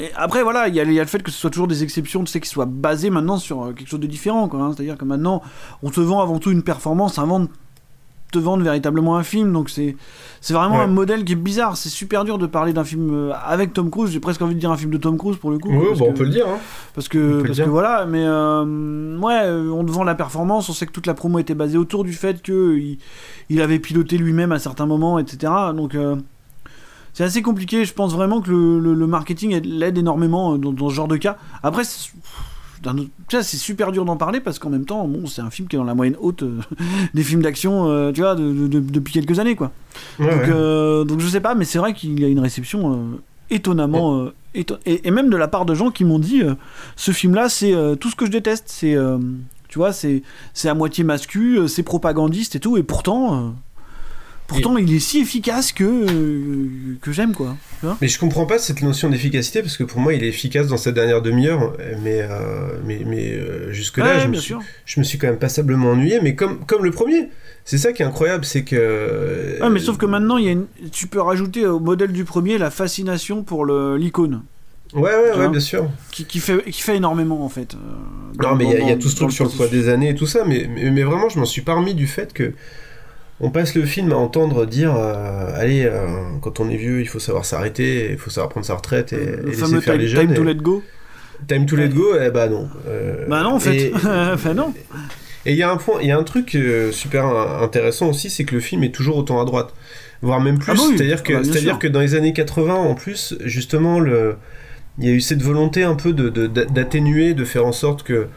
Et 0.00 0.10
après, 0.16 0.42
voilà, 0.42 0.68
il 0.68 0.74
y, 0.74 0.80
a 0.80 0.84
il 0.84 0.92
y 0.92 0.98
a 0.98 1.02
le 1.02 1.08
fait 1.08 1.22
que 1.22 1.30
ce 1.30 1.38
soit 1.38 1.50
toujours 1.50 1.68
des 1.68 1.82
exceptions, 1.82 2.24
tu 2.24 2.30
sais, 2.32 2.40
qui 2.40 2.48
soient 2.48 2.66
basées 2.66 3.08
maintenant 3.10 3.36
sur 3.38 3.72
quelque 3.74 3.88
chose 3.88 4.00
de 4.00 4.06
différent, 4.06 4.48
quoi. 4.48 4.60
hein. 4.60 4.72
C'est-à-dire 4.74 4.98
que 4.98 5.04
maintenant, 5.04 5.42
on 5.82 5.90
te 5.90 6.00
vend 6.00 6.20
avant 6.20 6.38
tout 6.38 6.50
une 6.50 6.62
performance, 6.62 7.18
un 7.18 7.26
vent 7.26 7.46
te 8.32 8.38
vendent 8.40 8.62
véritablement 8.62 9.16
un 9.16 9.22
film. 9.22 9.52
Donc 9.52 9.70
c'est 9.70 9.94
c'est 10.40 10.54
vraiment 10.54 10.78
Ouais. 10.78 10.82
un 10.84 10.86
modèle 10.88 11.24
qui 11.24 11.34
est 11.34 11.36
bizarre. 11.36 11.76
C'est 11.76 11.88
super 11.88 12.24
dur 12.24 12.38
de 12.38 12.46
parler 12.48 12.72
d'un 12.72 12.82
film 12.82 13.10
euh, 13.12 13.32
avec 13.46 13.72
Tom 13.72 13.90
Cruise. 13.90 14.10
J'ai 14.10 14.18
presque 14.18 14.42
envie 14.42 14.56
de 14.56 14.60
dire 14.60 14.72
un 14.72 14.76
film 14.76 14.90
de 14.90 14.96
Tom 14.98 15.16
Cruise 15.16 15.36
pour 15.36 15.50
le 15.52 15.58
coup. 15.58 15.70
Parce 15.70 15.98
bon, 16.00 16.06
on 16.08 16.12
que- 16.12 16.18
peut 16.18 16.24
le 16.24 16.30
dire. 16.30 16.46
Hein. 16.48 16.58
Parce 16.94 17.06
On 17.06 17.10
que, 17.10 17.42
parce 17.46 17.58
que 17.58 17.62
voilà, 17.68 18.04
mais 18.06 18.24
euh, 18.26 19.16
ouais, 19.18 19.40
euh, 19.44 19.70
on 19.70 19.84
te 19.84 19.90
vend 19.92 20.02
la 20.02 20.16
performance, 20.16 20.68
on 20.68 20.72
sait 20.72 20.86
que 20.86 20.92
toute 20.92 21.06
la 21.06 21.14
promo 21.14 21.38
était 21.38 21.54
basée 21.54 21.78
autour 21.78 22.02
du 22.02 22.12
fait 22.12 22.42
qu'il 22.42 22.98
il 23.50 23.60
avait 23.62 23.78
piloté 23.78 24.18
lui-même 24.18 24.50
à 24.50 24.58
certains 24.58 24.86
moments, 24.86 25.18
etc. 25.20 25.52
Donc 25.76 25.94
euh, 25.94 26.16
c'est 27.12 27.24
assez 27.24 27.42
compliqué, 27.42 27.84
je 27.84 27.92
pense 27.92 28.14
vraiment 28.14 28.40
que 28.40 28.50
le, 28.50 28.78
le- 28.80 28.94
le 28.94 29.06
marketing 29.06 29.52
aide- 29.52 29.66
l'aide 29.66 29.98
énormément 29.98 30.56
dans, 30.56 30.72
dans 30.72 30.88
ce 30.88 30.94
genre 30.94 31.08
de 31.08 31.18
cas. 31.18 31.36
Après, 31.62 31.82
autre- 32.90 33.08
c'est 33.42 33.56
super 33.56 33.92
dur 33.92 34.04
d'en 34.04 34.16
parler 34.16 34.40
parce 34.40 34.58
qu'en 34.58 34.70
même 34.70 34.84
temps, 34.84 35.06
bon, 35.08 35.26
c'est 35.26 35.40
un 35.40 35.50
film 35.50 35.68
qui 35.68 35.76
est 35.76 35.78
dans 35.78 35.84
la 35.84 35.94
moyenne 35.94 36.16
haute 36.20 36.42
euh, 36.42 36.58
des 37.14 37.22
films 37.22 37.42
d'action, 37.42 37.88
euh, 37.88 38.12
tu 38.12 38.20
vois, 38.20 38.34
de- 38.34 38.52
de- 38.52 38.66
de- 38.68 38.80
depuis 38.80 39.12
quelques 39.12 39.38
années, 39.38 39.54
quoi. 39.56 39.70
Ouais, 40.18 40.26
Donc, 40.30 40.42
ouais. 40.44 40.50
euh, 40.52 41.04
donc 41.04 41.20
je 41.20 41.28
sais 41.28 41.40
pas, 41.40 41.54
mais 41.54 41.64
c'est 41.64 41.78
vrai 41.78 41.94
qu'il 41.94 42.18
y 42.20 42.24
a 42.24 42.28
une 42.28 42.40
réception 42.40 43.10
étonnamment. 43.50 44.26
éton- 44.54 44.78
et, 44.86 45.06
et 45.06 45.10
même 45.10 45.30
de 45.30 45.36
la 45.36 45.48
part 45.48 45.64
de 45.64 45.74
gens 45.74 45.90
qui 45.90 46.04
m'ont 46.04 46.18
dit 46.18 46.42
ce 46.96 47.10
film-là, 47.12 47.48
c'est 47.48 47.74
tout 48.00 48.10
ce 48.10 48.16
que 48.16 48.26
je 48.26 48.30
déteste. 48.30 48.64
C'est. 48.68 48.96
tu 49.68 49.78
vois, 49.78 49.92
c'est 49.92 50.22
c'est 50.54 50.68
à 50.68 50.74
moitié 50.74 51.04
mascu, 51.04 51.60
c'est 51.68 51.82
propagandiste 51.82 52.56
et 52.56 52.60
tout, 52.60 52.76
et 52.76 52.82
pourtant. 52.82 53.54
Pourtant, 54.52 54.76
il 54.76 54.94
est 54.94 54.98
si 55.00 55.18
efficace 55.20 55.72
que, 55.72 55.84
euh, 55.84 56.68
que 57.00 57.12
j'aime, 57.12 57.34
quoi. 57.34 57.56
Mais 58.00 58.08
je 58.08 58.18
comprends 58.18 58.46
pas 58.46 58.58
cette 58.58 58.82
notion 58.82 59.10
d'efficacité 59.10 59.60
parce 59.62 59.76
que 59.76 59.82
pour 59.84 59.98
moi 60.00 60.14
il 60.14 60.22
est 60.22 60.28
efficace 60.28 60.68
dans 60.68 60.76
sa 60.76 60.92
dernière 60.92 61.20
demi-heure, 61.22 61.72
mais, 62.02 62.20
euh, 62.22 62.68
mais, 62.84 63.00
mais 63.04 63.32
euh, 63.32 63.72
jusque-là 63.72 64.14
Ouais, 64.16 64.20
je, 64.20 64.28
me 64.28 64.34
suis, 64.36 64.54
je 64.86 65.00
me 65.00 65.04
suis 65.04 65.18
quand 65.18 65.26
même 65.26 65.38
passablement 65.38 65.90
ennuyé, 65.90 66.20
mais 66.22 66.34
comme, 66.36 66.64
comme 66.66 66.84
le 66.84 66.90
premier. 66.92 67.28
C'est 67.64 67.78
ça 67.78 67.92
qui 67.92 68.02
est 68.02 68.06
incroyable, 68.06 68.44
c'est 68.44 68.62
que. 68.64 69.58
Ouais, 69.60 69.70
mais 69.70 69.78
sauf 69.80 69.96
que 69.96 70.06
maintenant, 70.06 70.36
il 70.36 70.44
y 70.44 70.48
a 70.48 70.52
une- 70.52 70.66
tu 70.92 71.06
peux 71.06 71.20
rajouter 71.20 71.66
au 71.66 71.78
modèle 71.80 72.12
du 72.12 72.24
premier 72.24 72.58
la 72.58 72.70
fascination 72.70 73.42
pour 73.44 73.64
l'icône, 73.66 74.42
Ouais, 74.94 75.02
ouais, 75.10 75.38
ouais, 75.38 75.48
bien 75.48 75.60
sûr. 75.60 75.88
qui, 76.10 76.24
qui, 76.26 76.38
fait, 76.40 76.62
qui 76.70 76.82
fait 76.82 76.96
énormément, 76.96 77.44
en 77.44 77.48
fait. 77.48 77.74
euh, 77.74 78.42
Non, 78.42 78.56
mais 78.56 78.64
il 78.64 78.70
y 78.72 78.90
a, 78.90 78.92
y 78.92 78.98
tout 78.98 79.08
ce 79.08 79.16
truc 79.16 79.32
sur 79.32 79.44
le 79.44 79.50
poids 79.50 79.68
des 79.68 79.88
années 79.88 80.10
et 80.10 80.14
tout 80.14 80.26
ça, 80.26 80.44
mais, 80.46 80.68
mais, 80.72 80.90
mais 80.90 81.02
vraiment, 81.02 81.28
je 81.28 81.38
m'en 81.38 81.44
suis 81.46 81.62
pas 81.62 81.74
remis 81.74 81.94
du 81.94 82.06
fait 82.06 82.32
que 82.32 82.52
on 83.42 83.50
passe 83.50 83.74
le 83.74 83.84
film 83.84 84.12
à 84.12 84.16
entendre 84.16 84.64
dire 84.66 84.94
euh, 84.96 85.50
allez, 85.56 85.84
euh, 85.84 86.06
quand 86.40 86.60
on 86.60 86.70
est 86.70 86.76
vieux, 86.76 87.00
il 87.00 87.06
faut 87.08 87.18
savoir 87.18 87.44
s'arrêter, 87.44 88.10
il 88.12 88.18
faut 88.18 88.30
savoir 88.30 88.48
prendre 88.48 88.64
sa 88.66 88.74
retraite 88.76 89.12
et, 89.12 89.36
laisser 89.44 89.66
faire 89.80 89.80
time, 89.94 90.00
les 90.00 90.08
jeunes. 90.08 90.26
time 90.28 90.34
to 90.36 90.42
et- 90.42 90.46
let 90.46 90.54
go. 90.60 90.82
Time 91.48 91.66
to 91.66 91.74
let 91.76 91.88
go, 91.88 92.14
eh 92.20 92.30
bah 92.30 92.48
non. 92.48 92.68
Euh, 92.86 93.26
Bah 93.28 93.42
non, 93.42 93.54
en 93.54 93.60
fait. 93.60 93.76
Et 93.88 93.92
enfin, 93.94 94.54
non. 94.54 94.72
et 95.44 95.50
il 95.52 95.56
y 95.58 95.62
a 95.64 95.70
un 95.72 95.76
point, 95.76 95.96
il 96.00 96.06
y 96.06 96.12
a 96.12 96.16
un 96.18 96.22
truc 96.22 96.56
super 96.92 97.26
in- 97.26 97.62
intéressant 97.62 98.08
aussi, 98.10 98.30
c'est 98.30 98.44
que 98.44 98.54
le 98.54 98.60
film 98.60 98.84
est 98.84 98.94
toujours 98.94 99.16
autant 99.16 99.40
à 99.40 99.44
droite, 99.44 99.74
voire 100.22 100.40
même 100.40 100.58
plus. 100.60 100.70
Ah 100.70 100.74
bah 100.76 100.82
oui, 100.88 100.94
c'est-à-dire 100.96 101.24
que, 101.24 101.32
bah 101.32 101.40
c'est-à-dire 101.42 101.80
que 101.80 101.88
dans 101.88 101.98
les 102.00 102.14
années 102.14 102.32
80, 102.32 102.74
en 102.74 102.94
plus, 102.94 103.34
justement, 103.44 103.98
le, 103.98 104.36
il 105.00 105.06
y 105.06 105.08
a 105.10 105.12
eu 105.12 105.20
cette 105.20 105.42
volonté 105.42 105.82
un 105.82 105.96
peu 105.96 106.12
de, 106.12 106.28
de- 106.28 106.46
d'atténuer, 106.46 107.34
de 107.34 107.44
faire 107.44 107.66
en 107.66 107.72
sorte 107.72 108.04
que 108.04 108.28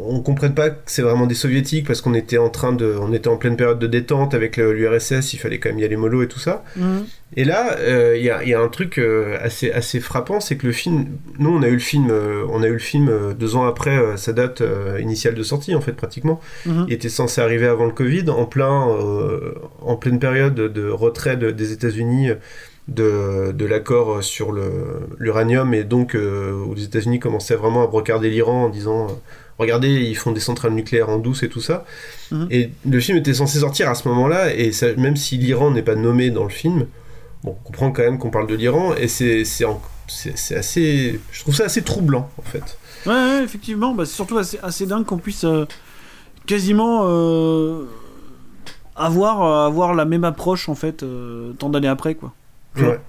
on 0.00 0.20
comprenne 0.20 0.54
pas 0.54 0.70
que 0.70 0.76
c'est 0.86 1.02
vraiment 1.02 1.26
des 1.26 1.34
soviétiques 1.34 1.86
parce 1.86 2.00
qu'on 2.00 2.14
était 2.14 2.38
en 2.38 2.48
train 2.48 2.72
de, 2.72 2.96
on 3.00 3.12
était 3.12 3.28
en 3.28 3.36
pleine 3.36 3.56
période 3.56 3.78
de 3.78 3.86
détente 3.86 4.34
avec 4.34 4.56
l'URSS, 4.56 5.32
il 5.34 5.38
fallait 5.38 5.58
quand 5.58 5.68
même 5.70 5.78
y 5.78 5.84
aller 5.84 5.96
mollo 5.96 6.22
et 6.22 6.28
tout 6.28 6.38
ça. 6.40 6.64
Mhm. 6.76 7.04
Et 7.36 7.44
là, 7.44 7.76
euh, 7.78 8.14
il 8.16 8.24
y, 8.24 8.30
a, 8.30 8.42
il 8.44 8.48
y 8.48 8.54
a 8.54 8.60
un 8.60 8.68
truc 8.68 8.98
euh, 8.98 9.36
assez, 9.40 9.72
assez 9.72 9.98
frappant, 10.00 10.38
c'est 10.40 10.56
que 10.56 10.66
le 10.66 10.72
film, 10.72 11.06
nous 11.38 11.50
on 11.50 11.62
a 11.62 11.68
eu 11.68 11.72
le 11.74 11.78
film, 11.80 12.08
euh, 12.10 12.44
on 12.50 12.62
a 12.62 12.66
eu 12.68 12.72
le 12.74 12.78
film 12.78 13.34
deux 13.38 13.56
ans 13.56 13.66
après 13.66 13.98
sa 14.16 14.32
date 14.32 14.62
initiale 15.00 15.34
de 15.34 15.42
sortie 15.42 15.74
en 15.74 15.80
fait 15.80 15.92
pratiquement. 15.92 16.40
Mhm. 16.66 16.84
Il 16.88 16.94
était 16.94 17.08
censé 17.08 17.40
arriver 17.40 17.66
avant 17.66 17.86
le 17.86 17.92
Covid, 17.92 18.28
en 18.30 18.44
plein, 18.46 18.86
en 19.80 19.96
pleine 19.96 20.18
période 20.18 20.54
de 20.54 20.88
retrait 20.88 21.36
de- 21.36 21.50
des 21.50 21.72
États-Unis 21.72 22.30
de, 22.88 23.52
de 23.52 23.64
l'accord 23.64 24.22
sur 24.22 24.52
l'uranium 25.18 25.72
et 25.74 25.84
donc 25.84 26.14
où 26.16 26.74
les 26.74 26.84
États-Unis 26.84 27.18
commençaient 27.18 27.56
vraiment 27.56 27.82
à 27.82 27.86
brocarder 27.86 28.30
l'Iran 28.30 28.64
en 28.64 28.68
disant 28.68 29.06
regardez 29.58 29.88
ils 29.88 30.16
font 30.16 30.32
des 30.32 30.40
centrales 30.40 30.72
nucléaires 30.72 31.08
en 31.08 31.18
douce 31.18 31.42
et 31.42 31.48
tout 31.48 31.60
ça. 31.60 31.84
Mhm. 32.30 32.48
Et 32.50 32.70
le 32.88 33.00
film 33.00 33.18
était 33.18 33.34
censé 33.34 33.58
sortir 33.60 33.88
à 33.88 33.94
ce 33.94 34.08
moment-là 34.08 34.54
et 34.54 34.72
ça- 34.72 34.94
même 34.94 35.16
si 35.16 35.36
l'Iran 35.38 35.70
n'est 35.70 35.82
pas 35.82 35.94
nommé 35.94 36.30
dans 36.30 36.44
le 36.44 36.50
film, 36.50 36.86
bon, 37.42 37.50
on 37.60 37.64
comprend 37.64 37.90
quand 37.92 38.02
même 38.02 38.18
qu'on 38.18 38.30
parle 38.30 38.46
de 38.46 38.54
l'Iran 38.54 38.94
et 38.94 39.08
c'est 39.08 39.42
assez, 40.56 41.20
je 41.32 41.40
trouve 41.40 41.54
ça 41.54 41.64
assez 41.64 41.82
troublant 41.82 42.30
en 42.38 42.42
fait. 42.42 42.78
Ouais, 43.06 43.12
ouais, 43.12 43.42
effectivement, 43.44 43.94
bah, 43.94 44.04
c'est 44.06 44.14
surtout 44.14 44.38
assez, 44.38 44.58
assez 44.62 44.86
dingue 44.86 45.04
qu'on 45.04 45.18
puisse 45.18 45.44
euh, 45.44 45.66
quasiment 46.46 47.02
euh, 47.04 47.84
avoir, 48.96 49.42
euh, 49.42 49.66
avoir 49.66 49.94
la 49.94 50.04
même 50.04 50.24
approche 50.24 50.68
en 50.68 50.74
fait 50.74 51.04
tant 51.58 51.68
d'années 51.70 51.88
après 51.88 52.14
quoi. 52.14 52.32
Ouais. 52.76 53.00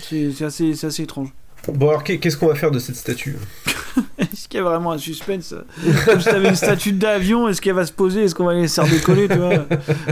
C'est 0.00 0.42
assez, 0.42 0.74
c'est 0.74 0.86
assez 0.88 1.02
étrange. 1.04 1.28
Bon 1.74 1.88
alors 1.90 2.02
qu'est- 2.04 2.18
qu'est-ce 2.18 2.36
qu'on 2.36 2.48
va 2.48 2.54
faire 2.54 2.70
de 2.70 2.78
cette 2.78 2.96
statue 2.96 3.36
Est-ce 4.18 4.48
qu'il 4.48 4.58
y 4.58 4.60
a 4.60 4.64
vraiment 4.64 4.92
un 4.92 4.98
suspense 4.98 5.54
Comme 6.06 6.20
si 6.20 6.26
t'avais 6.26 6.48
une 6.48 6.54
statue 6.54 6.92
d'avion, 6.92 7.48
est-ce 7.48 7.60
qu'elle 7.60 7.74
va 7.74 7.84
se 7.86 7.92
poser 7.92 8.24
Est-ce 8.24 8.34
qu'on 8.34 8.44
va 8.44 8.54
la 8.54 8.60
laisser 8.60 8.80
redécoller 8.80 9.28
tu 9.28 9.36
vois 9.38 9.66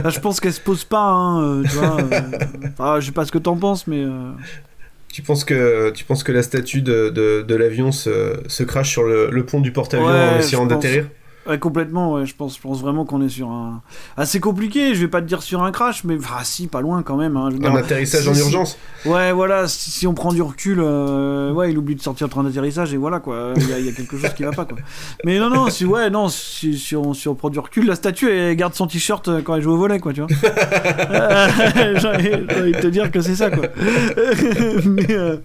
Je 0.09 0.19
pense 0.19 0.39
qu'elle 0.39 0.53
se 0.53 0.59
pose 0.61 0.83
pas, 0.83 0.99
hein, 1.09 1.41
euh, 1.41 1.63
tu 1.63 1.69
vois. 1.77 1.97
euh. 2.01 2.21
Enfin, 2.73 2.99
je 2.99 3.05
sais 3.07 3.11
pas 3.11 3.25
ce 3.25 3.31
que 3.31 3.37
t'en 3.37 3.55
penses, 3.55 3.87
mais. 3.87 4.03
euh, 4.03 4.31
Tu 5.11 5.21
penses 5.21 5.45
que, 5.45 5.89
tu 5.91 6.03
penses 6.03 6.23
que 6.23 6.31
la 6.33 6.43
statue 6.43 6.81
de, 6.81 7.09
de, 7.09 7.43
de 7.47 7.55
l'avion 7.55 7.91
se, 7.93 8.39
se 8.47 8.63
crache 8.63 8.89
sur 8.91 9.03
le, 9.03 9.29
le 9.31 9.45
pont 9.45 9.61
du 9.61 9.71
porte-avions 9.71 10.07
en 10.07 10.37
essayant 10.39 10.65
d'atterrir 10.65 11.07
Ouais, 11.47 11.59
complètement, 11.59 12.13
ouais, 12.13 12.25
je 12.25 12.35
pense, 12.35 12.55
je 12.57 12.61
pense 12.61 12.81
vraiment 12.81 13.05
qu'on 13.05 13.21
est 13.21 13.29
sur 13.29 13.49
un. 13.49 13.81
Assez 14.17 14.39
compliqué, 14.39 14.93
je 14.95 15.01
vais 15.01 15.07
pas 15.07 15.21
te 15.21 15.27
dire 15.27 15.41
sur 15.41 15.63
un 15.63 15.71
crash, 15.71 16.03
mais. 16.03 16.17
Ah, 16.37 16.43
si, 16.43 16.67
pas 16.67 16.81
loin 16.81 17.03
quand 17.03 17.15
même. 17.17 17.37
hein, 17.37 17.47
Un 17.47 17.51
dire, 17.57 17.75
atterrissage 17.75 18.23
si- 18.23 18.29
en 18.29 18.33
si- 18.33 18.39
urgence 18.41 18.77
Ouais, 19.05 19.31
voilà, 19.31 19.67
si, 19.67 19.91
si 19.91 20.07
on 20.07 20.13
prend 20.13 20.33
du 20.33 20.41
recul, 20.41 20.79
euh, 20.81 21.51
ouais, 21.53 21.71
il 21.71 21.77
oublie 21.77 21.95
de 21.95 22.01
sortir 22.01 22.27
le 22.27 22.31
train 22.31 22.43
d'atterrissage 22.43 22.93
et 22.93 22.97
voilà 22.97 23.19
quoi, 23.19 23.53
il 23.55 23.69
y, 23.69 23.73
a- 23.73 23.79
il 23.79 23.85
y 23.85 23.89
a 23.89 23.91
quelque 23.93 24.17
chose 24.17 24.33
qui 24.33 24.43
va 24.43 24.51
pas 24.51 24.65
quoi. 24.65 24.77
Mais 25.23 25.39
non, 25.39 25.49
non, 25.49 25.69
si, 25.69 25.85
ouais, 25.85 26.09
non, 26.09 26.27
si, 26.29 26.77
si 26.77 26.95
on, 26.95 27.13
si 27.13 27.27
on 27.29 27.35
prend 27.35 27.49
du 27.49 27.59
recul, 27.59 27.85
la 27.87 27.95
statue 27.95 28.29
elle 28.29 28.55
garde 28.55 28.73
son 28.73 28.87
t-shirt 28.87 29.27
euh, 29.27 29.41
quand 29.41 29.55
elle 29.55 29.61
joue 29.61 29.71
au 29.71 29.77
volet 29.77 29.99
quoi, 29.99 30.13
tu 30.13 30.21
vois. 30.21 30.29
Euh, 31.09 31.47
J'ai 31.99 32.07
envie 32.07 32.71
de 32.73 32.79
te 32.79 32.87
dire 32.87 33.11
que 33.11 33.21
c'est 33.21 33.35
ça 33.35 33.49
quoi. 33.49 33.65
mais, 34.85 35.07
euh, 35.11 35.37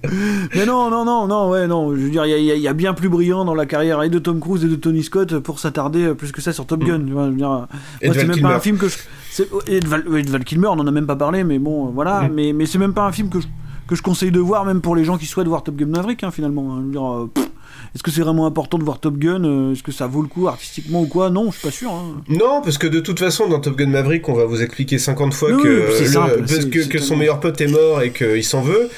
mais 0.55 0.67
non, 0.67 0.91
non, 0.91 1.05
non, 1.05 1.27
non, 1.27 1.51
ouais, 1.51 1.67
non, 1.67 1.95
je 1.95 2.01
veux 2.01 2.11
dire, 2.11 2.25
il 2.27 2.39
y 2.43 2.61
y 2.61 2.69
a 2.69 2.73
bien 2.73 2.95
plus 2.95 3.09
brillant 3.09 3.45
dans 3.45 3.55
la 3.55 3.67
carrière 3.67 4.03
et 4.03 4.09
de 4.09 4.19
Tom 4.19 4.41
Cruise 4.41 4.65
et 4.65 4.69
de 4.69 4.75
Tony 4.77 5.03
Scott 5.03 5.39
pour 5.39 5.59
s'attarder 5.59 5.92
euh, 6.01 6.15
plus 6.15 6.33
que 6.33 6.41
ça 6.41 6.53
sur 6.53 6.67
Top 6.67 6.85
Gun, 6.85 7.01
tu 7.07 7.13
vois, 7.13 7.27
je 7.27 7.31
veux 7.31 7.37
dire. 7.37 7.51
euh, 7.51 7.65
Et 8.01 8.13
c'est 8.13 8.25
même 8.25 8.33
Kilmer. 8.33 8.49
pas 8.51 8.57
un 8.57 8.61
film 8.61 8.79
que 8.79 8.89
je. 8.89 8.97
c'est- 9.31 9.49
Et 9.67 9.81
de 9.81 9.87
Val, 9.87 10.05
de 10.05 10.31
Val 10.31 10.45
Kilmer, 10.45 10.69
on 10.69 10.73
en 10.79 10.87
a 10.87 10.91
même 10.91 11.07
pas 11.07 11.17
parlé, 11.17 11.45
mais 11.45 11.59
bon, 11.59 11.87
euh, 11.87 11.91
voilà. 11.95 12.23
Mhm. 12.23 12.33
Mais, 12.35 12.53
mais 12.53 12.67
c'est 12.67 12.79
même 12.79 12.95
pas 12.95 13.07
un 13.07 13.13
film 13.13 13.29
que 13.29 13.41
je, 13.41 13.47
que 13.87 13.95
je 13.97 14.03
conseille 14.03 14.31
de 14.33 14.41
voir, 14.41 14.65
même 14.65 14.81
pour 14.81 14.97
les 14.97 15.05
gens 15.05 15.19
qui 15.19 15.27
souhaitent 15.27 15.49
voir 15.49 15.63
Top 15.63 15.77
Gun 15.77 15.87
Maverick, 15.87 16.23
hein, 16.25 16.31
finalement. 16.31 16.73
hein. 16.75 16.79
Je 16.81 16.87
veux 16.87 16.93
dire, 16.93 17.13
euh, 17.13 17.31
pff, 17.33 17.49
Est-ce 17.95 18.03
que 18.03 18.11
c'est 18.11 18.23
vraiment 18.23 18.47
important 18.47 18.79
de 18.79 18.85
voir 18.85 19.01
Top 19.01 19.19
Gun 19.19 19.73
Est-ce 19.73 19.83
que 19.83 19.93
ça 19.93 20.07
vaut 20.07 20.23
le 20.23 20.29
coup 20.29 20.49
artistiquement 20.49 21.03
ou 21.03 21.07
quoi? 21.07 21.29
Non, 21.29 21.51
je 21.51 21.59
suis 21.59 21.67
pas 21.69 21.73
sûr. 21.73 21.91
hein. 21.93 22.23
Non, 22.29 22.63
parce 22.63 22.79
que 22.79 22.87
de 22.87 23.01
toute 23.01 23.19
façon, 23.19 23.49
dans 23.49 23.61
Top 23.61 23.77
Gun 23.77 23.89
Maverick, 23.89 24.27
on 24.31 24.35
va 24.35 24.45
vous 24.47 24.63
expliquer 24.63 24.97
50 24.99 25.35
fois 25.35 25.51
Oui, 25.53 25.63
que, 25.63 25.69
le- 25.69 26.07
simple, 26.07 26.99
son 27.01 27.17
meilleur 27.17 27.39
pote 27.41 27.61
est 27.61 27.67
mort 27.67 28.01
et 28.03 28.13
qu'il 28.13 28.45
s'en 28.45 28.63
veut. 28.63 28.89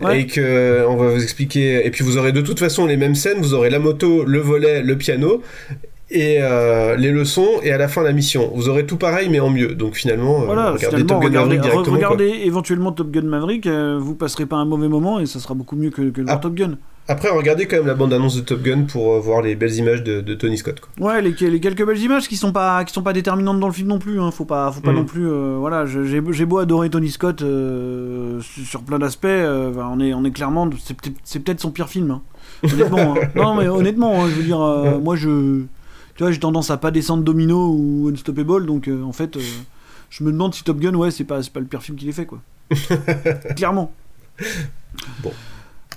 Ouais. 0.00 0.22
Et 0.22 0.26
que 0.26 0.84
on 0.88 0.96
va 0.96 1.10
vous 1.10 1.22
expliquer. 1.22 1.86
Et 1.86 1.90
puis 1.90 2.02
vous 2.04 2.16
aurez 2.18 2.32
de 2.32 2.40
toute 2.40 2.58
façon 2.58 2.86
les 2.86 2.96
mêmes 2.96 3.14
scènes. 3.14 3.38
Vous 3.40 3.54
aurez 3.54 3.70
la 3.70 3.78
moto, 3.78 4.24
le 4.24 4.40
volet, 4.40 4.82
le 4.82 4.96
piano. 4.98 5.42
Et 6.12 6.38
euh, 6.40 6.96
les 6.96 7.12
leçons, 7.12 7.46
et 7.62 7.70
à 7.70 7.78
la 7.78 7.86
fin 7.86 8.02
la 8.02 8.12
mission. 8.12 8.50
Vous 8.54 8.68
aurez 8.68 8.84
tout 8.84 8.96
pareil, 8.96 9.28
mais 9.30 9.38
en 9.38 9.48
mieux. 9.50 9.74
Donc 9.76 9.94
finalement, 9.94 10.42
euh, 10.42 10.46
Voilà, 10.46 10.72
regardez 10.72 10.96
finalement, 10.98 11.06
Top 11.06 11.20
Gun 11.20 11.26
regardez, 11.28 11.56
Maverick 11.56 11.60
directement. 11.62 11.96
quoi. 11.98 12.08
regardez 12.08 12.40
éventuellement 12.46 12.92
Top 12.92 13.10
Gun 13.12 13.22
Maverick, 13.22 13.66
euh, 13.68 13.96
vous 14.00 14.16
passerez 14.16 14.46
pas 14.46 14.56
un 14.56 14.64
mauvais 14.64 14.88
moment 14.88 15.20
et 15.20 15.26
ça 15.26 15.38
sera 15.38 15.54
beaucoup 15.54 15.76
mieux 15.76 15.90
que, 15.90 16.10
que 16.10 16.22
Ah. 16.26 16.36
Top 16.38 16.54
Gun. 16.54 16.78
Après, 17.06 17.28
regardez 17.28 17.66
quand 17.66 17.76
même 17.76 17.86
la 17.86 17.94
bande-annonce 17.94 18.36
de 18.36 18.40
Top 18.40 18.60
Gun 18.62 18.82
pour 18.82 19.12
euh, 19.14 19.20
voir 19.20 19.40
les 19.42 19.54
belles 19.54 19.74
images 19.74 20.02
de, 20.02 20.20
de 20.20 20.34
Tony 20.34 20.58
Scott. 20.58 20.80
quoi. 20.80 21.06
Ouais, 21.12 21.22
les, 21.22 21.30
les 21.48 21.60
quelques 21.60 21.84
belles 21.86 21.98
images 22.02 22.28
qui 22.28 22.36
sont 22.36 22.52
pas 22.52 22.84
qui 22.84 22.92
sont 22.92 23.02
pas 23.02 23.12
déterminantes 23.12 23.60
dans 23.60 23.66
le 23.68 23.72
film 23.72 23.88
non 23.88 23.98
plus. 24.00 24.20
Hein. 24.20 24.30
Faut 24.32 24.44
pas 24.44 24.70
faut 24.72 24.80
pas 24.80 24.90
Mhm. 24.90 24.96
non 24.96 25.04
plus. 25.04 25.28
euh, 25.28 25.56
voilà, 25.60 25.86
j'ai 25.86 26.20
beau 26.46 26.58
adorer 26.58 26.90
Tony 26.90 27.10
Scott 27.10 27.42
euh, 27.42 28.40
sur 28.42 28.82
plein 28.82 28.98
d'aspects, 28.98 29.26
on 29.26 30.00
est 30.00 30.12
on 30.12 30.24
est 30.24 30.30
clairement 30.32 30.68
c'est 31.24 31.38
peut-être 31.44 31.60
son 31.60 31.70
pire 31.70 31.88
film. 31.88 32.10
hein. 32.10 32.22
Honnêtement. 32.64 33.14
hein. 33.16 33.28
Non 33.36 33.54
mais 33.54 33.68
honnêtement, 33.68 34.22
hein, 34.24 34.28
je 34.28 34.34
veux 34.34 34.42
dire, 34.42 34.58
moi 35.02 35.14
je 35.16 35.62
tu 36.20 36.24
vois 36.24 36.32
j'ai 36.32 36.38
tendance 36.38 36.70
à 36.70 36.76
pas 36.76 36.90
descendre 36.90 37.22
Domino 37.24 37.70
ou 37.72 38.10
Unstoppable, 38.12 38.66
donc 38.66 38.88
euh, 38.88 39.02
en 39.04 39.12
fait 39.14 39.38
euh, 39.38 39.42
je 40.10 40.22
me 40.22 40.30
demande 40.30 40.54
si 40.54 40.62
Top 40.62 40.78
Gun 40.78 40.92
ouais 40.94 41.10
c'est 41.10 41.24
pas 41.24 41.42
c'est 41.42 41.50
pas 41.50 41.60
le 41.60 41.66
pire 41.66 41.82
film 41.82 41.96
qu'il 41.96 42.10
ait 42.10 42.12
fait 42.12 42.26
quoi. 42.26 42.42
clairement. 43.56 43.90
Bon. 45.22 45.32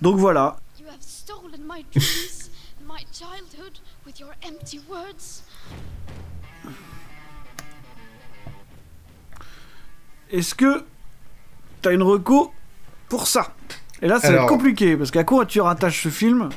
Donc 0.01 0.15
voilà. 0.15 0.55
You 0.79 0.85
have 0.87 1.01
stolen 1.01 1.59
my 1.67 1.83
dreams, 1.91 2.49
my 2.87 3.05
childhood, 3.11 3.79
with 4.05 4.17
your 4.21 4.29
empty 4.47 4.79
words. 4.89 5.43
Est-ce 10.31 10.55
que 10.55 10.85
t'as 11.81 11.91
une 11.91 12.01
reco 12.01 12.53
pour 13.09 13.27
ça? 13.27 13.53
Et 14.01 14.07
là, 14.07 14.21
ça 14.21 14.27
va 14.29 14.33
Alors- 14.35 14.43
être 14.45 14.49
compliqué 14.49 14.95
parce 14.95 15.11
qu'à 15.11 15.25
quoi 15.25 15.45
tu 15.45 15.59
rattaches 15.59 16.01
ce 16.03 16.07
film? 16.09 16.47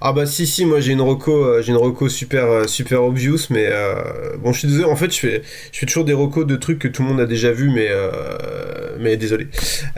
Ah 0.00 0.12
bah 0.12 0.26
si 0.26 0.46
si 0.46 0.64
moi 0.64 0.78
j'ai 0.78 0.92
une 0.92 1.00
reco 1.00 1.32
euh, 1.44 1.60
j'ai 1.60 1.72
une 1.72 1.76
reco 1.78 2.08
super 2.08 2.44
euh, 2.44 2.64
super 2.68 3.02
obvious 3.02 3.38
mais 3.50 3.66
euh, 3.68 4.36
bon 4.38 4.52
je 4.52 4.60
suis 4.60 4.68
désolé. 4.68 4.84
En 4.84 4.94
fait 4.94 5.12
je 5.12 5.18
fais 5.18 5.42
je 5.72 5.78
fais 5.80 5.86
toujours 5.86 6.04
des 6.04 6.12
recos 6.12 6.46
de 6.46 6.54
trucs 6.54 6.78
que 6.78 6.86
tout 6.86 7.02
le 7.02 7.08
monde 7.08 7.20
a 7.20 7.26
déjà 7.26 7.50
vu 7.50 7.68
mais 7.68 7.88
euh, 7.90 8.96
mais 9.00 9.16
désolé. 9.16 9.48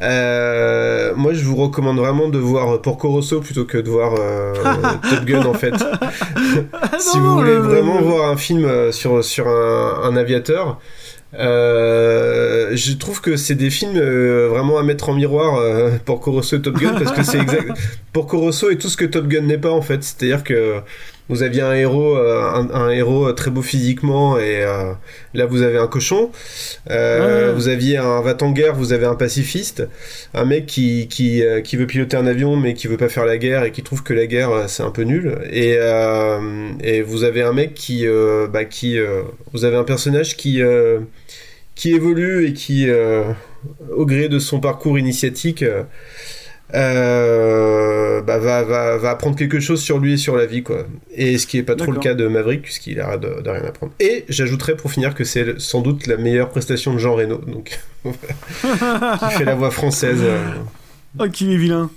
Euh, 0.00 1.12
moi 1.16 1.34
je 1.34 1.44
vous 1.44 1.56
recommande 1.56 1.98
vraiment 1.98 2.28
de 2.28 2.38
voir 2.38 2.80
Porco 2.80 3.10
Rosso 3.10 3.40
plutôt 3.40 3.66
que 3.66 3.76
de 3.76 3.90
voir 3.90 4.14
euh, 4.18 4.54
Top 5.10 5.24
Gun 5.26 5.44
en 5.44 5.54
fait. 5.54 5.74
Si 6.98 7.16
non, 7.18 7.22
vous 7.24 7.34
voulez 7.38 7.52
le- 7.54 7.58
vraiment 7.60 8.00
voir 8.00 8.30
un 8.30 8.36
film 8.36 8.92
sur 8.92 9.22
sur 9.24 9.48
un, 9.48 10.00
un 10.04 10.16
aviateur 10.16 10.80
euh, 11.34 12.70
je 12.74 12.92
trouve 12.94 13.20
que 13.20 13.36
c'est 13.36 13.54
des 13.54 13.70
films 13.70 13.96
euh, 13.96 14.48
vraiment 14.48 14.78
à 14.78 14.82
mettre 14.82 15.08
en 15.10 15.14
miroir 15.14 15.56
euh, 15.56 15.90
Porco 16.04 16.32
Rosso 16.32 16.56
et 16.56 16.62
Top 16.62 16.76
Gun 16.76 16.94
parce 16.98 17.12
que 17.12 17.22
c'est 17.22 17.38
exact 17.38 17.70
Porco 18.12 18.40
Rosso 18.40 18.68
est 18.70 18.76
tout 18.76 18.88
ce 18.88 18.96
que 18.96 19.04
Top 19.04 19.28
Gun 19.28 19.42
n'est 19.42 19.58
pas 19.58 19.70
en 19.70 19.82
fait. 19.82 20.02
C'est-à-dire 20.02 20.42
que 20.42 20.80
vous 21.28 21.44
aviez 21.44 21.62
un 21.62 21.74
héros 21.74 22.16
un, 22.16 22.68
un 22.72 22.90
héros 22.90 23.32
très 23.32 23.52
beau 23.52 23.62
physiquement 23.62 24.36
et 24.40 24.64
là 25.32 25.46
vous 25.46 25.62
avez 25.62 25.78
un 25.78 25.86
cochon. 25.86 26.30
Ouais. 26.88 27.52
vous 27.54 27.68
aviez 27.68 27.98
un 27.98 28.20
va 28.20 28.36
en 28.40 28.50
guerre 28.50 28.74
vous 28.74 28.92
avez 28.92 29.06
un 29.06 29.14
pacifiste. 29.14 29.86
Un 30.34 30.44
mec 30.44 30.66
qui 30.66 31.06
qui, 31.06 31.44
qui 31.62 31.76
veut 31.76 31.86
piloter 31.86 32.16
un 32.16 32.26
avion 32.26 32.56
mais 32.56 32.74
qui 32.74 32.88
veut 32.88 32.96
pas 32.96 33.08
faire 33.08 33.26
la 33.26 33.38
guerre 33.38 33.62
et 33.62 33.70
qui 33.70 33.84
trouve 33.84 34.02
que 34.02 34.12
la 34.12 34.26
guerre 34.26 34.64
c'est 34.66 34.82
un 34.82 34.90
peu 34.90 35.02
nul. 35.02 35.38
Et 35.52 35.78
et 36.82 37.02
vous 37.02 37.22
avez 37.22 37.42
un 37.42 37.52
mec 37.52 37.74
qui 37.74 38.04
bah, 38.52 38.64
qui 38.64 38.98
vous 39.52 39.64
avez 39.64 39.76
un 39.76 39.84
personnage 39.84 40.36
qui 40.36 40.60
qui 41.80 41.94
évolue 41.94 42.46
et 42.46 42.52
qui 42.52 42.90
euh, 42.90 43.32
au 43.96 44.04
gré 44.04 44.28
de 44.28 44.38
son 44.38 44.60
parcours 44.60 44.98
initiatique 44.98 45.64
euh, 46.74 48.20
bah, 48.20 48.38
va, 48.38 48.62
va, 48.64 48.98
va 48.98 49.10
apprendre 49.10 49.34
quelque 49.34 49.60
chose 49.60 49.80
sur 49.80 49.98
lui 49.98 50.12
et 50.12 50.16
sur 50.18 50.36
la 50.36 50.44
vie 50.44 50.62
quoi 50.62 50.86
et 51.14 51.38
ce 51.38 51.46
qui 51.46 51.56
est 51.56 51.62
pas 51.62 51.76
trop 51.76 51.90
le 51.90 51.98
cas 51.98 52.12
de 52.12 52.28
Maverick 52.28 52.60
puisqu'il 52.60 53.00
arrête 53.00 53.20
de, 53.20 53.40
de 53.40 53.48
rien 53.48 53.64
apprendre 53.64 53.92
et 53.98 54.26
j'ajouterais 54.28 54.76
pour 54.76 54.92
finir 54.92 55.14
que 55.14 55.24
c'est 55.24 55.58
sans 55.58 55.80
doute 55.80 56.06
la 56.06 56.18
meilleure 56.18 56.50
prestation 56.50 56.92
de 56.92 56.98
Jean 56.98 57.14
Reno 57.14 57.38
donc 57.38 57.80
qui 58.04 59.34
fait 59.38 59.44
la 59.46 59.54
voix 59.54 59.70
française 59.70 60.20
euh. 60.22 60.38
Oh, 61.18 61.28
qu'il 61.28 61.50
est 61.50 61.56
vilain. 61.56 61.90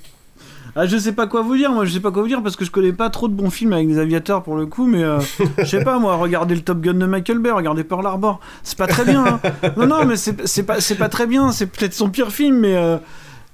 Ah, 0.76 0.88
je 0.88 0.98
sais 0.98 1.12
pas 1.12 1.28
quoi 1.28 1.44
vous 1.44 1.56
dire, 1.56 1.72
moi 1.72 1.86
je 1.86 1.92
sais 1.94 2.00
pas 2.00 2.10
quoi 2.12 2.24
vous 2.24 2.28
dire 2.28 2.42
parce 2.42 2.56
que 2.56 2.66
je 2.66 2.72
connais 2.72 2.94
pas 2.94 3.10
trop 3.12 3.28
de 3.28 3.34
bons 3.34 3.52
films 3.52 3.74
avec 3.74 3.88
des 3.88 4.00
aviateurs 4.00 4.42
pour 4.42 4.56
le 4.56 4.66
coup, 4.66 4.88
mais 4.88 5.04
euh, 5.04 5.20
je 5.60 5.66
sais 5.66 5.84
pas 5.84 6.00
moi, 6.00 6.16
regardez 6.16 6.56
le 6.56 6.62
Top 6.62 6.82
Gun 6.82 6.96
de 6.96 7.06
Michael 7.06 7.38
Bay, 7.40 7.52
regardez 7.52 7.84
Pearl 7.84 8.06
Harbor, 8.08 8.40
c'est 8.64 8.78
pas 8.78 8.88
très 8.88 9.06
bien. 9.06 9.24
hein. 9.26 9.40
Non, 9.78 9.86
non, 9.86 10.06
mais 10.06 10.16
c'est 10.16 10.64
pas, 10.64 10.78
pas 10.98 11.10
très 11.10 11.28
bien, 11.28 11.52
c'est 11.52 11.68
peut-être 11.68 11.94
son 11.94 12.10
pire 12.10 12.32
film, 12.32 12.58
mais. 12.60 12.76
euh, 12.76 12.98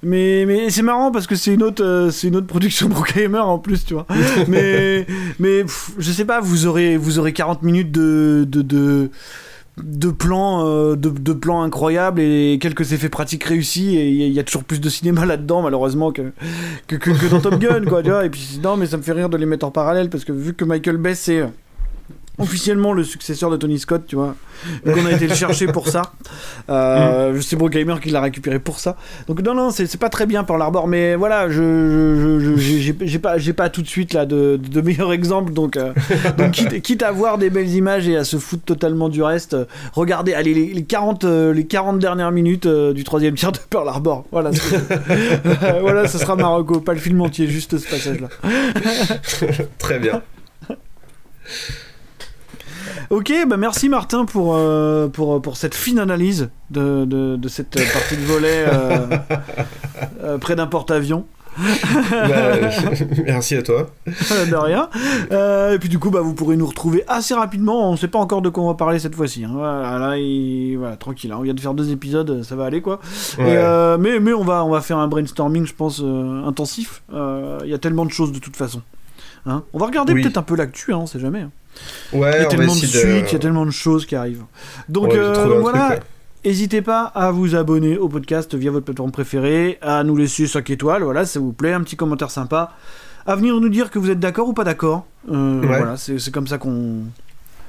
mais, 0.02 0.44
mais 0.46 0.70
c'est 0.70 0.80
marrant 0.80 1.10
parce 1.10 1.26
que 1.26 1.34
c'est 1.34 1.52
une 1.52 1.62
autre 1.62 1.84
euh, 1.84 2.10
c'est 2.10 2.28
une 2.28 2.36
autre 2.36 2.46
production 2.46 2.88
en 2.88 3.58
plus 3.58 3.84
tu 3.84 3.92
vois 3.92 4.06
mais 4.48 5.06
mais 5.38 5.66
je 5.98 6.10
sais 6.10 6.24
pas 6.24 6.40
vous 6.40 6.64
aurez 6.66 6.96
vous 6.96 7.18
aurez 7.18 7.34
40 7.34 7.62
minutes 7.62 7.92
de 7.92 9.10
de 9.84 10.10
plans, 10.10 10.66
euh, 10.66 10.96
de, 10.96 11.32
plans 11.32 11.62
incroyables 11.62 12.20
et 12.20 12.58
quelques 12.60 12.92
effets 12.92 13.08
pratiques 13.08 13.44
réussis 13.44 13.96
et 13.96 14.08
il 14.08 14.32
y, 14.32 14.38
a- 14.38 14.44
toujours 14.44 14.64
plus 14.64 14.80
de 14.80 14.88
cinéma 14.88 15.26
là-dedans 15.26 15.62
malheureusement 15.62 16.12
que, 16.12 16.32
que 16.86 17.30
dans 17.30 17.40
Top 17.40 17.58
Gun 17.58 17.84
quoi 17.86 18.02
tu 18.02 18.10
vois. 18.10 18.24
Et 18.24 18.30
puis 18.30 18.60
non 18.62 18.76
mais 18.76 18.86
ça 18.86 18.96
me 18.96 19.02
fait 19.02 19.12
rire 19.12 19.28
de 19.28 19.36
les 19.36 19.46
mettre 19.46 19.66
en 19.66 19.70
parallèle 19.70 20.10
parce 20.10 20.24
que 20.24 20.32
vu 20.32 20.54
que 20.54 20.64
Michael 20.64 20.96
Bay 20.96 21.14
c'est 21.14 21.40
euh, 21.40 21.46
officiellement 22.40 22.92
le 22.92 23.04
successeur 23.04 23.50
de 23.50 23.56
Tony 23.56 23.78
Scott 23.78 24.02
tu 24.06 24.16
vois. 24.16 24.34
Vu 24.84 24.92
qu'on 24.92 25.06
a 25.06 25.12
été 25.12 25.26
le 25.26 25.34
chercher 25.34 25.66
pour 25.66 25.88
ça. 25.88 26.02
Euh, 26.68 27.40
c'est 27.40 27.56
Bruckheimer 27.56 27.96
qui 28.02 28.10
l'a 28.10 28.20
récupéré 28.20 28.58
pour 28.58 28.78
ça. 28.78 28.96
Donc 29.26 29.40
non 29.42 29.54
non 29.54 29.70
c'est 29.70 29.96
pas 29.98 30.10
très 30.10 30.26
bien 30.26 30.44
Pearl 30.44 30.60
Harbor 30.60 30.86
mais 30.86 31.14
voilà 31.16 31.48
je 31.48 32.56
j'ai 32.56 33.52
pas 33.52 33.68
tout 33.68 33.82
de 33.82 33.88
suite 33.88 34.12
là 34.12 34.26
de, 34.26 34.60
de 34.62 34.80
meilleurs 34.80 35.12
exemples 35.12 35.52
donc 35.52 35.76
euh, 35.76 35.92
donc 36.38 36.52
quitte, 36.52 36.82
quitte 36.82 37.02
à 37.02 37.12
voir 37.12 37.38
des 37.38 37.50
belles 37.50 37.70
images 37.70 38.08
et 38.08 38.16
à 38.16 38.24
se 38.24 38.38
foutre 38.38 38.64
totalement 38.64 39.08
du 39.08 39.22
reste, 39.22 39.54
euh, 39.54 39.64
regardez, 39.92 40.34
allez, 40.34 40.54
les, 40.54 40.72
les 40.72 40.84
40, 40.84 41.24
euh, 41.24 41.52
les 41.52 41.66
40 41.66 41.98
dernières 41.98 42.32
minutes 42.32 42.66
du 42.66 43.04
troisième 43.04 43.34
tiers 43.34 43.52
de 43.52 43.58
Pearl 43.70 43.88
Harbor. 43.88 44.24
Voilà, 44.30 44.50
voilà, 45.80 46.08
ce 46.08 46.18
sera 46.18 46.36
Marocco, 46.36 46.80
pas 46.80 46.94
le 46.94 47.00
film 47.00 47.20
entier, 47.20 47.46
juste 47.46 47.78
ce 47.78 47.88
passage-là. 47.88 48.28
très 49.78 49.98
bien 49.98 50.22
Ok, 53.10 53.32
bah 53.48 53.56
merci 53.56 53.88
Martin 53.88 54.24
pour, 54.24 54.54
euh, 54.54 55.08
pour, 55.08 55.42
pour 55.42 55.56
cette 55.56 55.74
fine 55.74 55.98
analyse 55.98 56.48
de, 56.70 57.04
de, 57.04 57.34
de 57.34 57.48
cette 57.48 57.70
partie 57.92 58.16
de 58.16 58.22
volet 58.22 58.64
euh, 58.68 59.06
euh, 60.22 60.38
près 60.38 60.54
d'un 60.54 60.68
porte-avions. 60.68 61.26
Bah, 61.58 62.52
merci 63.26 63.56
à 63.56 63.62
toi 63.62 63.90
de 64.06 64.54
rien. 64.54 64.88
Euh, 65.32 65.74
et 65.74 65.78
puis 65.80 65.88
du 65.88 65.98
coup, 65.98 66.10
bah, 66.10 66.20
vous 66.20 66.34
pourrez 66.34 66.56
nous 66.56 66.66
retrouver 66.66 67.02
assez 67.08 67.34
rapidement. 67.34 67.90
On 67.90 67.96
sait 67.96 68.06
pas 68.06 68.20
encore 68.20 68.42
de 68.42 68.48
quoi 68.48 68.62
on 68.62 68.68
va 68.68 68.74
parler 68.74 69.00
cette 69.00 69.16
fois-ci. 69.16 69.42
hein. 69.44 69.50
Voilà, 69.54 69.98
là, 69.98 70.16
il- 70.16 70.76
voilà, 70.78 70.96
tranquille. 70.96 71.32
hein. 71.32 71.36
On 71.40 71.42
vient 71.42 71.52
de 71.54 71.60
faire 71.60 71.74
deux 71.74 71.90
épisodes, 71.90 72.44
ça 72.44 72.54
va 72.54 72.66
aller 72.66 72.80
quoi. 72.80 73.00
Et, 73.38 73.42
euh, 73.42 73.98
mais 73.98 74.20
mais 74.20 74.32
on 74.32 74.44
va 74.44 74.64
on 74.64 74.70
va 74.70 74.80
faire 74.82 74.98
un 74.98 75.08
brainstorming, 75.08 75.66
je 75.66 75.74
pense, 75.74 76.00
euh, 76.04 76.44
intensif. 76.46 77.02
Euh, 77.12 77.58
Il 77.64 77.70
y 77.70 77.74
a 77.74 77.78
tellement 77.78 78.04
de 78.06 78.12
choses 78.12 78.30
de 78.30 78.38
toute 78.38 78.54
façon. 78.56 78.82
Hein 79.46 79.62
on 79.72 79.78
va 79.78 79.86
regarder 79.86 80.12
Oui. 80.12 80.22
peut-être 80.22 80.36
un 80.38 80.42
peu 80.42 80.54
l'actu, 80.56 80.92
hein, 80.92 80.98
on 80.98 81.06
sait 81.06 81.18
jamais. 81.20 81.40
hein. 81.40 81.50
ouais 82.12 82.32
Il 82.38 82.42
y 82.42 82.44
a 82.44 82.46
tellement 82.46 82.74
de 82.74 82.78
suites, 82.78 83.26
il 83.28 83.32
y 83.32 83.36
a 83.36 83.38
tellement 83.38 83.64
de 83.66 83.70
choses 83.70 84.04
qui 84.06 84.14
arrivent. 84.16 84.44
Donc 84.88 85.14
euh, 85.14 85.58
voilà. 85.60 85.98
N'hésitez 86.44 86.80
pas 86.80 87.02
à 87.04 87.30
vous 87.32 87.54
abonner 87.54 87.98
au 87.98 88.08
podcast 88.08 88.54
via 88.54 88.70
votre 88.70 88.86
plateforme 88.86 89.12
préférée, 89.12 89.78
à 89.82 90.02
nous 90.04 90.16
laisser 90.16 90.46
5 90.46 90.70
étoiles, 90.70 91.02
voilà, 91.02 91.26
ça 91.26 91.38
vous 91.38 91.52
plaît, 91.52 91.72
un 91.74 91.82
petit 91.82 91.96
commentaire 91.96 92.30
sympa, 92.30 92.72
à 93.26 93.36
venir 93.36 93.60
nous 93.60 93.68
dire 93.68 93.90
que 93.90 93.98
vous 93.98 94.10
êtes 94.10 94.20
d'accord 94.20 94.48
ou 94.48 94.54
pas 94.54 94.64
d'accord. 94.64 95.06
Euh, 95.30 95.60
Ouais. 95.60 95.66
Voilà, 95.66 95.96
c'est 95.98 96.30
comme 96.32 96.46
ça 96.46 96.56
qu'on. 96.56 97.00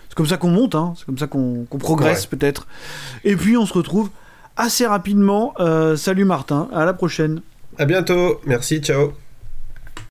C'est 0.07 0.15
comme 0.15 0.25
ça 0.27 0.37
qu'on 0.37 0.49
monte, 0.51 0.75
hein, 0.75 0.93
c'est 0.97 1.05
comme 1.05 1.17
ça 1.17 1.27
qu'on 1.27 1.65
qu'on 1.69 1.77
progresse 1.77 2.25
peut-être. 2.25 2.65
Et 3.25 3.35
puis 3.35 3.55
on 3.57 3.65
se 3.65 3.73
retrouve 3.73 4.09
assez 4.57 4.85
rapidement. 4.85 5.53
Euh, 5.59 5.95
salut 5.97 6.25
Martin, 6.25 6.67
à 6.73 6.83
la 6.85 6.93
prochaine. 6.93 7.41
à 7.77 7.85
bientôt 7.85 8.39
merci 8.45 8.79
ciao 8.79 9.13